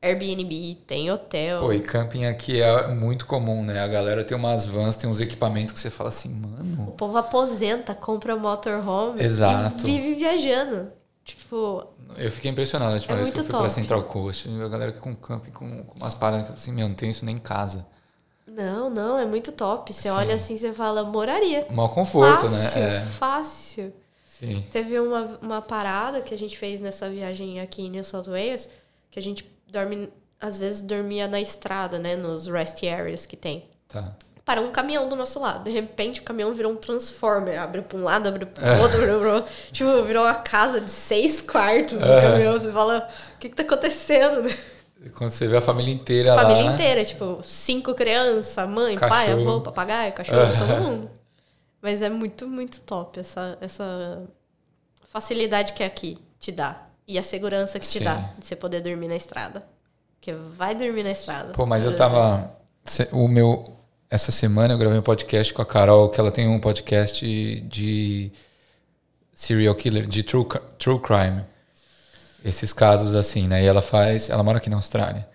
[0.00, 1.60] Airbnb, tem hotel.
[1.60, 3.80] Pô, e camping aqui é muito comum, né?
[3.82, 6.86] A galera tem umas vans, tem uns equipamentos que você fala assim, O mano.
[6.96, 9.86] povo aposenta, compra motorhome Exato.
[9.86, 10.90] e vive viajando.
[11.22, 13.70] Tipo, Eu fiquei impressionado última É vez que eu fui pra top.
[13.72, 14.48] Central Coast.
[14.62, 17.38] A galera com camping, com, com umas paradas assim, meu, não tem isso nem em
[17.38, 17.86] casa.
[18.54, 19.92] Não, não, é muito top.
[19.92, 21.66] Você olha assim, você fala, moraria.
[21.70, 22.96] Maior conforto, fácil, né?
[22.96, 23.92] É, fácil.
[24.26, 24.64] sim.
[24.70, 28.68] Teve uma, uma parada que a gente fez nessa viagem aqui em New South Wales,
[29.10, 30.08] que a gente dorme,
[30.40, 32.14] às vezes dormia na estrada, né?
[32.16, 33.64] Nos rest areas que tem.
[33.88, 34.12] Tá.
[34.44, 35.64] Parou um caminhão do nosso lado.
[35.64, 37.58] De repente, o caminhão virou um transformer.
[37.58, 38.78] Abriu pra um lado, abriu pro É.
[38.78, 39.52] outro, abriu pro outro.
[39.72, 42.52] Tipo, virou uma casa de seis quartos do caminhão.
[42.52, 44.54] Você fala, o que que tá acontecendo, né?
[45.16, 46.72] Quando você vê a família inteira Família lá.
[46.72, 49.50] inteira, tipo, cinco crianças, mãe, pai, Cachorro.
[49.50, 51.10] avô, papagaio, cachorro, todo mundo.
[51.82, 54.22] Mas é muito, muito top essa, essa
[55.08, 56.82] facilidade que aqui te dá.
[57.06, 58.04] E a segurança que te Sim.
[58.04, 59.66] dá de você poder dormir na estrada.
[60.16, 61.52] Porque vai dormir na estrada.
[61.52, 62.54] Pô, mas eu tava.
[63.12, 63.64] O meu.
[64.10, 67.26] Essa semana eu gravei um podcast com a Carol, que ela tem um podcast
[67.62, 68.32] de
[69.34, 70.46] serial killer, de true,
[70.78, 71.44] true crime.
[72.44, 73.62] Esses casos assim, né?
[73.62, 74.28] E ela faz.
[74.28, 75.26] Ela mora aqui na Austrália.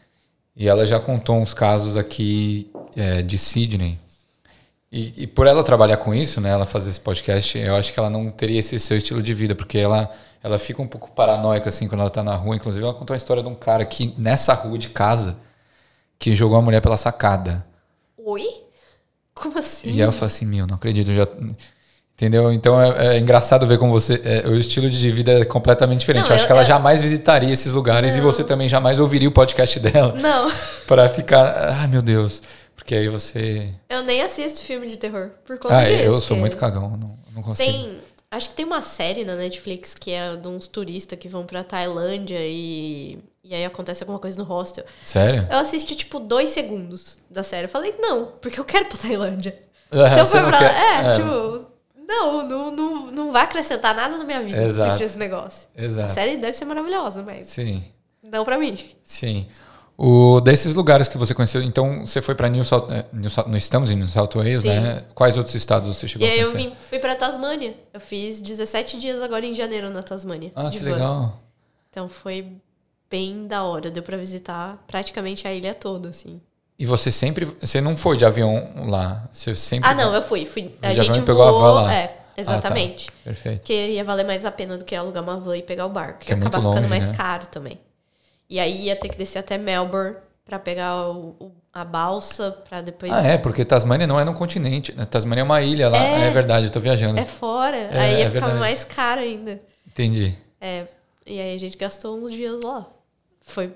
[0.55, 3.99] E ela já contou uns casos aqui é, de Sydney.
[4.91, 6.49] E, e por ela trabalhar com isso, né?
[6.49, 9.55] Ela fazer esse podcast, eu acho que ela não teria esse seu estilo de vida,
[9.55, 10.10] porque ela,
[10.43, 12.55] ela fica um pouco paranoica assim quando ela tá na rua.
[12.55, 15.38] Inclusive, ela contou a história de um cara que nessa rua de casa
[16.18, 17.66] que jogou a mulher pela sacada.
[18.18, 18.45] Oi?
[19.34, 19.91] Como assim?
[19.91, 21.28] E ela falou assim, meu, não acredito, eu já.
[22.20, 22.51] Entendeu?
[22.51, 24.22] Então é, é engraçado ver como você.
[24.26, 26.24] é, o estilo de vida é completamente diferente.
[26.24, 28.99] Não, eu acho eu- que ela eu- jamais visitaria esses lugares e você também jamais
[28.99, 30.51] ouviria o podcast dela Não,
[30.86, 31.70] para ficar.
[31.80, 32.41] Ai, meu Deus.
[32.76, 33.74] Porque aí você.
[33.89, 35.30] eu nem assisto filme de terror.
[35.45, 36.01] Por conta Ah, disso.
[36.03, 37.72] eu sou muito cagão, não, não consigo.
[37.72, 37.97] Tem.
[38.32, 41.63] Acho que tem uma série na Netflix que é de uns turistas que vão pra
[41.63, 43.17] Tailândia e.
[43.43, 44.84] E aí acontece alguma coisa no hostel.
[45.03, 45.47] Sério?
[45.49, 47.63] Eu assisti, tipo, dois segundos da série.
[47.65, 49.55] Eu falei, não, porque eu quero pra Tailândia.
[49.91, 51.15] É, Se eu for não pra quer- É, é.
[51.15, 51.65] tipo,
[52.10, 54.88] não, não, não, não vai acrescentar nada na minha vida Exato.
[54.89, 55.70] assistir esse negócio.
[55.78, 56.14] A Exato.
[56.14, 57.84] série deve ser maravilhosa, mas Sim,
[58.24, 58.78] não pra mim.
[59.03, 59.47] sim.
[60.01, 63.47] O, desses lugares que você conheceu, então você foi para New South, eh, New South,
[63.49, 64.70] nós estamos em New South Wales, Sim.
[64.70, 65.03] né?
[65.14, 66.70] Quais outros estados você E chegou a aí eu conhecer?
[66.70, 67.74] vim, fui pra Tasmânia.
[67.93, 70.53] Eu fiz 17 dias agora em janeiro na Tasmânia.
[70.55, 70.91] Ah, que van.
[70.93, 71.39] legal.
[71.89, 72.47] Então foi
[73.10, 73.91] bem da hora.
[73.91, 76.39] Deu pra visitar praticamente a ilha toda, assim.
[76.80, 79.27] E você sempre, você não foi de avião lá?
[79.34, 80.45] Você sempre Ah, não, eu fui.
[80.45, 81.93] fui a gente pegou a van lá.
[81.93, 83.11] É, exatamente.
[83.23, 83.59] Perfeito.
[83.59, 86.19] Porque ia valer mais a pena do que alugar uma van e pegar o barco.
[86.19, 87.15] Que é ia muito acabar ficando longe, mais né?
[87.17, 87.77] caro também.
[88.49, 90.15] E aí ia ter que descer até Melbourne
[90.45, 93.11] pra pegar o- o- a balsa pra depois.
[93.11, 95.03] Ah, é, porque Tasmânia não é no continente, né?
[95.05, 95.97] Tasmânia é uma ilha lá.
[96.01, 96.27] É.
[96.27, 97.19] É, verdade, eu tô viajando.
[97.19, 97.75] É fora.
[97.75, 98.59] É, aí ia é ficar verdade.
[98.59, 99.59] mais caro ainda.
[99.86, 100.34] Entendi.
[100.61, 100.86] É.
[101.27, 102.88] E aí a gente gastou uns dias lá.
[103.41, 103.71] Foi,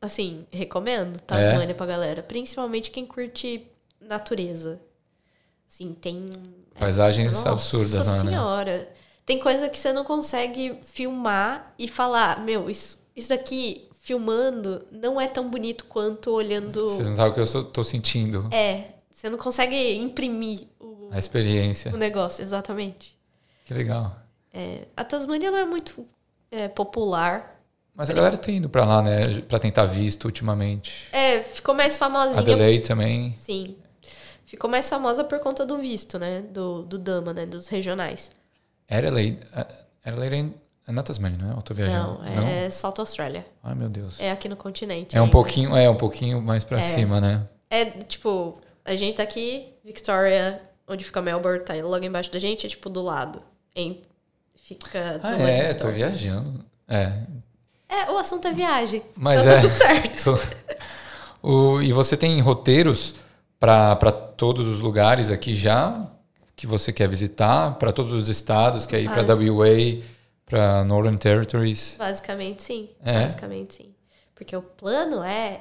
[0.00, 2.22] assim, recomendo Tasmânia pra galera.
[2.22, 3.66] Principalmente quem curte
[4.00, 4.80] natureza.
[5.68, 6.32] Assim, tem.
[6.78, 8.20] Paisagens Nossa absurdas né?
[8.20, 8.88] senhora.
[9.26, 15.20] Tem coisa que você não consegue filmar e falar, meu, isso, isso daqui filmando não
[15.20, 16.88] é tão bonito quanto olhando.
[16.88, 18.48] Vocês não sabem o que eu sou- tô sentindo.
[18.50, 21.92] É, você não consegue imprimir o, A experiência.
[21.92, 23.18] o negócio, exatamente.
[23.66, 24.16] Que legal.
[24.50, 26.06] É, a Tasmânia não é muito
[26.50, 27.57] é, popular.
[27.98, 29.40] Mas a galera tem ido pra lá, né?
[29.48, 31.08] Pra tentar visto ultimamente.
[31.10, 32.38] É, ficou mais famosinha.
[32.38, 33.34] Adelaide também.
[33.36, 33.74] Sim.
[34.46, 36.40] Ficou mais famosa por conta do visto, né?
[36.40, 37.44] Do, do Dama, né?
[37.44, 38.30] Dos regionais.
[38.88, 39.40] Adelaide.
[40.04, 40.54] Adelaide
[40.86, 41.58] é na Tasmânia, não é?
[41.58, 42.22] Eu tô viajando.
[42.22, 43.44] Não, é South Australia.
[43.64, 44.14] Ai, meu Deus.
[44.20, 45.16] É aqui no continente.
[45.16, 47.48] É um pouquinho, é um pouquinho mais pra cima, né?
[47.68, 52.64] É, tipo, a gente tá aqui, Victoria, onde fica Melbourne, tá logo embaixo da gente,
[52.64, 53.42] é tipo do lado.
[53.74, 54.02] Em,
[54.56, 55.18] fica.
[55.20, 56.64] Ah, do é, tô viajando.
[56.86, 57.12] É.
[57.88, 59.02] É, o assunto é viagem.
[59.16, 59.56] Mas então é.
[59.56, 60.38] tá tudo certo.
[61.40, 63.14] O, e você tem roteiros
[63.60, 66.10] para todos os lugares aqui já
[66.56, 70.02] que você quer visitar, para todos os estados, quer ir para WA,
[70.44, 71.94] para Northern Territories.
[71.96, 72.88] Basicamente sim.
[73.04, 73.22] É?
[73.22, 73.94] Basicamente sim.
[74.34, 75.60] Porque o plano é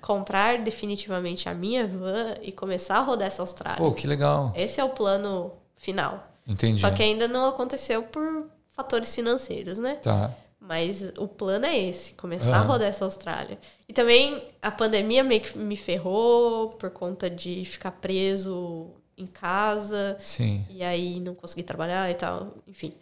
[0.00, 3.78] comprar definitivamente a minha van e começar a rodar essa Austrália.
[3.78, 4.52] Pô, que legal.
[4.56, 6.26] Esse é o plano final.
[6.44, 6.80] Entendi.
[6.80, 9.94] Só que ainda não aconteceu por fatores financeiros, né?
[10.02, 10.32] Tá.
[10.64, 12.68] Mas o plano é esse, começar a Aham.
[12.68, 13.58] rodar essa Austrália.
[13.88, 20.16] E também a pandemia meio que me ferrou por conta de ficar preso em casa
[20.20, 20.64] Sim.
[20.70, 22.94] e aí não consegui trabalhar e tal, enfim.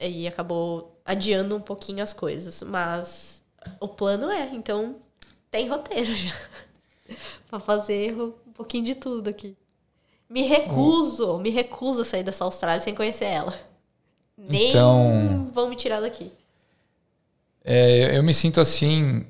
[0.00, 3.44] E acabou adiando um pouquinho as coisas, mas
[3.78, 4.96] o plano é, então
[5.52, 6.34] tem roteiro já.
[7.48, 9.56] pra fazer um pouquinho de tudo aqui.
[10.28, 13.54] Me recuso, me recuso a sair dessa Austrália sem conhecer ela.
[14.36, 16.32] Nem Então- vão me tirar daqui.
[17.64, 19.26] É, eu me sinto assim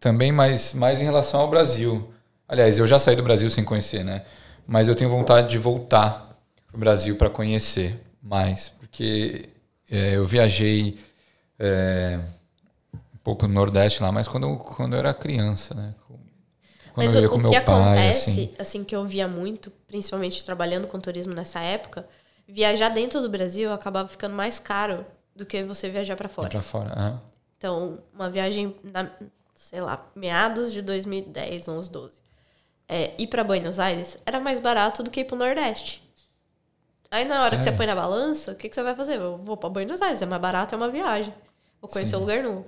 [0.00, 2.12] também, mas mais em relação ao Brasil.
[2.48, 4.24] Aliás, eu já saí do Brasil sem conhecer, né?
[4.66, 6.36] Mas eu tenho vontade de voltar
[6.66, 9.48] pro Brasil para conhecer mais, porque
[9.90, 10.98] é, eu viajei
[11.58, 12.18] é,
[12.94, 15.94] um pouco no Nordeste lá, mas quando, quando eu era criança, né?
[16.92, 18.54] Quando Mas eu ia o, com o meu que pai, acontece, assim.
[18.58, 18.84] assim.
[18.84, 22.08] que eu via muito, principalmente trabalhando com turismo nessa época,
[22.48, 26.48] viajar dentro do Brasil acabava ficando mais caro do que você viajar para fora.
[26.48, 26.92] Pra fora.
[26.96, 27.20] aham.
[27.58, 29.10] Então, uma viagem, na,
[29.54, 32.16] sei lá, meados de 2010, 11, 12.
[32.88, 36.02] É, ir para Buenos Aires era mais barato do que ir pro Nordeste.
[37.10, 37.76] Aí na hora que você Sério?
[37.76, 39.16] põe na balança, o que, que você vai fazer?
[39.16, 41.32] Eu vou para Buenos Aires, é mais barato, é uma viagem.
[41.80, 42.66] Vou conhecer um lugar novo.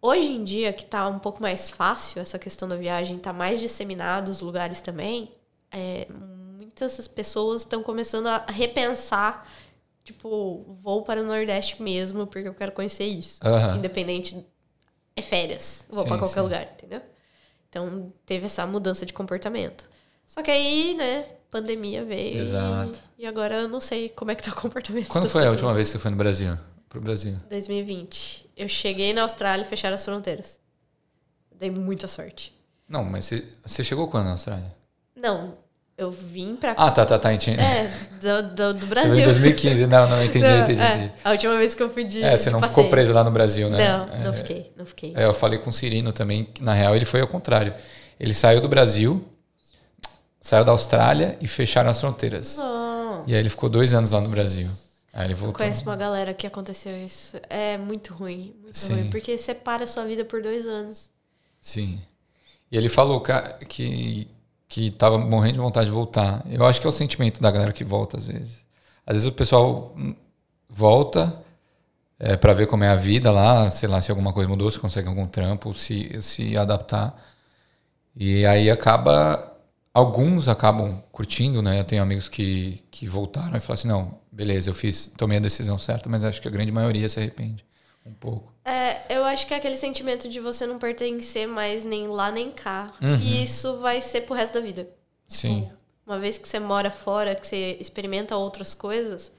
[0.00, 3.60] Hoje em dia, que tá um pouco mais fácil essa questão da viagem, tá mais
[3.60, 5.30] disseminado os lugares também,
[5.70, 9.46] é, muitas pessoas estão começando a repensar,
[10.04, 13.38] tipo, vou para o Nordeste mesmo, porque eu quero conhecer isso.
[13.44, 13.76] Aham.
[13.76, 14.44] Independente.
[15.14, 15.84] É férias.
[15.90, 16.40] Vou para qualquer sim.
[16.40, 17.02] lugar, entendeu?
[17.68, 19.88] Então teve essa mudança de comportamento.
[20.26, 22.36] Só que aí, né, pandemia veio.
[22.36, 22.98] e- Exato.
[23.18, 25.08] E, agora eu não sei como é que tá o comportamento.
[25.08, 25.50] Quando foi a pessoas.
[25.60, 26.56] última vez que você foi no Brasil?
[26.88, 27.36] Pro Brasil?
[27.48, 28.50] 2020.
[28.56, 30.58] Eu cheguei na Austrália e fecharam as fronteiras.
[31.54, 32.54] Dei muita sorte.
[32.88, 34.74] Não, mas você, você chegou quando na Austrália?
[35.14, 35.56] Não,
[36.02, 36.72] eu vim pra.
[36.76, 37.32] Ah, tá, tá, tá.
[37.32, 37.58] Entendi.
[37.60, 37.90] É,
[38.20, 39.10] do, do, do Você Brasil.
[39.12, 39.86] veio em 2015.
[39.86, 41.12] Não, não, entendi, Não, entendi, é, entendi.
[41.24, 42.22] a última vez que eu fui de.
[42.22, 42.90] É, você não de ficou passeio.
[42.90, 43.88] preso lá no Brasil, né?
[43.88, 45.12] Não, não É, fiquei, não fiquei.
[45.16, 47.74] É, eu falei com o Cirino também, que na real ele foi ao contrário.
[48.20, 49.24] Ele saiu do Brasil,
[50.40, 52.56] saiu da Austrália e fecharam as fronteiras.
[52.58, 53.24] Não.
[53.26, 54.68] E aí ele ficou dois anos lá no Brasil.
[55.12, 55.58] Aí ele Eu voltou.
[55.58, 57.36] conheço uma galera que aconteceu isso.
[57.50, 58.94] É muito ruim, muito Sim.
[58.94, 59.10] ruim.
[59.10, 61.10] Porque separa a sua vida por dois anos.
[61.60, 62.00] Sim.
[62.70, 63.20] E ele falou
[63.68, 64.26] que,
[64.72, 66.42] que tava morrendo de vontade de voltar.
[66.48, 68.58] Eu acho que é o sentimento da galera que volta às vezes.
[69.06, 70.16] Às vezes o pessoal hum,
[70.66, 71.36] volta
[72.18, 74.78] é, para ver como é a vida lá, sei lá, se alguma coisa mudou, se
[74.78, 77.14] consegue algum trampo, se, se adaptar.
[78.16, 79.46] E aí acaba.
[79.92, 81.80] Alguns acabam curtindo, né?
[81.80, 85.40] Eu tenho amigos que, que voltaram e falaram assim: não, beleza, eu fiz, tomei a
[85.40, 87.62] decisão certa, mas acho que a grande maioria se arrepende
[88.04, 88.52] um pouco.
[88.64, 92.50] É, eu acho que é aquele sentimento de você não pertencer mais nem lá nem
[92.50, 92.92] cá.
[93.00, 93.16] Uhum.
[93.16, 94.88] E isso vai ser pro resto da vida.
[95.26, 95.70] Sim.
[96.06, 99.32] Uma vez que você mora fora, que você experimenta outras coisas,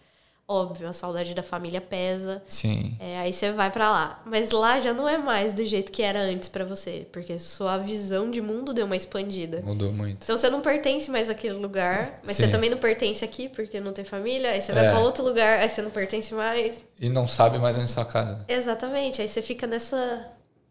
[0.47, 2.43] óbvio, a saudade da família pesa.
[2.47, 2.95] Sim.
[2.99, 4.21] É, aí você vai pra lá.
[4.25, 7.07] Mas lá já não é mais do jeito que era antes pra você.
[7.11, 9.61] Porque sua visão de mundo deu uma expandida.
[9.63, 10.23] Mudou muito.
[10.23, 12.51] Então você não pertence mais àquele lugar, mas você Sim.
[12.51, 14.89] também não pertence aqui porque não tem família, aí você vai É.
[14.91, 16.79] pra outro lugar, aí você não pertence mais.
[16.99, 18.45] E não sabe mais onde está a casa.
[18.47, 20.27] Exatamente, aí você fica nessa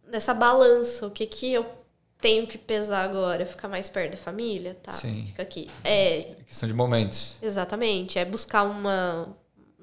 [0.09, 1.65] nessa balança, o que que eu
[2.21, 4.93] tenho que pesar agora, ficar mais perto da família, tá?
[4.93, 5.25] Sim.
[5.29, 5.71] Fica aqui.
[5.83, 7.37] É, É questão de momentos.
[7.43, 9.33] exatamente, é buscar uma um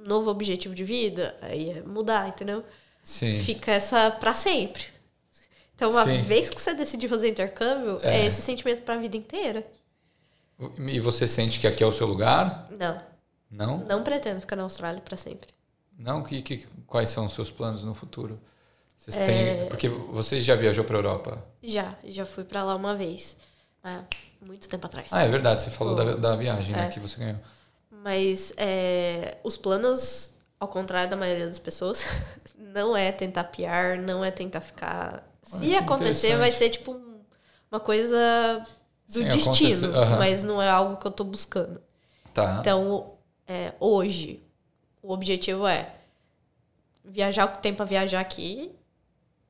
[0.05, 2.63] novo objetivo de vida, aí é mudar, entendeu?
[3.03, 3.37] Sim.
[3.43, 4.83] Fica essa pra sempre.
[5.75, 6.21] Então, uma Sim.
[6.21, 8.25] vez que você decidir fazer intercâmbio, é, É.
[8.25, 9.65] esse sentimento pra vida inteira.
[10.87, 12.67] E você sente que aqui é o seu lugar?
[12.71, 13.01] Não,
[13.49, 13.77] Não?
[13.85, 15.47] não pretendo ficar na Austrália pra sempre.
[15.97, 16.21] Não?
[16.21, 18.39] Que, que, quais são os seus planos no futuro?
[18.97, 19.25] Vocês É.
[19.25, 21.45] têm, porque você já viajou para Europa?
[21.63, 23.37] Já, já fui pra lá uma vez.
[23.81, 24.03] Há
[24.41, 25.07] muito tempo atrás.
[25.13, 25.61] Ah, é verdade.
[25.61, 26.03] Você falou Pô.
[26.03, 26.89] da, da viagem né, É.
[26.89, 27.39] que você ganhou.
[28.03, 32.05] Mas é, os planos, ao contrário da maioria das pessoas,
[32.57, 35.27] não é tentar piar, não é tentar ficar.
[35.43, 37.19] Se acontecer, vai ser tipo um-
[37.71, 38.17] uma coisa
[39.07, 40.17] do Sim, destino, aham.
[40.17, 41.81] mas não é algo que eu tô buscando.
[42.33, 42.57] Tá.
[42.61, 43.13] Então,
[43.47, 44.41] é, hoje,
[45.01, 45.93] o objetivo é
[47.03, 48.71] viajar o que tem pra viajar aqui,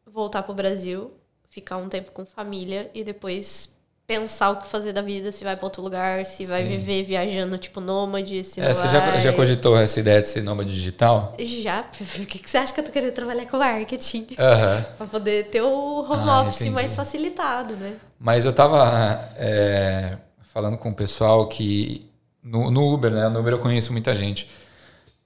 [0.05, 1.13] voltar pro Brasil,
[1.49, 3.77] ficar um tempo com família e depois
[4.09, 6.69] pensar o que fazer da vida, se vai pra outro lugar, se vai Sim.
[6.69, 9.21] viver viajando tipo nômade, se É, você já, vai...
[9.21, 11.35] já cogitou essa ideia de ser nômade digital?
[11.39, 14.25] Já, por que, que você acha que eu tô querendo trabalhar com marketing?
[14.97, 16.71] Pra poder ter o home Ah, office entendi.
[16.71, 17.97] mais facilitado, né?
[18.19, 20.17] Mas eu tava é,
[20.51, 22.09] falando com o pessoal que
[22.43, 23.29] no, no Uber, né?
[23.29, 24.49] No Uber eu conheço muita gente.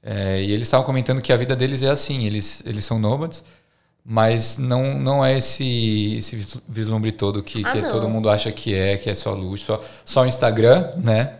[0.04, 3.46] É, e eles estavam comentando que a vida deles é assim, eles, eles são nômades,
[4.06, 8.52] mas não, não é esse, esse vis- vislumbre todo que, Ah, que todo mundo acha
[8.52, 11.40] que é, que é só luxo, só, só o Instagram, né?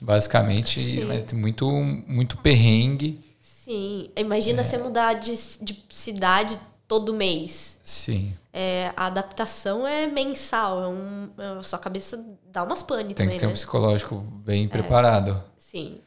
[0.00, 1.04] Basicamente, Sim.
[1.04, 1.68] mas tem muito,
[2.06, 3.20] muito perrengue.
[3.40, 4.10] Sim.
[4.16, 7.78] Imagina você mudar de, de cidade todo mês.
[7.82, 8.34] Sim.
[8.52, 10.82] É, a adaptação é mensal.
[10.82, 13.54] É um, a sua cabeça dá umas pane Tem também, que ter um né?
[13.54, 15.42] psicológico bem preparado.
[15.58, 15.98] Sim.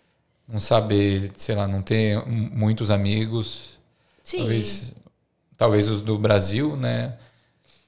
[0.47, 3.77] Não saber, sei lá, não ter muitos amigos.
[4.23, 4.39] Sim.
[4.39, 4.93] Talvez,
[5.59, 7.13] talvez os do Brasil, né?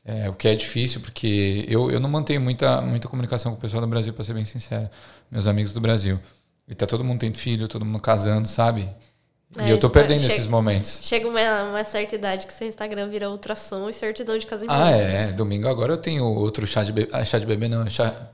[0.04, 3.62] É, o que é difícil, porque eu, eu não mantenho muita, muita comunicação com o
[3.62, 4.90] pessoal do Brasil, para ser bem sincero.
[5.32, 6.20] Meus amigos do Brasil.
[6.68, 8.90] E tá todo mundo tendo filho, todo mundo casando, sabe?
[9.58, 11.00] É, e eu tô isso perdendo chega- esses momentos.
[11.04, 14.72] Chega uma, uma certa idade que seu Instagram vira ultrassom e certidão de casamento.
[14.74, 15.32] Ah, é.
[15.32, 17.10] Domingo agora eu tenho outro chá de bebê.
[17.14, 18.30] Ah, chá de bebê não, é chá.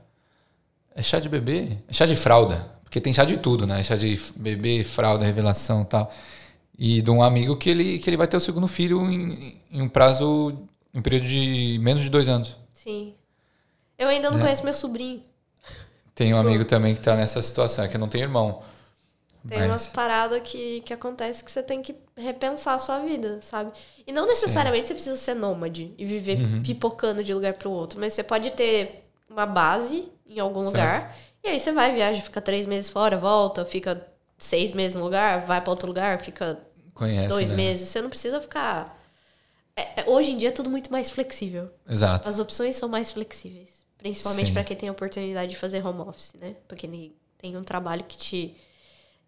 [0.94, 1.78] É chá de bebê?
[1.88, 2.66] É chá de fralda.
[2.84, 3.82] Porque tem chá de tudo, né?
[3.82, 6.12] Chá de bebê, fralda, revelação e tal.
[6.78, 9.82] E de um amigo que ele, que ele vai ter o segundo filho em, em
[9.82, 10.56] um prazo.
[10.94, 12.56] em um período de menos de dois anos.
[12.72, 13.14] Sim.
[13.98, 14.44] Eu ainda não Né?
[14.44, 15.22] conheço meu sobrinho.
[16.14, 18.62] Tem um amigo também que tá nessa situação, é que eu não tenho irmão.
[19.48, 23.38] Tem Mas- umas paradas que, que acontece que você tem que repensar a sua vida,
[23.40, 23.70] sabe?
[24.06, 26.62] E não necessariamente você precisa ser nômade e viver Uhum.
[26.62, 30.72] pipocando de lugar pro outro, mas você pode ter uma base em algum Certo.
[30.74, 34.04] lugar e aí você vai, viaja, fica três meses fora, volta, fica
[34.36, 36.58] seis meses no lugar, vai pra outro lugar, fica
[36.98, 37.28] Conhece.
[37.28, 37.56] dois né?
[37.56, 37.88] meses.
[37.88, 38.98] Você não precisa ficar.
[39.76, 41.70] É- é- hoje em dia é tudo muito mais flexível.
[41.88, 42.28] Exato.
[42.28, 43.78] As opções são mais flexíveis.
[43.96, 46.54] Principalmente para quem tem a oportunidade de fazer home office, né?
[46.66, 48.56] Pra quem tem um trabalho que te.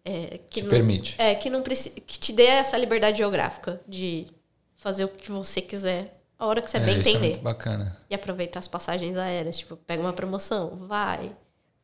[0.03, 1.15] é, que Te não, permite.
[1.21, 4.27] É, que, não preci- que te dê essa liberdade geográfica de
[4.75, 7.27] fazer o que você quiser a hora que você é, bem isso é entender.
[7.29, 7.95] muito bacana.
[8.09, 9.57] E aproveitar as passagens aéreas.
[9.59, 11.31] Tipo, pega uma promoção, vai,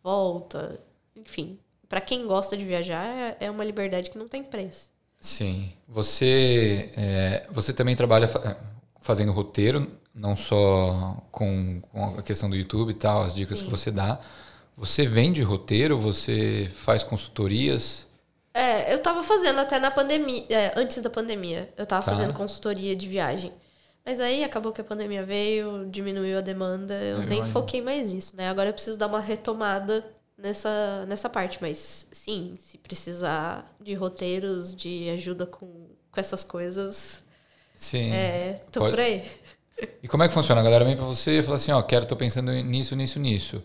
[0.04, 0.80] volta.
[1.16, 1.60] Enfim.
[1.88, 4.90] Pra quem gosta de viajar, é- é uma liberdade que não tem preço.
[5.20, 5.74] Sim.
[5.88, 8.58] Você, é, você também trabalha fa-
[9.02, 13.66] fazendo roteiro, não só com, com a questão do YouTube e tal, as dicas Sim.
[13.66, 14.20] que você dá.
[14.76, 18.06] Você vende roteiro, você faz consultorias.
[18.54, 22.12] É, eu tava fazendo até na pandemia, é, antes da pandemia, eu tava Tá.
[22.12, 23.52] fazendo consultoria de viagem.
[24.06, 27.48] Mas aí acabou que a pandemia veio, diminuiu a demanda, eu Eu nem imagino.
[27.54, 28.50] foquei mais nisso, né?
[28.50, 30.06] Agora eu preciso dar uma retomada
[30.38, 35.68] nessa, nessa parte, mas sim, se precisar de roteiros, de ajuda com,
[36.12, 37.22] com essas coisas,
[37.76, 38.12] Sim.
[38.12, 39.24] é, tô Pode- por aí.
[40.02, 40.60] E como é que funciona?
[40.60, 43.64] A galera vem pra você e fala assim, ó, quero, tô pensando nisso, nisso, nisso.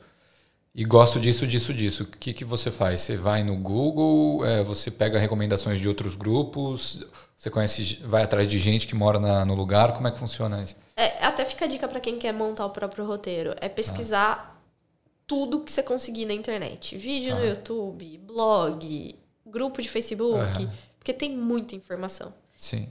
[0.74, 2.02] E gosto disso, disso, disso.
[2.02, 3.00] O que, que você faz?
[3.00, 7.00] Você vai no Google, é, você pega recomendações de outros grupos,
[7.34, 9.94] você conhece, vai atrás de gente que mora na- no lugar.
[9.94, 10.76] Como é que funciona isso?
[10.96, 13.54] É, até fica a dica pra quem quer montar o próprio roteiro.
[13.58, 14.51] É pesquisar
[15.26, 16.96] tudo que você conseguir na internet.
[16.96, 20.38] Vídeo no YouTube, blog, grupo de Facebook.
[20.40, 20.70] Aham.
[20.98, 22.32] Porque tem muita informação.
[22.56, 22.88] Sim.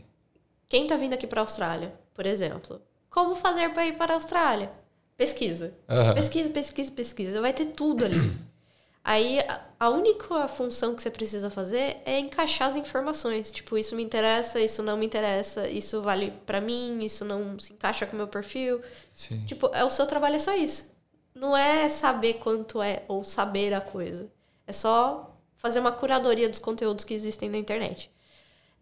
[0.68, 4.72] Quem tá vindo aqui pra Austrália, por exemplo, como fazer para ir para a Austrália?
[5.18, 5.74] Pesquisa.
[5.88, 6.14] Aham.
[6.16, 7.42] Pesquisa, pesquisa, pesquisa.
[7.42, 8.16] Vai ter tudo ali.
[9.04, 13.52] Aí, a- a única função que você precisa fazer é encaixar as informações.
[13.52, 17.74] Tipo, isso me interessa, isso não me interessa, isso vale pra mim, isso não se
[17.74, 18.80] encaixa com o meu perfil.
[19.14, 19.44] Sim.
[19.48, 20.91] Tipo, é, o seu trabalho é só isso.
[21.34, 24.32] Não é saber quanto é ou saber a coisa.
[24.68, 28.12] É só fazer uma curadoria dos conteúdos que existem na internet.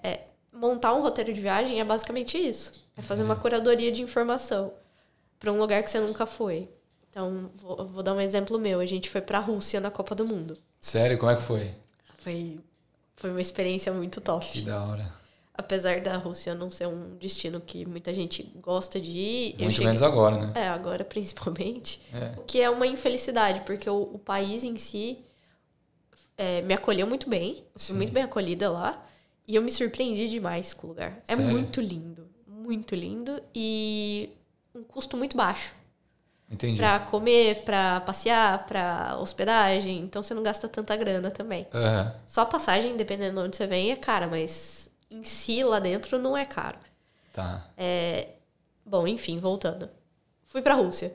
[0.01, 0.21] É,
[0.51, 2.71] montar um roteiro de viagem é basicamente isso.
[2.97, 4.73] É fazer uma curadoria de informação
[5.39, 6.69] para um lugar que você nunca foi.
[7.09, 8.79] Então, vou, vou dar um exemplo meu.
[8.79, 10.57] A gente foi pra Rússia na Copa do Mundo.
[10.79, 11.17] Sério?
[11.17, 11.73] Como é que foi?
[12.17, 12.59] Foi,
[13.15, 14.45] foi uma experiência muito top.
[14.45, 15.18] Que da hora.
[15.59, 19.87] Apesar da Rússia não ser um destino que muita gente gosta de ir, Muito cheguei...
[19.87, 20.53] menos agora, né?
[20.55, 22.01] É, agora principalmente.
[22.13, 22.39] É.
[22.39, 25.19] O que é uma infelicidade, porque o, o país em si
[26.37, 27.65] é, me acolheu muito bem.
[27.75, 29.05] Fui muito bem acolhida lá.
[29.45, 31.19] E eu me surpreendi demais com o lugar.
[31.27, 31.51] É Sério?
[31.51, 32.29] muito lindo.
[32.47, 33.41] Muito lindo.
[33.53, 34.29] E
[34.73, 35.73] um custo muito baixo.
[36.49, 36.77] Entendi.
[36.77, 39.99] Pra comer, pra passear, pra hospedagem.
[39.99, 41.67] Então você não gasta tanta grana também.
[41.73, 42.15] Aham.
[42.25, 44.25] Só passagem, dependendo de onde você vem, é cara.
[44.25, 46.77] Mas em si, lá dentro, não é caro.
[47.33, 47.65] Tá.
[48.85, 49.89] Bom, enfim, voltando.
[50.47, 51.13] Fui pra Rússia.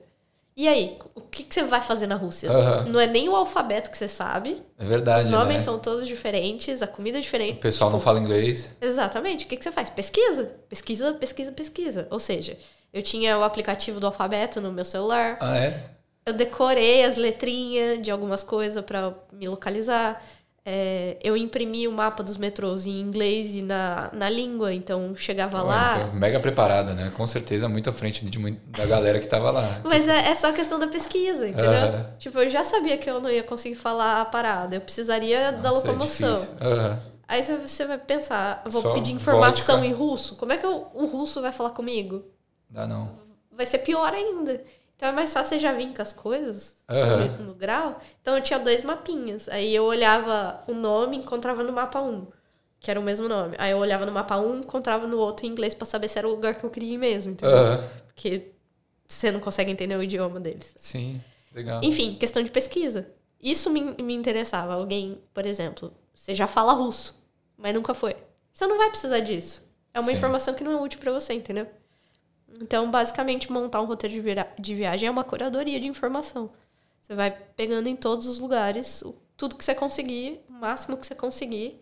[0.57, 2.49] E aí, o que, que você vai fazer na Rússia?
[2.49, 2.85] Aham.
[2.85, 4.63] Não é nem o alfabeto que você sabe.
[4.79, 5.61] É verdade, Os nomes né?
[5.61, 7.59] são todos diferentes, a comida é O diferente.
[7.59, 8.71] pessoal não fala inglês.
[8.81, 9.45] Exatamente.
[9.45, 9.91] O que, que você faz?
[9.91, 10.55] Pesquisa.
[10.69, 12.07] Pesquisa, pesquisa, pesquisa.
[12.09, 12.57] Ou seja,
[12.93, 15.37] eu tinha o aplicativo do alfabeto no meu celular.
[15.41, 15.91] Ah, é?
[16.25, 20.23] Eu decorei as letrinhas de algumas coisas pra me localizar.
[20.67, 25.59] É, eu imprimi o mapa dos metrôs em inglês e na, na língua, então chegava
[25.59, 25.99] Ué, lá.
[26.01, 27.13] então, mega preparada, né?
[27.15, 28.39] Com certeza muito à frente de,
[28.71, 29.83] da galera que tava lá.
[29.85, 32.07] Mas é, é só questão da pesquisa, entendeu?
[32.19, 34.75] Tipo, eu já sabia que eu não ia conseguir falar a parada.
[34.77, 36.49] Eu precisaria da Nossa, é locomoção.
[36.61, 36.99] Aham.
[37.29, 39.91] Aí você- vai pensar, vou Só pedir informação vodka.
[39.91, 40.37] em russo.
[40.37, 42.25] Como é que eu- o russo vai falar comigo?
[42.71, 43.11] Dá não.
[43.53, 44.63] Vai ser pior ainda.
[44.97, 47.37] Então é mais fácil você já vir com as coisas Aham.
[47.39, 48.01] no, no grau.
[48.23, 49.49] Então eu tinha dois mapinhas.
[49.49, 52.27] Aí eu olhava o nome, encontrava no mapa um.
[52.81, 53.57] que era o mesmo nome.
[53.59, 56.29] Aí eu olhava no mapa um, encontrava no outro em inglês para saber se era
[56.29, 57.57] o lugar que eu queria ir mesmo, entendeu?
[57.57, 57.91] Aham.
[58.09, 58.53] Porque
[59.09, 60.73] você não consegue entender o idioma deles.
[60.77, 61.21] Sim,
[61.53, 61.81] legal.
[61.83, 63.09] Enfim, questão de pesquisa.
[63.43, 64.75] Isso me, me interessava.
[64.75, 67.15] Alguém, por exemplo, você já fala russo,
[67.57, 68.15] mas nunca foi.
[68.53, 69.63] Você não vai precisar disso.
[69.93, 70.17] É uma Sim.
[70.17, 71.67] informação que não é útil para você, entendeu?
[72.61, 76.51] Então, basicamente, montar um roteiro de, de viagem é uma curadoria de informação.
[77.01, 81.07] Você vai pegando em todos os lugares o- tudo que você conseguir, o máximo que
[81.07, 81.81] você conseguir,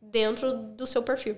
[0.00, 1.36] dentro do seu perfil.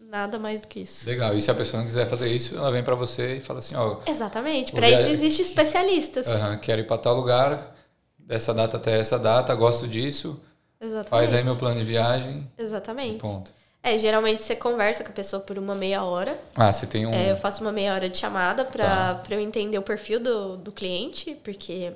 [0.00, 1.06] Nada mais do que isso.
[1.08, 1.34] Legal.
[1.36, 3.74] E se a pessoa não quiser fazer isso, ela vem pra você e fala assim,
[3.74, 4.72] ó, Exatamente.
[4.72, 6.26] O Para isso existem especialistas.
[6.28, 7.74] aham, quero ir pra tal lugar,
[8.18, 10.40] dessa data até essa data, gosto disso,
[10.80, 11.08] Exatamente.
[11.10, 13.18] faz aí meu plano de viagem, Exatamente.
[13.18, 13.52] ponto.
[13.88, 16.36] É, geralmente você conversa com a pessoa por uma meia hora.
[16.54, 17.12] Ah, você tem um...
[17.12, 18.70] É, eu faço uma meia hora de chamada Tá.
[18.70, 21.92] pra pra eu entender o perfil do, do cliente, porque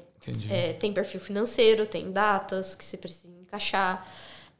[0.49, 4.07] é, tem perfil financeiro, tem datas que você precisa encaixar.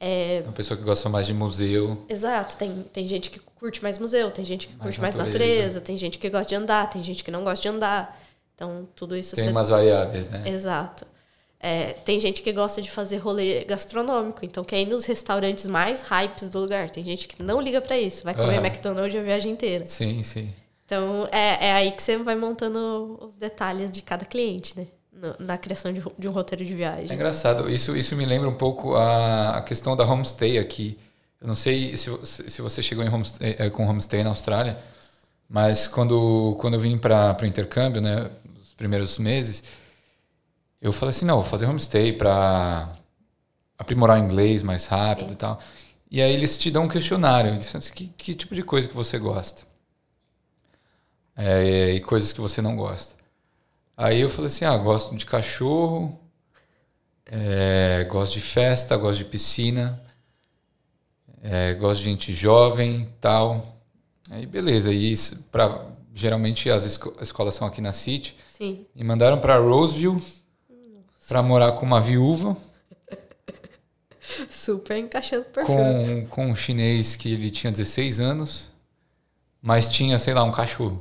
[0.01, 2.05] É, Uma pessoa que gosta mais de museu.
[2.09, 5.39] exato, tem, tem gente que curte mais museu, tem gente que Mais curte mais natureza.
[5.49, 8.19] natureza, tem gente que gosta de andar, tem gente que não gosta de andar.
[8.55, 10.43] Então, tudo isso Tem você umas variáveis, né?
[10.47, 11.07] Exato.
[11.63, 16.01] É, tem gente que gosta de fazer rolê gastronômico, então quer ir nos restaurantes mais
[16.01, 16.89] hypes do lugar.
[16.91, 18.67] Tem gente que não liga pra isso, vai comer Aham.
[18.67, 19.85] McDonald's a viagem inteira.
[19.85, 20.51] Sim, sim.
[20.87, 24.87] Então é, é aí que você vai montando os detalhes de cada cliente, né?
[25.39, 27.13] Na criação de, de um roteiro de É viagem.
[27.15, 27.69] engraçado.
[27.71, 30.99] Isso, isso me lembra um pouco a, a questão da homestay aqui.
[31.41, 34.79] Eu não sei se, se você chegou em homestay, eh, com homestay na Austrália,
[35.49, 39.63] mas quando, quando eu vim para o intercâmbio, né, nos primeiros meses,
[40.81, 42.97] eu falei assim, não, vou fazer homestay para
[43.79, 45.61] aprimorar o inglês mais rápido e tal.
[46.11, 47.53] E aí eles te dão um questionário.
[47.53, 49.63] Eles falam assim, que, que tipo de coisa que você gosta?
[51.37, 53.15] É, e coisas que você não gosta.
[53.97, 56.19] Aí eu falei assim, ah, gosto de cachorro,
[57.27, 60.03] é, gosto de festa, gosto de piscina,
[61.43, 63.77] é, gosto de gente jovem tal.
[64.31, 68.37] Aí beleza, e isso pra, geralmente as esco- escolas são aqui na City.
[68.57, 68.87] Sim.
[68.95, 70.23] Me mandaram para Roseville
[71.31, 72.57] para morar com uma viúva,
[74.51, 75.77] Super encaixando o perfil.
[75.77, 78.73] com, com um chinês que ele tinha 16 anos,
[79.63, 81.01] mas tinha, sei lá, um cachorro.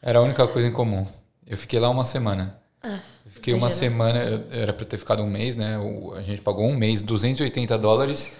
[0.00, 1.04] Era a única coisa em comum.
[1.44, 2.60] Eu fiquei lá uma semana.
[2.80, 5.78] Eu fiquei uma semana, era para ter ficado um mês, né?
[6.16, 8.30] A gente pagou um mês, 280 dólares,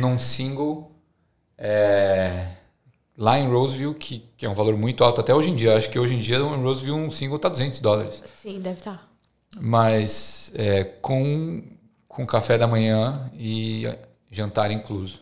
[0.00, 0.90] num single
[1.58, 2.46] é,
[3.14, 5.76] lá em Roseville, que, que é um valor muito alto até hoje em dia.
[5.76, 8.22] Acho que hoje em dia em Roseville um single tá 200 dólares.
[8.40, 9.09] Sim, deve tá.
[9.58, 11.62] Mas é, com,
[12.06, 13.88] com café da manhã e
[14.30, 15.20] jantar incluso.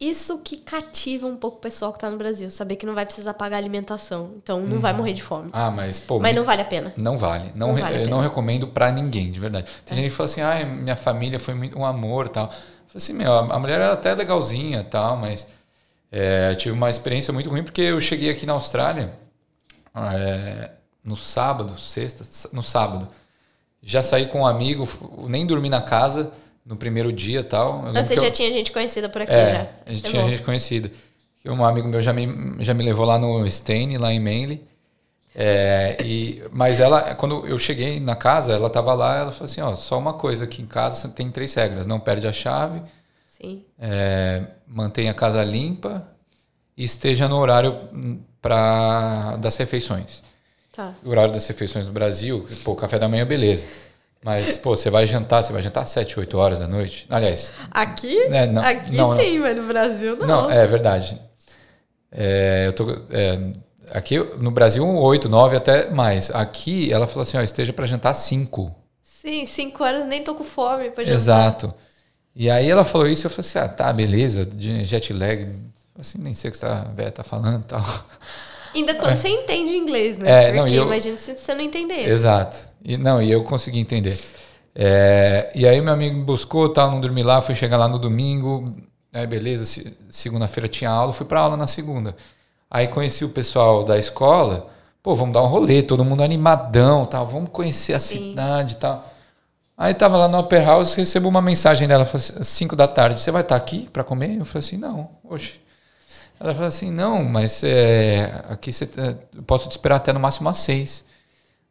[0.00, 3.04] Isso que cativa um pouco o pessoal que tá no Brasil, saber que não vai
[3.04, 4.32] precisar pagar alimentação.
[4.42, 5.50] Então não vai morrer de fome.
[5.52, 6.94] Ah, mas pô, Mas não vale a pena.
[6.96, 7.52] Não vale.
[7.54, 9.66] Não, Não vale eu não recomendo pra ninguém, de verdade.
[9.84, 12.46] Tem gente que fala assim, ah, minha família foi muito um amor tal.
[12.46, 15.46] Eu falei assim, meu, a mulher era até legalzinha tal, mas
[16.10, 19.12] é, tive uma experiência muito ruim porque eu cheguei aqui na Austrália
[19.94, 20.70] é,
[21.04, 23.06] no sábado, sexta, no sábado.
[23.82, 24.86] Já saí com um amigo,
[25.28, 26.32] nem dormi na casa
[26.66, 27.76] no primeiro dia tal.
[27.86, 29.66] Eu Mas lembro você já eu- tinha gente conhecida por aqui é, já.
[29.86, 30.28] a gente é tinha bom.
[30.28, 30.90] gente conhecida.
[31.42, 34.62] Que Um amigo meu já me, já me levou lá no Stane, lá em Manly.
[35.34, 39.60] É, e, mas ela, quando eu cheguei na casa, ela estava lá, ela falou assim,
[39.60, 42.82] ó, só uma coisa, aqui em casa tem três regras, não perde a chave,
[43.28, 43.64] Sim.
[43.78, 46.06] é, mantenha a casa limpa
[46.76, 47.78] e esteja no horário
[48.42, 50.20] para das refeições.
[50.72, 50.94] Tá.
[51.04, 53.66] O horário das refeições no Brasil, pô, café da manhã, beleza.
[54.22, 57.06] Mas, pô, você vai jantar, você vai jantar às 7, 8 horas da noite.
[57.08, 58.16] Aliás, Aqui?
[58.24, 59.20] É, não- Aqui não, não.
[59.20, 60.26] sim, mas no Brasil não.
[60.26, 61.18] Não, é verdade.
[62.12, 63.52] É, eu tô, é,
[63.92, 66.30] aqui no Brasil, 8, 9, até mais.
[66.30, 68.74] Aqui ela falou assim: ó, esteja para jantar 5.
[69.02, 71.14] Sim, cinco horas nem tô com fome pra jantar.
[71.14, 71.74] Exato.
[72.34, 74.48] E aí ela falou isso, eu falei assim: ah, tá, beleza,
[74.84, 75.48] jet lag.
[75.98, 77.84] Assim, nem sei o que você tá, véia, tá falando e tal.
[78.74, 80.30] Ainda quando você entende inglês, né?
[80.30, 82.08] É, Porque não, eu- imagina se você não entender.
[82.08, 82.56] Exato.
[82.84, 84.18] E, não, e eu consegui entender.
[84.74, 87.98] É, e aí meu amigo me buscou, tal, não dormi lá, fui chegar lá no
[87.98, 88.64] domingo.
[89.12, 92.14] Aí beleza, se- segunda-feira tinha aula, fui pra aula na segunda.
[92.70, 94.70] Aí conheci o pessoal da escola,
[95.02, 98.30] pô, vamos dar um rolê, todo mundo animadão, tal, vamos conhecer a Sim.
[98.30, 99.12] cidade e tal.
[99.76, 103.18] Aí tava lá no Upper House, recebo uma mensagem dela, falou assim, 5 da tarde,
[103.20, 104.38] você vai estar aqui para comer?
[104.38, 105.60] Eu falei assim, não, hoje.
[106.40, 110.18] Ela falou assim, não, mas é, aqui você, tá- eu posso te esperar até no
[110.18, 111.04] máximo às 6.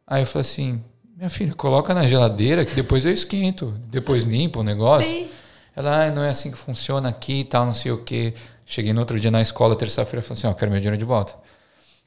[0.06, 0.80] Aí eu falei assim,
[1.16, 5.10] minha filha, coloca na geladeira que depois eu esquento, depois limpo o negócio.
[5.10, 5.28] Sim.
[5.74, 8.32] Ela, ah, não é assim que funciona aqui e tal, não sei o quê.
[8.64, 11.34] Cheguei no outro dia na escola, terça-feira, falei assim, ó, quero meu dinheiro de volta.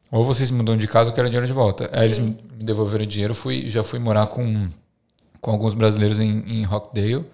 [0.09, 1.89] Ou vocês me mudam de casa, eu quero dinheiro de volta.
[1.91, 4.69] Aí eles me devolveram o dinheiro, fui, já fui morar com,
[5.41, 7.25] com alguns brasileiros em, em Rockdale.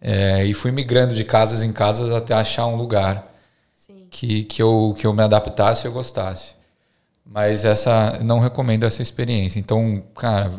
[0.00, 3.27] É, e fui migrando de casas em casas até achar um lugar.
[4.10, 6.52] Que, que, eu, que eu me adaptasse e eu gostasse.
[7.24, 9.58] Mas essa não recomendo essa experiência.
[9.58, 10.50] Então, cara,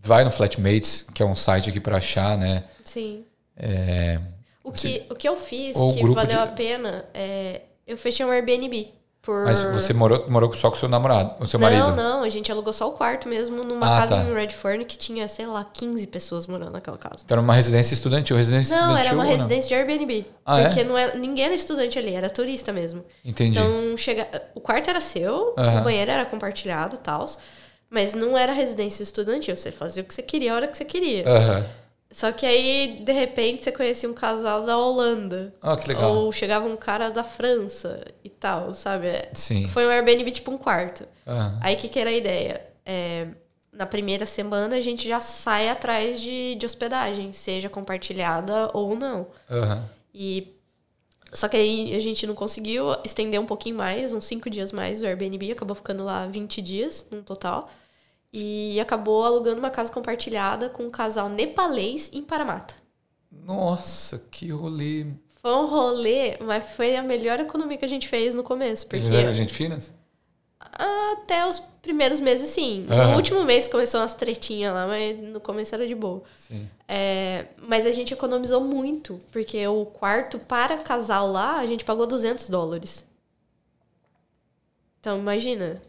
[0.00, 2.64] vai no Flatmates, que é um site aqui para achar, né?
[2.84, 3.24] Sim.
[3.56, 4.20] É,
[4.62, 8.30] O que, o que eu fiz, que valeu de- a pena, é, eu fechei um
[8.30, 8.92] Airbnb.
[9.24, 9.44] Por...
[9.44, 11.96] mas você morou, morou só com o seu namorado, o seu não, marido?
[11.96, 14.22] não, a gente alugou só o quarto mesmo numa Ah, casa tá.
[14.22, 17.20] em Redfern que tinha, sei lá, 15 pessoas morando naquela casa.
[17.24, 18.36] Então era uma residência estudantil.
[18.36, 19.30] Residência Não, estudantil era uma não?
[19.30, 20.26] residência de Airbnb.
[20.44, 20.66] Ah, é?
[20.66, 23.02] porque não era, ninguém era estudante ali, era turista mesmo.
[23.24, 23.58] Entendi.
[23.58, 25.80] Então, chega, o quarto era seu, Aham.
[25.80, 27.24] o banheiro era compartilhado e tal.
[27.88, 29.56] Mas não era residência estudantil.
[29.56, 31.26] Você fazia o que você queria a hora que você queria.
[31.26, 31.64] Aham.
[32.14, 35.52] Só que aí, de repente, você conhecia um casal da Holanda.
[35.60, 36.14] Ah, que legal.
[36.14, 39.08] Ou chegava um cara da França e tal, sabe?
[39.32, 39.66] Sim.
[39.66, 41.08] Foi um Airbnb tipo um quarto.
[41.26, 41.58] Aham.
[41.60, 42.64] Aí o que, que era a ideia?
[42.86, 43.26] É,
[43.72, 49.26] na primeira semana a gente já sai atrás de, de hospedagem, seja compartilhada ou não.
[49.50, 49.84] Aham.
[50.14, 50.54] E
[51.32, 55.02] só que aí a gente não conseguiu estender um pouquinho mais, uns cinco dias mais
[55.02, 57.68] o Airbnb, acabou ficando lá 20 dias no total.
[58.36, 62.74] E acabou alugando uma casa compartilhada com um casal nepalês em Paramata.
[63.30, 65.06] Nossa, que rolê.
[65.40, 68.86] Foi um rolê, mas foi a melhor economia que a gente fez no começo.
[68.86, 69.32] Porque Eles eram
[71.12, 72.86] até os primeiros meses, sim.
[72.90, 73.10] Aham.
[73.10, 76.24] No último mês começou umas tretinhas lá, mas no começo era de boa.
[76.36, 76.68] Sim.
[76.88, 82.04] É, mas a gente economizou muito, porque o quarto para casal lá, a gente pagou
[82.04, 83.04] 200 dólares.
[84.98, 85.80] Então, imagina.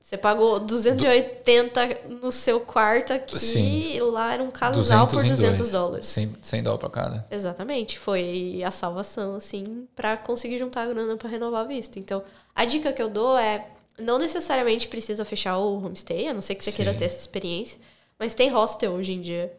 [0.00, 3.92] Você pagou 280 no seu quarto aqui, Sim.
[3.92, 5.70] e lá era um casal por em 200 dois.
[5.70, 6.06] dólares.
[6.06, 7.26] 100, 100 dólares pra cada.
[7.30, 7.98] Exatamente.
[7.98, 11.98] Foi a salvação, assim, pra conseguir juntar a grana pra renovar visto.
[11.98, 12.24] Então,
[12.54, 16.54] a dica que eu dou é: não necessariamente precisa fechar o homestay, a não ser
[16.54, 16.76] que você Sim.
[16.78, 17.78] queira ter essa experiência.
[18.18, 19.52] Mas tem hostel hoje em dia.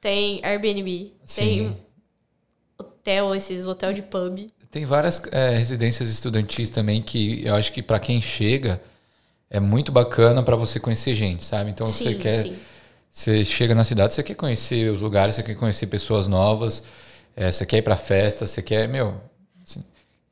[0.00, 1.12] Tem Airbnb.
[1.24, 1.44] Sim.
[1.44, 1.76] Tem
[2.78, 4.50] hotel, esses hotel de pub.
[4.70, 8.80] Tem várias é, residências estudantis também que eu acho que para quem chega
[9.50, 11.70] é muito bacana para você conhecer gente, sabe?
[11.70, 12.58] Então você sim, quer, sim.
[13.10, 16.84] você chega na cidade, você quer conhecer os lugares, você quer conhecer pessoas novas,
[17.34, 19.20] é, você quer ir para festa, você quer, meu,
[19.66, 19.82] assim,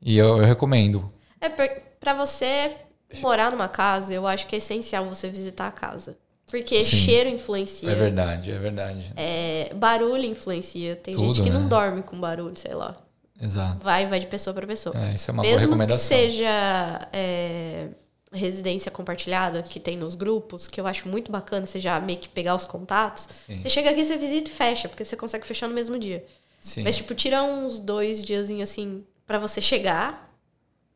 [0.01, 1.11] e eu, eu recomendo.
[1.41, 2.75] É, pra você
[3.21, 6.17] morar numa casa, eu acho que é essencial você visitar a casa.
[6.49, 6.97] Porque Sim.
[6.97, 7.91] cheiro influencia.
[7.91, 9.13] É verdade, é verdade.
[9.15, 10.95] É, barulho influencia.
[10.95, 11.69] Tem Tudo, gente que não né?
[11.69, 12.97] dorme com barulho, sei lá.
[13.39, 13.85] Exato.
[13.85, 14.95] Vai, vai de pessoa para pessoa.
[14.97, 16.07] É, isso é uma boa Mesmo que recomendação.
[16.07, 17.89] seja é,
[18.31, 22.29] residência compartilhada, que tem nos grupos, que eu acho muito bacana, você já meio que
[22.29, 23.27] pegar os contatos.
[23.47, 23.61] Sim.
[23.61, 26.25] Você chega aqui, você visita e fecha, porque você consegue fechar no mesmo dia.
[26.59, 26.83] Sim.
[26.83, 30.35] Mas, tipo, tira uns dois diazinhos assim, para você chegar,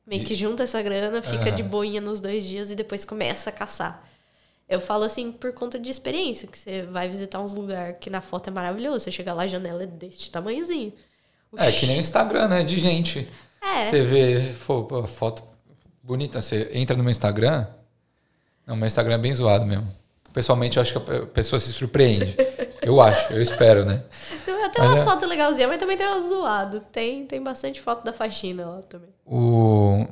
[0.05, 1.55] meio que junta essa grana, fica Aham.
[1.55, 4.07] de boinha nos dois dias e depois começa a caçar.
[4.67, 8.21] Eu falo assim por conta de experiência, que você vai visitar uns lugares que na
[8.21, 9.01] foto é maravilhoso.
[9.01, 10.93] Você chega lá, a janela é deste tamanhozinho.
[11.57, 12.63] É que nem o Instagram, né?
[12.63, 13.29] De gente.
[13.61, 13.83] É.
[13.83, 15.43] Você vê pô, foto
[16.03, 17.65] bonita, você entra no meu Instagram.
[18.67, 19.87] Não, meu Instagram é bem zoado mesmo.
[20.33, 22.35] Pessoalmente, eu acho que a pe- pessoa se surpreende.
[22.81, 24.03] Eu acho, eu espero, né?
[24.45, 26.83] Tem umas é- fotos legalzinhas, mas também tem umas zoadas.
[26.91, 29.09] Tem, tem bastante foto da faxina lá também.
[29.25, 30.05] O...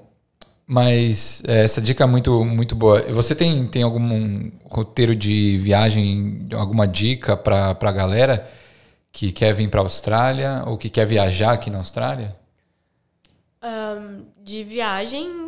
[0.68, 3.02] Mas é, essa dica é muito, muito boa.
[3.12, 8.48] Você tem, tem algum roteiro de viagem, alguma dica para a galera
[9.12, 12.36] que quer vir para a Austrália ou que quer viajar aqui na Austrália?
[13.62, 15.41] Ahn, de viagem,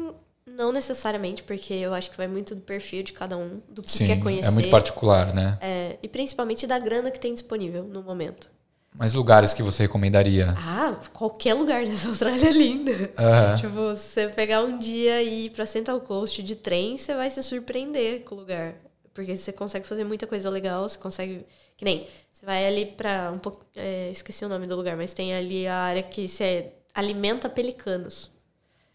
[0.56, 3.92] não necessariamente, porque eu acho que vai muito do perfil de cada um, do que
[3.92, 4.48] Sim, quer conhecer.
[4.48, 5.58] é muito particular, né?
[5.62, 8.50] É, e principalmente da grana que tem disponível no momento.
[8.96, 10.54] Mas lugares que você recomendaria?
[10.56, 13.12] Ah, qualquer lugar dessa Austrália é linda.
[13.18, 13.56] Aham.
[13.58, 17.42] Tipo, você pegar um dia e ir pra Central Coast de trem, você vai se
[17.42, 18.76] surpreender com o lugar.
[19.14, 21.46] Porque você consegue fazer muita coisa legal, você consegue.
[21.76, 23.66] Que nem, você vai ali pra um pouco.
[23.76, 28.32] é, esqueci o nome do lugar, mas tem ali a área que você alimenta pelicanos.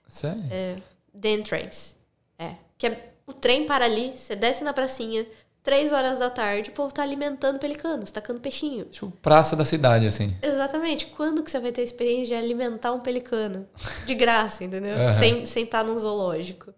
[0.08, 0.42] Sério?
[0.50, 0.76] É,
[1.18, 1.96] Den Trains.
[2.38, 2.54] É.
[2.76, 5.26] Que é o trem para ali, você desce na pracinha,
[5.62, 8.86] três horas da tarde, o povo tá alimentando pelicanos, tacando peixinho.
[8.86, 10.36] Tipo, praça da cidade, assim.
[10.40, 11.06] Exatamente.
[11.06, 13.68] Quando que você vai ter a experiência de alimentar um pelicano?
[14.06, 14.96] De graça, entendeu?
[14.96, 15.18] Aham.
[15.18, 16.72] Sem, sem estar num zoológico.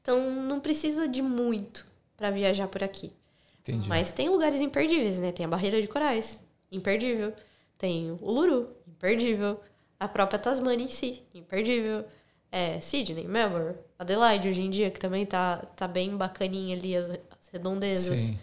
[0.00, 1.84] Então, não precisa de muito
[2.16, 3.12] para viajar por aqui.
[3.60, 3.88] Entendi.
[3.88, 5.32] Mas tem lugares imperdíveis, né?
[5.32, 6.40] Tem a Barreira de Corais,
[6.72, 7.34] imperdível.
[7.76, 9.60] Tem o Uluru, imperdível.
[9.98, 12.06] A própria Tasmania em si, imperdível.
[12.52, 17.08] É, Sydney, Melbourne, Adelaide hoje em dia, que também tá, tá bem bacaninha ali as,
[17.10, 18.18] as redondezas.
[18.18, 18.38] Sim.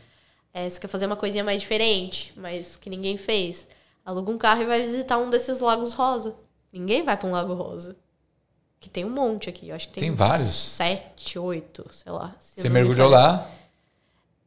[0.53, 3.67] É, você quer fazer uma coisinha mais diferente, mas que ninguém fez.
[4.05, 6.35] Aluga um carro e vai visitar um desses lagos rosa.
[6.71, 7.97] Ninguém vai pra um lago rosa.
[8.79, 9.69] Que tem um monte aqui.
[9.69, 10.47] Eu acho que tem, Tem uns vários?
[10.47, 12.35] Sete, oito, sei lá.
[12.39, 13.49] se Você mergulhou lá?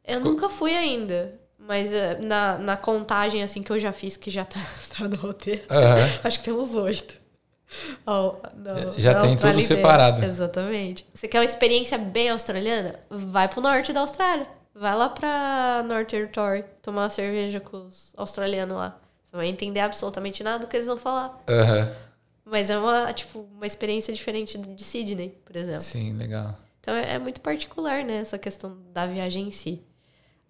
[0.04, 1.38] Eu nunca fui ainda.
[1.58, 4.58] Mas eh, na, na contagem, assim, que eu já fiz, que já tá,
[4.96, 6.20] tá no roteiro, Aham.
[6.24, 7.20] acho que tem uns oito.
[8.07, 10.25] Ó, no- Já tem tudo separado.
[10.25, 11.07] Exatamente.
[11.14, 12.99] Você quer uma experiência bem australiana?
[13.09, 14.47] Vai pro norte da Austrália.
[14.75, 18.99] Vai lá pra North Territory tomar uma cerveja com os australianos lá.
[19.25, 21.43] Você não vai entender absolutamente nada do que eles vão falar.
[21.49, 21.95] Aham.
[22.45, 25.83] Mas é uma, tipo, uma experiência diferente de Sydney, por exemplo.
[25.83, 26.57] Sim, legal.
[26.81, 29.83] Então é, é muito particular, né, essa questão da viagem em si.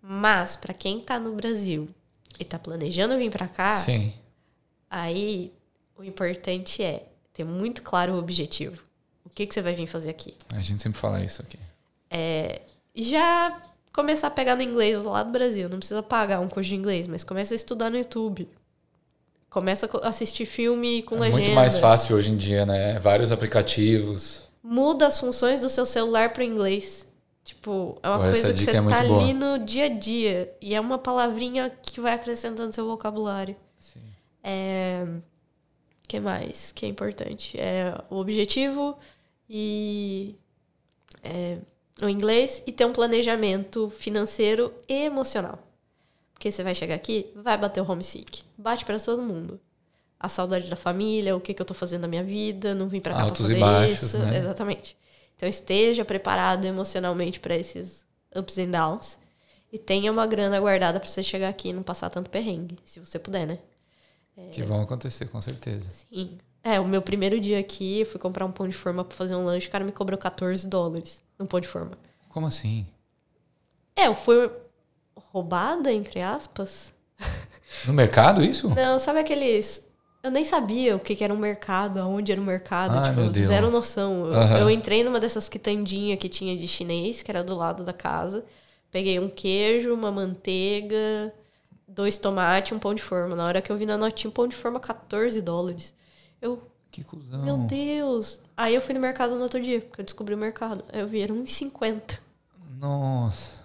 [0.01, 1.89] Mas, pra quem tá no Brasil
[2.39, 4.15] e tá planejando vir pra cá, Sim.
[4.89, 5.53] aí
[5.97, 8.83] o importante é ter muito claro o objetivo.
[9.25, 10.35] O que, que você vai vir fazer aqui?
[10.53, 11.59] A gente sempre fala isso aqui.
[12.95, 13.61] E já
[13.93, 15.69] começar a pegar no inglês lá do Brasil.
[15.69, 18.49] Não precisa pagar um curso de inglês, mas começa a estudar no YouTube.
[19.49, 21.41] Começa a assistir filme com É legenda.
[21.43, 22.99] muito mais fácil hoje em dia, né?
[23.01, 24.45] Vários aplicativos.
[24.63, 27.07] Muda as funções do seu celular para inglês.
[27.45, 29.23] Tipo, é uma Pô, coisa que você é tá boa.
[29.23, 30.55] ali no dia a dia.
[30.61, 33.57] E é uma palavrinha que vai acrescentando seu vocabulário.
[33.79, 34.01] Sim.
[34.45, 35.05] É...
[36.11, 37.57] que mais que é importante?
[37.57, 38.99] É o objetivo
[39.49, 40.35] e
[41.23, 41.59] é,
[42.03, 45.57] o inglês e ter um planejamento financeiro e emocional.
[46.35, 48.43] Porque você vai chegar aqui, vai bater o homesick.
[48.59, 49.61] Bate para todo mundo.
[50.19, 52.99] A saudade da família, o que, que eu tô fazendo na minha vida, não vim
[52.99, 54.19] pra cá Altos pra fazer baixos, isso.
[54.19, 54.37] né?
[54.37, 54.97] Exatamente.
[55.37, 58.05] Então esteja preparado emocionalmente para esses
[58.35, 59.17] ups and downs.
[59.73, 62.99] E tenha uma grana guardada para você chegar aqui e não passar tanto perrengue, se
[62.99, 63.61] você puder, né?
[64.53, 65.89] Que vão acontecer, com certeza.
[65.93, 66.39] Sim.
[66.63, 69.35] É, o meu primeiro dia aqui, eu fui comprar um pão de forma pra fazer
[69.35, 71.93] um lanche, o cara me cobrou 14 dólares num pão de forma.
[72.29, 72.87] Como assim?
[73.97, 74.51] É, eu fui
[75.17, 76.93] roubada, entre aspas.
[77.87, 78.69] No mercado, isso?
[78.71, 79.81] Não, sabe aqueles.
[80.25, 83.21] Eu nem sabia o que, que era um mercado, aonde era um mercado, Ai, tipo,
[83.21, 83.47] meu Deus.
[83.47, 84.27] zero noção.
[84.27, 84.59] Eu, Aham.
[84.59, 88.45] eu entrei numa dessas quitandinhas que tinha de chinês, que era do lado da casa.
[88.91, 91.33] Peguei um queijo, uma manteiga,
[91.95, 93.35] dois tomates, um pão de forma.
[93.37, 95.95] Na hora que eu vi na notinha, um pão de forma, 14 dólares.
[96.41, 97.43] Eu, Que cuzão.
[97.43, 98.41] Meu Deus!
[98.57, 100.85] Aí eu fui no mercado no outro dia, porque eu descobri o mercado.
[100.93, 102.19] Aí eu vi, era 1,50.
[102.79, 103.61] Nossa.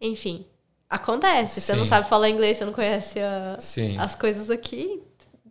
[0.00, 0.44] Enfim,
[0.88, 1.60] acontece.
[1.60, 1.90] Você não Sim.
[1.90, 3.96] sabe falar inglês, você não conhece a- Sim.
[3.98, 5.02] as coisas aqui,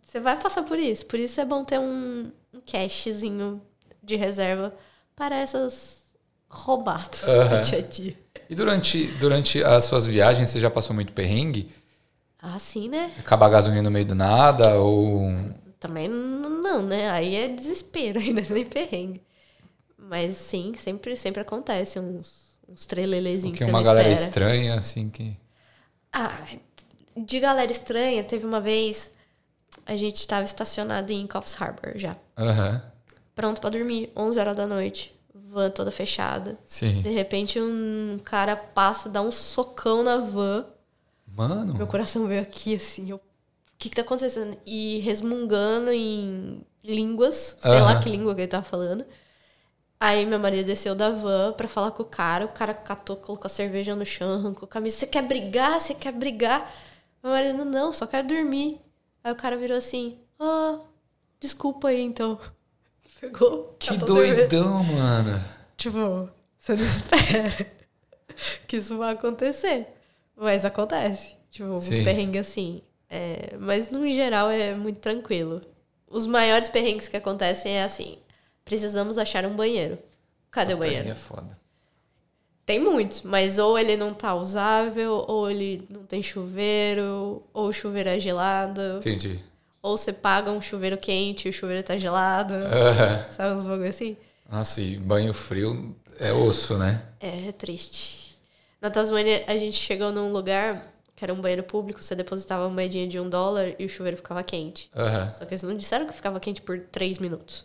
[0.06, 1.04] você vai passar por isso.
[1.06, 3.60] Por isso é bom ter um, um cashzinho
[4.02, 4.72] de reserva
[5.16, 6.04] para essas
[6.48, 7.48] roubadas Aham.
[7.60, 8.18] do dia a dia.
[8.48, 11.70] E durante, durante as suas viagens, você já passou muito perrengue?
[12.40, 13.10] Ah, sim, né?
[13.18, 14.76] Acabar a gasolina no meio do nada?
[14.80, 15.32] Ou.
[15.80, 17.10] Também não, né?
[17.10, 19.20] Aí é desespero, ainda nem perrengue.
[19.98, 24.28] Mas sim, sempre, sempre acontece uns, uns trelelezinhos Que uma galera espera.
[24.28, 25.36] estranha, assim, que.
[26.12, 26.38] Ah,
[27.16, 29.10] de galera estranha, teve uma vez
[29.84, 32.16] a gente estava estacionado em Coffs Harbor já.
[32.36, 32.82] Aham.
[33.34, 35.14] Pronto pra dormir, 11 horas da noite.
[35.56, 36.58] Van toda fechada.
[36.66, 37.00] Sim.
[37.00, 40.66] De repente um cara passa, dá um socão na van.
[41.26, 41.72] Mano.
[41.72, 43.20] Meu coração veio aqui assim, eu, o
[43.78, 44.54] que que tá acontecendo?
[44.66, 48.00] E resmungando em línguas, sei lá Aham.
[48.02, 49.02] que língua que ele tava falando.
[49.98, 53.46] Aí meu marido desceu da van pra falar com o cara, o cara catou, colocou
[53.46, 54.98] a cerveja no chão, arrancou a camisa.
[54.98, 55.80] Você quer brigar?
[55.80, 56.70] Você quer brigar?
[57.22, 58.78] Meu marido, não, só quero dormir.
[59.24, 60.80] Aí o cara virou assim, ah,
[61.40, 62.38] desculpa aí então.
[63.32, 63.76] Pegou.
[63.78, 65.42] Que doidão, mano.
[65.76, 67.66] Tipo, você não espera
[68.66, 69.86] que isso vai acontecer.
[70.36, 71.34] Mas acontece.
[71.50, 72.04] Tipo, uns Sim.
[72.04, 72.82] perrengues assim.
[73.08, 75.60] É, mas no geral é muito tranquilo.
[76.08, 78.18] Os maiores perrengues que acontecem é assim:
[78.64, 79.98] precisamos achar um banheiro.
[80.50, 81.08] Cadê o Puta, banheiro?
[81.08, 81.58] É foda.
[82.64, 87.72] Tem muitos, mas ou ele não tá usável, ou ele não tem chuveiro, ou o
[87.72, 89.40] chuveiro é gelado, Entendi.
[89.86, 92.54] Ou você paga um chuveiro quente e o chuveiro tá gelado.
[93.30, 94.16] Sabe uns bagulho assim?
[94.50, 97.02] Nossa, e banho frio é osso, né?
[97.20, 98.36] É, é triste.
[98.80, 102.74] Na Tasmânia, a gente chegou num lugar que era um banheiro público, você depositava uma
[102.74, 104.90] moedinha de um dólar e o chuveiro ficava quente.
[104.94, 105.32] Aham.
[105.32, 107.64] Só que eles não disseram que ficava quente por três minutos.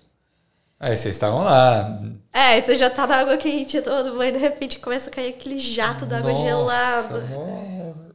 [0.80, 2.02] Aí vocês estavam lá.
[2.32, 5.60] É, você já tá na água quente todo banho, de repente começa a cair aquele
[5.60, 7.20] jato d'água gelada.
[7.22, 8.11] nossa.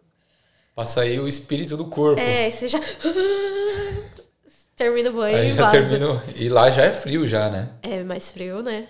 [0.77, 2.21] Passa aí o espírito do corpo.
[2.21, 2.79] É, você já.
[4.77, 5.73] Termina o banho aí e já vaza.
[5.73, 6.21] terminou.
[6.35, 7.73] E lá já é frio já, né?
[7.83, 8.87] É mais frio, né?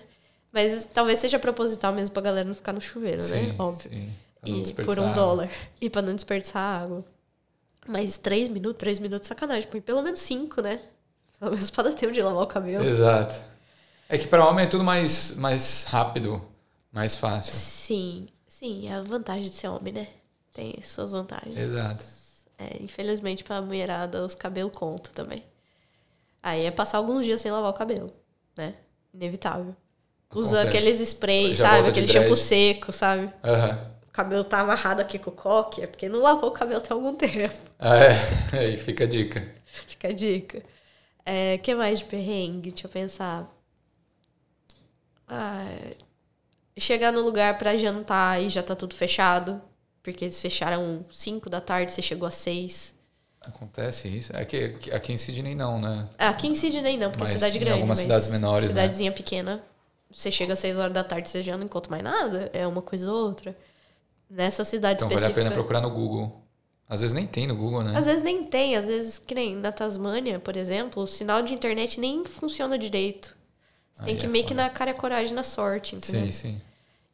[0.51, 3.55] Mas talvez seja proposital mesmo pra galera não ficar no chuveiro, né?
[3.57, 3.89] Óbvio.
[3.89, 4.11] sim.
[4.41, 5.49] Pra não E por um dólar.
[5.79, 7.05] E pra não desperdiçar água.
[7.87, 9.69] Mas três minutos, três minutos, sacanagem.
[9.69, 10.81] Põe pelo menos cinco, né?
[11.39, 12.83] Pelo menos pra dar tempo de lavar o cabelo.
[12.83, 13.33] Exato.
[14.09, 16.43] É que para homem é tudo mais, mais rápido,
[16.91, 17.53] mais fácil.
[17.53, 20.07] Sim, sim, é a vantagem de ser homem, né?
[20.57, 21.55] Tem suas vantagens.
[21.55, 22.03] Exato.
[22.57, 25.43] É, infelizmente, pra mulherada, os cabelos contam também.
[26.41, 28.11] Aí é passar alguns dias sem lavar o cabelo,
[28.57, 28.73] né?
[29.13, 29.75] Inevitável.
[30.33, 30.77] Usa Acontece.
[30.77, 31.89] aqueles sprays, Já sabe?
[31.89, 33.31] Aquele shampoo seco, sabe?
[33.43, 33.91] Aham.
[34.11, 37.13] cabelo tá amarrado aqui com o coque, é porque não lavou o cabelo tem algum
[37.13, 37.55] tempo.
[37.77, 38.15] Ah, é.
[38.57, 39.47] Aí fica a dica.
[39.87, 40.63] Fica a dica.
[41.23, 42.71] É, que mais de perrengue?
[42.71, 43.47] Deixa eu pensar.
[45.27, 45.67] Ah,
[46.75, 49.61] chegar no lugar pra jantar e já tá tudo fechado.
[50.07, 52.95] Porque eles fecharam 5 da tarde, você chegou às 6.
[53.41, 54.31] Acontece isso.
[54.37, 56.07] Aqui, aqui em Sydney não, né?
[56.17, 57.73] Aqui em Sydney não, porque Mas é cidade em grande.
[57.73, 58.69] algumas mas cidades menores, né?
[58.69, 59.61] Cidadezinha pequena,
[60.09, 62.49] você chega às 6 horas da tarde, você já não encontra mais nada.
[62.53, 63.53] É uma coisa ou outra.
[64.29, 65.43] Nessa cidade Então vale a específica.
[65.43, 66.41] pena procurar no Google.
[66.87, 67.97] Às vezes nem tem no Google, né?
[67.99, 71.53] Às vezes nem tem, às vezes, que nem na Tasmânia, por exemplo, o sinal de
[71.53, 73.35] internet nem funciona direito.
[73.93, 76.21] Você tem que é meio que na cara e coragem na sorte, entendeu?
[76.27, 76.61] Sim, sim.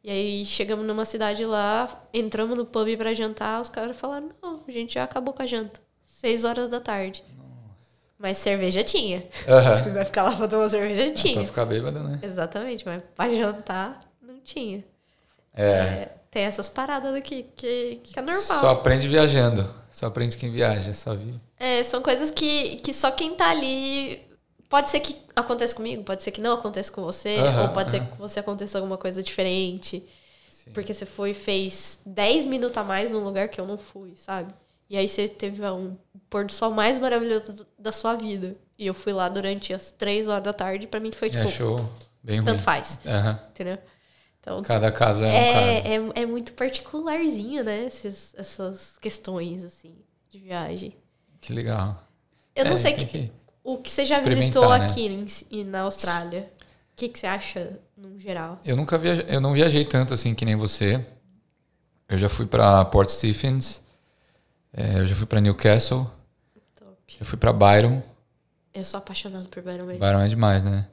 [0.04, 4.60] E aí chegamos numa cidade lá, entramos no pub pra jantar, os caras falaram, não,
[4.68, 5.80] a gente já acabou com a janta.
[6.04, 7.24] Seis horas da tarde.
[8.18, 9.24] Mas cerveja tinha.
[9.48, 9.76] Aham.
[9.78, 11.44] Se quiser ficar lá pra tomar cerveja, Pra tinha.
[11.44, 12.20] ficar bêbado, né?
[12.22, 14.84] Exatamente, mas pra jantar, não tinha.
[15.54, 15.70] É.
[15.70, 18.42] É, tem essas paradas aqui que, que é normal.
[18.60, 19.68] Só aprende viajando.
[19.90, 21.40] Só aprende quem viaja, só vive.
[21.58, 24.20] É, são coisas que, que só quem tá ali.
[24.68, 28.00] Pode ser que aconteça comigo, pode ser que não aconteça com você, ou pode ser
[28.00, 30.04] que você aconteça alguma coisa diferente.
[30.50, 30.72] Sim.
[30.72, 34.14] Porque você foi e fez 10 minutos a mais num lugar que eu não fui,
[34.16, 34.52] sabe?
[34.88, 35.96] E aí você teve um
[36.28, 38.56] pôr do sol mais maravilhoso da sua vida.
[38.78, 41.48] E eu fui lá durante as 3 horas da tarde, pra mim foi E tipo,
[41.48, 41.76] achou
[42.22, 42.44] bem ruim.
[42.46, 43.38] tanto faz, Aham.
[43.50, 43.78] entendeu?
[44.40, 45.56] Então, Cada caso é, um caso.
[45.56, 47.84] é, é, é muito particularzinho, né?
[47.86, 49.96] Esses, essas questões, assim,
[50.28, 50.96] de viagem.
[51.40, 52.02] Que legal.
[52.54, 53.32] Eu não É, sei tem que, que-
[53.64, 54.84] o que você já visitou né?
[54.86, 56.48] aqui em- na Austrália.
[56.92, 58.60] O que, que você acha, no geral?
[58.64, 61.04] Eu nunca viajei, eu não viajei tanto assim que nem você.
[62.08, 63.80] Eu já fui pra Port Stephens,
[64.72, 66.08] é, eu já fui pra Newcastle,
[66.78, 66.96] Top.
[67.18, 68.00] já fui pra Byron.
[68.72, 69.98] Eu sou apaixonada por Byron Bay.
[69.98, 70.86] Byron é demais, né?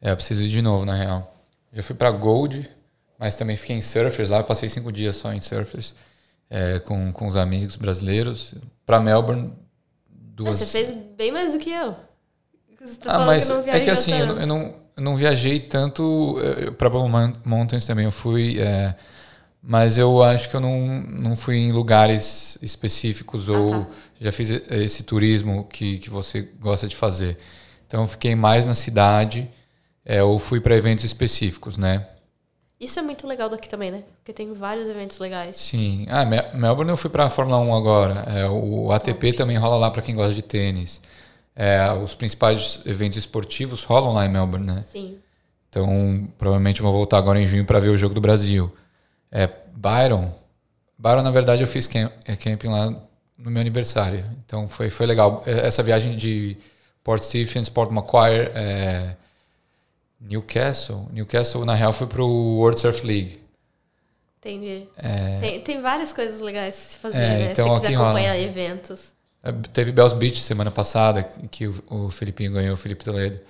[0.00, 1.34] É, eu preciso ir de novo, na real.
[1.72, 2.68] Já fui pra Gold,
[3.18, 4.38] mas também fiquei em Surfers lá.
[4.38, 5.94] Eu passei cinco dias só em Surfers
[6.50, 8.54] é, com, com os amigos brasileiros.
[8.84, 9.52] Pra Melbourne,
[10.34, 10.56] duas.
[10.56, 11.96] Você fez bem mais do que eu.
[12.80, 16.36] Você tá Ah, mas é que assim, eu, não- eu não, eu não viajei tanto
[16.42, 18.04] eh, Mon- Mountains também.
[18.04, 18.94] Eu fui, é,
[19.62, 23.86] mas eu acho que eu não, não fui em lugares específicos ou tá.
[24.20, 27.38] já fiz esse turismo que, que você gosta de fazer.
[27.86, 29.48] Então eu fiquei mais na cidade
[30.04, 32.06] é, ou fui para eventos específicos, né?
[32.82, 34.02] Isso é muito legal daqui também, né?
[34.18, 35.56] Porque tem vários eventos legais.
[35.56, 36.04] Sim.
[36.10, 38.24] Ah, Me- Melbourne eu fui para a Fórmula 1 agora.
[38.26, 41.00] É, o ATP também rola lá para quem gosta de tênis.
[41.54, 44.84] É, os principais eventos esportivos rolam lá em Melbourne, né?
[44.90, 45.18] Sim.
[45.68, 48.74] Então, provavelmente vou voltar agora em junho para ver o jogo do Brasil.
[49.30, 50.32] É, Byron.
[50.98, 52.90] Byron, na verdade, eu fiz camp, é, camping lá
[53.38, 54.24] no meu aniversário.
[54.44, 55.42] Então, foi, foi legal.
[55.46, 56.56] É, Essa viagem de
[57.04, 59.16] Port Stephens, Port Macquarie, é,
[60.22, 61.08] Newcastle.
[61.12, 63.40] Newcastle, na real, foi pro World Surf League.
[64.38, 64.88] Entendi.
[65.40, 67.52] Tem, tem várias coisas legais pra se fazer, É, né?
[67.52, 68.08] então Se quiser rola.
[68.10, 69.12] acompanhar eventos.
[69.42, 73.40] É, Teve Bells Beach semana passada, que o, o Felipinho ganhou, o Felipe Toledo.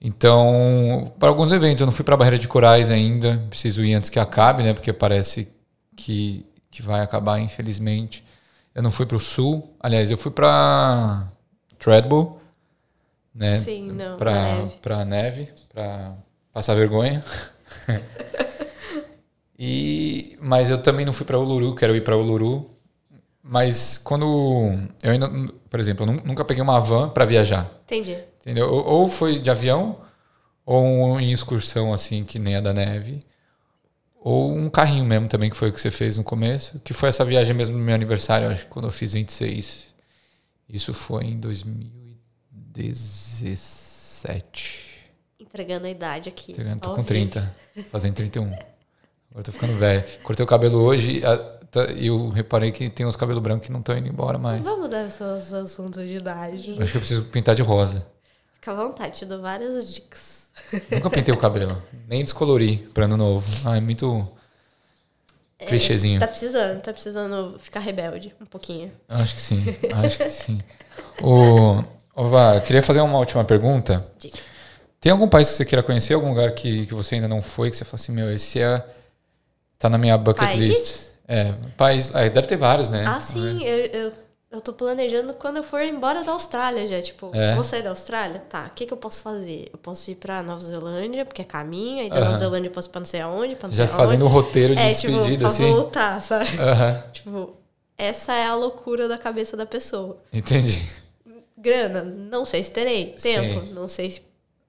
[0.00, 3.94] Então, para alguns eventos, eu não fui para a Barreira de Corais ainda, preciso ir
[3.94, 4.74] antes que acabe, né?
[4.74, 5.48] Porque parece
[5.96, 8.24] que, que vai acabar, infelizmente.
[8.74, 11.26] Eu não fui para o sul, aliás, eu fui para
[11.78, 12.35] Treadwell,
[13.36, 13.60] né?
[13.60, 14.74] Sim, não, na Para neve.
[14.82, 16.14] para neve, para
[16.52, 17.22] passar vergonha.
[19.58, 22.70] e mas eu também não fui para Uluru, quero ir para Uluru.
[23.48, 24.24] Mas quando
[25.02, 25.30] eu ainda,
[25.70, 28.16] por exemplo, eu nu- nunca peguei uma van para viajar, Entendi.
[28.40, 28.68] entendeu?
[28.68, 30.00] Ou, foi de avião,
[30.64, 33.20] ou em excursão assim que nem a da neve,
[34.16, 37.08] ou um carrinho mesmo também que foi o que você fez no começo, que foi
[37.08, 39.94] essa viagem mesmo no meu aniversário, acho que quando eu fiz 26.
[40.68, 41.38] Isso foi em
[42.76, 44.86] 2017.
[45.40, 46.54] Entregando a idade aqui.
[46.54, 47.08] Tô ao com vivo.
[47.08, 47.54] 30,
[47.90, 48.46] fazendo 31.
[49.30, 50.04] Agora tô ficando velho.
[50.22, 51.20] Cortei o cabelo hoje
[51.70, 54.62] tá- e eu reparei que tem uns cabelos brancos que não estão indo embora mais.
[54.62, 56.76] Vamos dar esses assuntos de idade.
[56.80, 58.06] Acho que eu preciso pintar de rosa.
[58.54, 60.46] Fica à vontade, te dou várias dicas.
[60.90, 61.82] Nunca pintei o cabelo.
[62.08, 63.46] Nem descolori pra ano novo.
[63.68, 64.26] Ah, é muito
[65.68, 66.18] clichêzinho.
[66.18, 68.90] Tá precisando, tá precisando ficar rebelde um pouquinho.
[69.08, 69.64] Acho que sim.
[69.92, 70.60] Acho que sim.
[71.22, 71.82] O,
[72.16, 74.04] ô, Vá, eu queria fazer uma última pergunta.
[74.18, 74.38] Diga.
[75.00, 76.14] Tem algum país que você queira conhecer?
[76.14, 77.70] Algum lugar que, que você ainda não foi?
[77.70, 78.84] Que você fala assim, meu, esse é...
[79.78, 80.58] Tá na minha bucket País?
[80.58, 80.96] list.
[81.28, 82.10] É, país...
[82.14, 83.04] é, deve ter vários, né?
[83.06, 84.12] Ah, sim, eu, eu,
[84.52, 87.00] eu tô planejando quando eu for embora da Austrália já.
[87.02, 87.54] Tipo, É.
[87.54, 88.40] vou sair da Austrália?
[88.48, 89.68] Tá, o que, que eu posso fazer?
[89.72, 92.24] Eu posso ir pra Nova Zelândia, porque é caminho, aí da Aham.
[92.26, 94.24] Nova Zelândia eu posso ir pra não sei aonde, pra não Já sei fazendo o
[94.28, 94.34] aonde.
[94.38, 95.70] roteiro de É, tipo, despedida, pra assim.
[95.70, 96.58] voltar, sabe?
[96.58, 97.50] Aham, Tipo,
[97.98, 100.18] essa é a loucura da cabeça da pessoa.
[100.32, 100.82] entendi.
[101.56, 103.12] Grana, não sei se terei.
[103.14, 103.72] Tempo, Sim.
[103.72, 104.22] não sei se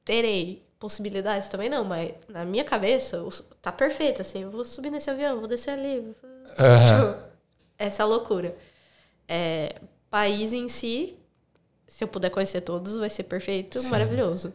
[0.06, 0.66] terei.
[0.80, 3.24] possibilidades também não, mas na minha cabeça
[3.62, 6.16] tá perfeito, assim, eu vou subir nesse avião, vou descer ali.
[6.58, 7.16] vou.
[7.18, 7.32] Tipo,
[7.78, 8.56] essa loucura.
[9.28, 9.76] É,
[10.10, 11.18] país em si,
[11.88, 13.90] se eu puder conhecer todos, vai ser perfeito, Sim.
[13.90, 14.54] maravilhoso.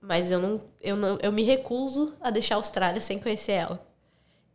[0.00, 3.84] Mas eu não, eu não, eu me recuso a deixar a Austrália sem conhecer ela.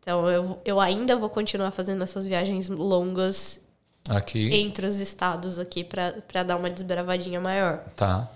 [0.02, 3.62] Então eu, eu ainda vou continuar fazendo essas viagens longas
[4.10, 4.54] Aqui.
[4.54, 7.84] entre os estados aqui pra pra dar uma desbravadinha maior.
[7.96, 8.30] Tá.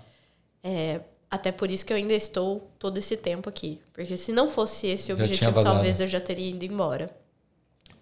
[0.62, 1.00] É,
[1.30, 3.80] até por isso que eu ainda estou todo esse tempo aqui.
[3.92, 7.10] Porque se não fosse esse o Já objetivo, talvez eu já teria ido embora.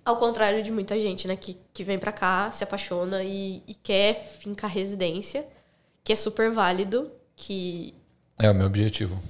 [0.05, 3.75] Ao contrário de muita gente, né, que, que vem pra cá, se apaixona e, e
[3.75, 5.47] quer fincar residência,
[6.03, 7.95] que é super válido, que
[8.39, 9.23] É o meu objetivo.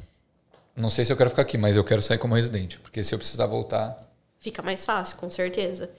[0.74, 2.78] Não sei se eu quero ficar aqui, mas eu quero sair como residente.
[2.78, 3.96] Porque se eu precisar voltar.
[4.38, 5.90] fica mais fácil, com certeza.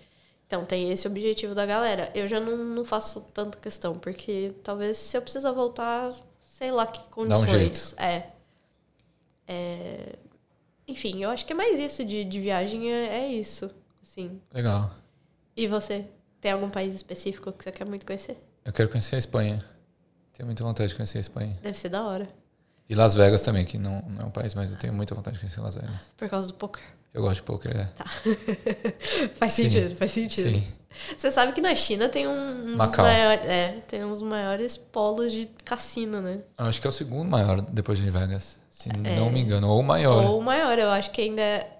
[0.52, 2.10] Então tem esse objetivo da galera.
[2.14, 6.86] Eu já não, não faço tanta questão, porque talvez se eu precisar voltar, sei lá
[6.86, 7.50] que Dá um condições.
[7.50, 7.96] jeito.
[7.98, 8.28] É.
[9.48, 10.16] É,
[10.86, 13.72] Enfim, eu acho que é mais isso de, de viagem, é, é isso.
[14.04, 14.42] Assim.
[14.54, 14.92] Legal.
[15.56, 16.06] E você?
[16.42, 18.38] Tem algum país específico que você quer muito conhecer?
[18.66, 19.64] Eu quero conhecer a Espanha.
[20.34, 21.58] Tenho muita vontade de conhecer a Espanha.
[21.62, 22.28] Deve ser da hora.
[22.90, 25.36] E Las Vegas também, que não, não é um país, mas eu tenho muita vontade
[25.36, 26.12] de conhecer Las Vegas.
[26.18, 26.84] Por causa do poker.
[27.14, 27.84] Eu gosto de poker, é.
[27.86, 28.06] Tá.
[29.36, 29.64] faz Sim.
[29.70, 30.50] sentido, faz sentido.
[30.50, 30.68] Sim.
[31.18, 33.06] Você sabe que na China tem um, Macau.
[33.06, 33.46] maiores.
[33.46, 36.40] É, tem uns maiores polos de cassino, né?
[36.58, 38.60] Acho que é o segundo maior depois de Vegas.
[38.70, 39.70] Se não me engano.
[39.70, 40.24] Ou o maior.
[40.24, 40.28] É.
[40.28, 41.42] Ou o maior, eu acho que ainda.
[41.42, 41.80] é-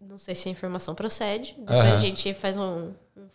[0.00, 1.54] Não sei se a informação procede.
[1.58, 3.26] Depois a gente faz um, um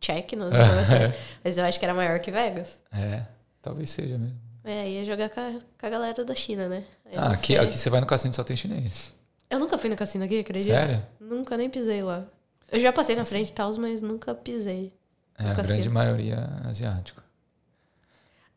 [0.00, 1.14] check nas informações.
[1.44, 2.80] Mas eu acho que era maior que Vegas.
[2.92, 3.24] É.
[3.60, 4.36] Talvez seja mesmo.
[4.64, 5.50] É, ia jogar com a,
[5.80, 6.84] com a galera da China, né?
[7.10, 7.58] Eu Ah, aqui, sei.
[7.58, 9.12] aqui você vai no cassino só tem chinês.
[9.52, 10.82] Eu nunca fui no cassino aqui, acredita?
[10.82, 11.02] Sério?
[11.20, 12.24] Nunca nem pisei lá.
[12.70, 14.94] Eu já passei na frente e tal, mas nunca pisei.
[15.38, 17.20] É, a grande maioria asiático.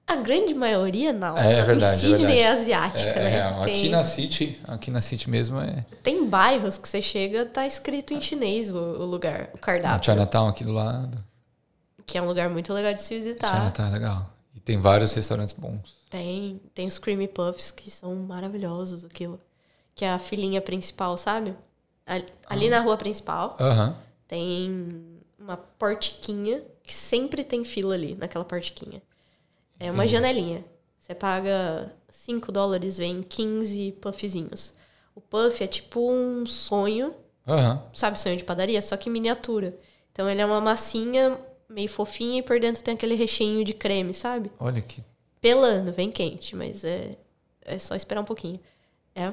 [0.08, 1.38] A grande maioria não.
[1.38, 3.38] É, é verdade, é Sydney é, asiática, É, né?
[3.40, 5.84] é, tem, aqui na City, aqui na City mesmo é.
[6.02, 10.06] tem bairros que você chega, tá escrito em chinês o, o lugar, o cardápio.
[10.06, 11.22] Chinatown aqui do lado.
[12.06, 13.54] Que é um lugar muito legal de se visitar.
[13.54, 14.34] Chinatown é legal.
[14.56, 15.94] E tem vários restaurantes bons.
[16.10, 19.42] Tem, tem os creamy puffs que são maravilhosos, aquilo.
[19.96, 21.56] Que é a filinha principal, sabe?
[22.06, 23.98] Ali, ali na rua principal Aham.
[24.28, 29.02] tem uma portiquinha que sempre tem fila ali, naquela portiquinha.
[29.80, 30.64] É uma janelinha.
[31.00, 34.74] Você paga 5 dólares, vem 15 puffzinhos.
[35.16, 37.16] O puff é tipo um sonho,
[37.48, 37.82] Aham.
[37.94, 39.78] sabe, sonho de padaria, só que miniatura.
[40.12, 41.40] Então ele é uma massinha
[41.70, 44.52] meio fofinha e por dentro tem aquele recheinho de creme, sabe?
[44.60, 45.04] Olha que.
[45.42, 47.12] pelando, vem quente, mas é,
[47.62, 48.60] é só esperar um pouquinho.
[49.14, 49.32] É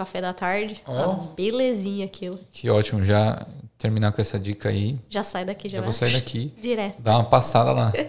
[0.00, 0.92] café da tarde, Ó.
[1.10, 2.38] uma belezinha aquilo.
[2.50, 3.04] Que ótimo.
[3.04, 3.46] Já
[3.76, 4.98] terminar com essa dica aí.
[5.10, 6.52] Já sai daqui, já vai vou sair daqui.
[6.60, 7.00] direto.
[7.00, 7.92] Dar uma passada lá.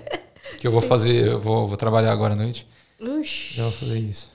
[0.58, 2.68] Que eu vou fazer, eu vou, vou trabalhar agora à noite.
[3.00, 4.30] Uxi, Já vou fazer isso.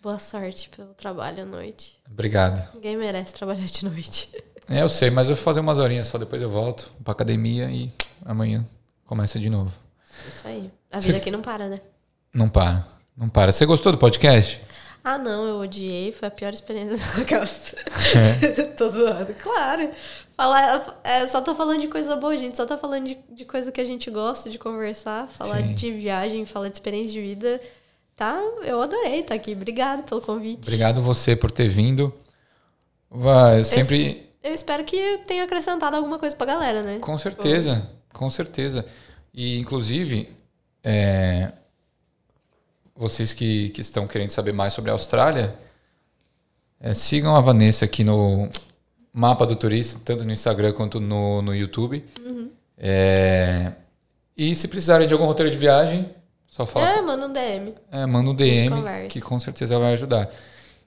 [0.00, 1.98] boa sorte pelo trabalho à noite.
[2.10, 2.72] Obrigado.
[2.74, 4.30] Ninguém merece trabalhar de noite.
[4.68, 7.68] É, eu sei, mas eu vou fazer umas horinhas só, depois eu volto pra academia
[7.70, 7.90] e
[8.24, 8.64] amanhã
[9.04, 9.72] começa de novo.
[10.28, 10.70] Isso aí.
[10.90, 11.80] A vida aqui não para, né?
[12.32, 12.86] Não para,
[13.16, 13.52] não para.
[13.52, 14.60] Você gostou do podcast?
[15.02, 17.74] Ah, não, eu odiei, foi a pior experiência da minha casa.
[18.14, 18.62] É.
[18.76, 19.90] tô zoando, claro.
[20.36, 22.56] Falar, é, só tô falando de coisa boa, gente.
[22.56, 25.74] Só tá falando de, de coisa que a gente gosta de conversar, falar Sim.
[25.74, 27.60] de viagem, falar de experiência de vida.
[28.14, 28.38] Tá?
[28.62, 29.52] Eu adorei estar aqui.
[29.52, 30.60] Obrigado pelo convite.
[30.62, 32.12] Obrigado você por ter vindo.
[33.10, 34.28] Vai, eu sempre.
[34.42, 36.98] Eu espero que tenha acrescentado alguma coisa pra galera, né?
[37.00, 38.86] Com certeza, com certeza.
[39.32, 40.28] E, inclusive,
[40.82, 41.52] é,
[42.96, 45.54] vocês que, que estão querendo saber mais sobre a Austrália,
[46.80, 48.48] é, sigam a Vanessa aqui no
[49.12, 52.04] Mapa do Turista, tanto no Instagram quanto no, no YouTube.
[52.78, 53.72] É,
[54.36, 56.08] e se precisarem de algum roteiro de viagem,
[56.48, 56.88] só fala.
[56.88, 57.74] É, manda um DM.
[57.92, 60.30] É, manda um DM, que com certeza vai ajudar.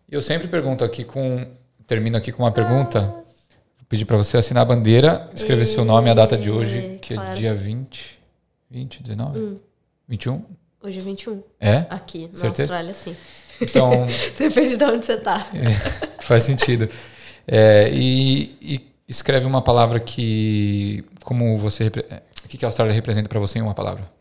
[0.10, 1.46] E eu sempre pergunto aqui com.
[1.86, 3.02] Termino aqui com uma pergunta.
[3.02, 6.98] Vou pedir para você assinar a bandeira, escrever seu nome e a data de hoje,
[7.02, 7.38] que é claro.
[7.38, 8.20] dia 20.
[8.72, 9.60] 20, 19?
[10.08, 10.44] 21?
[10.84, 11.42] Hoje é 21.
[11.60, 11.86] É?
[11.90, 12.64] Aqui, na Certeza?
[12.74, 13.16] Austrália, sim.
[13.62, 14.06] Então,
[14.38, 15.48] Depende de onde você tá.
[15.54, 16.90] é, faz sentido.
[17.48, 21.04] É, e, e escreve uma palavra que.
[21.24, 21.86] Como você.
[21.86, 24.12] repre- é, O que a Austrália representa para você em uma palavra?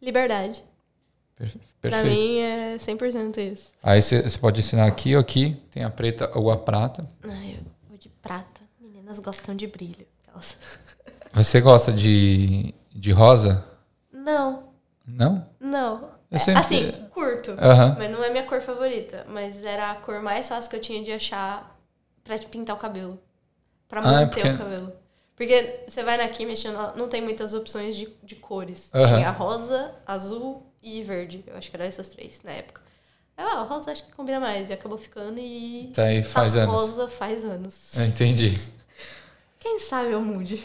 [0.00, 0.62] Liberdade.
[1.36, 2.16] Perfe- Pra Perfeito.
[2.20, 3.70] mim é 100% isso.
[3.82, 5.56] Aí você pode assinar aqui ou aqui.
[5.70, 7.08] Tem a preta ou a prata.
[7.22, 8.60] Ai, eu vou de prata.
[8.80, 10.04] Meninas gostam de brilho.
[11.32, 13.64] Você gosta de, de rosa?
[14.12, 14.67] Não,
[15.08, 15.48] Não?
[15.58, 16.16] não.
[16.30, 17.52] Eu É, sempre- Assim, curto.
[17.58, 17.96] Aham.
[17.98, 19.24] Mas não é minha cor favorita.
[19.28, 21.74] Mas era a cor mais fácil que eu tinha de achar
[22.22, 23.18] pra te pintar o cabelo.
[23.88, 24.92] Pra Ah, é manter porque- o cabelo.
[25.34, 28.90] Porque você vai na Chemist, não não tem muitas opções de, de cores.
[28.92, 29.16] Aham.
[29.18, 31.42] Tinha rosa, azul e verde.
[31.46, 32.82] Eu acho que eram essas três na época.
[33.36, 34.68] Ah, o rosa acho que combina mais.
[34.68, 35.90] E acabou ficando e.
[35.94, 36.74] Tá aí faz tá anos.
[36.74, 37.96] rosa faz anos.
[37.96, 38.50] Eu entendi.
[39.60, 40.62] Quem sabe eu mude.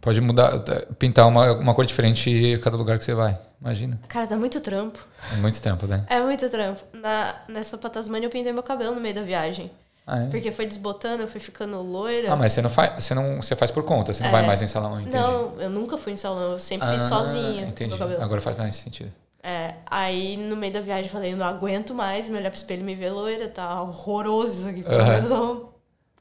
[0.00, 0.58] Pode mudar,
[0.98, 3.38] pintar uma, uma cor diferente a cada lugar que você vai.
[3.60, 3.98] Imagina.
[4.08, 5.04] Cara, dá muito trampo.
[5.32, 6.04] É muito tempo, né?
[6.08, 6.80] É muito trampo.
[6.92, 9.70] Na, nessa pra Tasmânia eu pintei meu cabelo no meio da viagem.
[10.06, 10.26] Ah, é?
[10.28, 12.32] Porque foi desbotando, eu fui ficando loira.
[12.32, 14.32] Ah, mas você não faz, você não, você faz por conta, você não É.
[14.32, 15.14] vai mais em salão, entendi.
[15.16, 17.94] Não, eu nunca fui em salão, eu sempre fiz Ah, sozinha Entendi.
[18.20, 19.12] Agora faz mais sentido.
[19.42, 22.58] É, aí no meio da viagem eu falei, eu não aguento mais, me olhar pro
[22.58, 24.82] espelho e me ver loira, tá horroroso isso aqui.
[25.28, 25.66] Vamos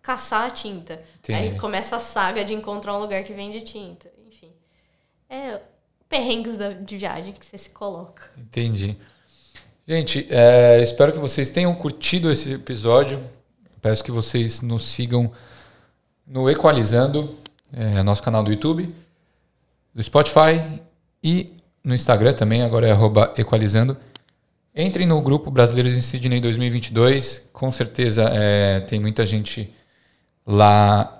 [0.02, 1.02] caçar a tinta.
[1.20, 1.40] Entendi.
[1.40, 4.12] Aí começa a saga de encontrar um lugar que vende tinta.
[4.28, 4.52] Enfim.
[5.30, 5.60] É
[6.10, 8.24] perrengues de viagem que você se coloca.
[8.38, 8.98] Entendi.
[9.88, 13.22] Gente, é, espero que vocês tenham curtido esse episódio.
[13.82, 15.32] Peço que vocês nos sigam
[16.26, 17.38] no Equalizando,
[17.72, 18.94] é, nosso canal do YouTube,
[19.94, 20.82] do Spotify
[21.24, 21.54] e
[21.84, 23.96] no Instagram também, agora é arroba Equalizando.
[24.76, 27.50] Entrem no grupo Brasileiros em Sydney 2022.
[27.54, 29.74] Com certeza é, tem muita gente
[30.48, 31.14] lá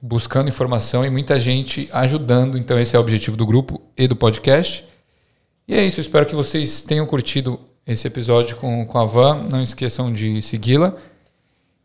[0.00, 2.58] buscando informação e muita gente ajudando.
[2.58, 4.84] Então, esse é o objetivo do grupo e do podcast.
[5.68, 9.46] E é isso, eu espero que vocês tenham curtido esse episódio com, com a Van.
[9.50, 10.96] Não esqueçam de segui-la.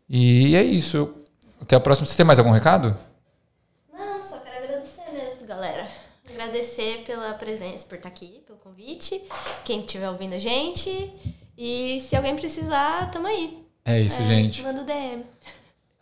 [0.08, 1.14] E é isso.
[1.60, 2.06] Até a próxima.
[2.06, 2.96] Você tem mais algum recado?
[3.92, 5.86] Não, só quero agradecer mesmo, galera.
[6.28, 9.22] Agradecer pela presença, por estar aqui, pelo convite.
[9.64, 11.12] Quem estiver ouvindo a gente.
[11.56, 13.58] E se alguém precisar, tamo aí.
[13.84, 14.62] É isso, É, gente.
[14.62, 15.24] Manda o DM.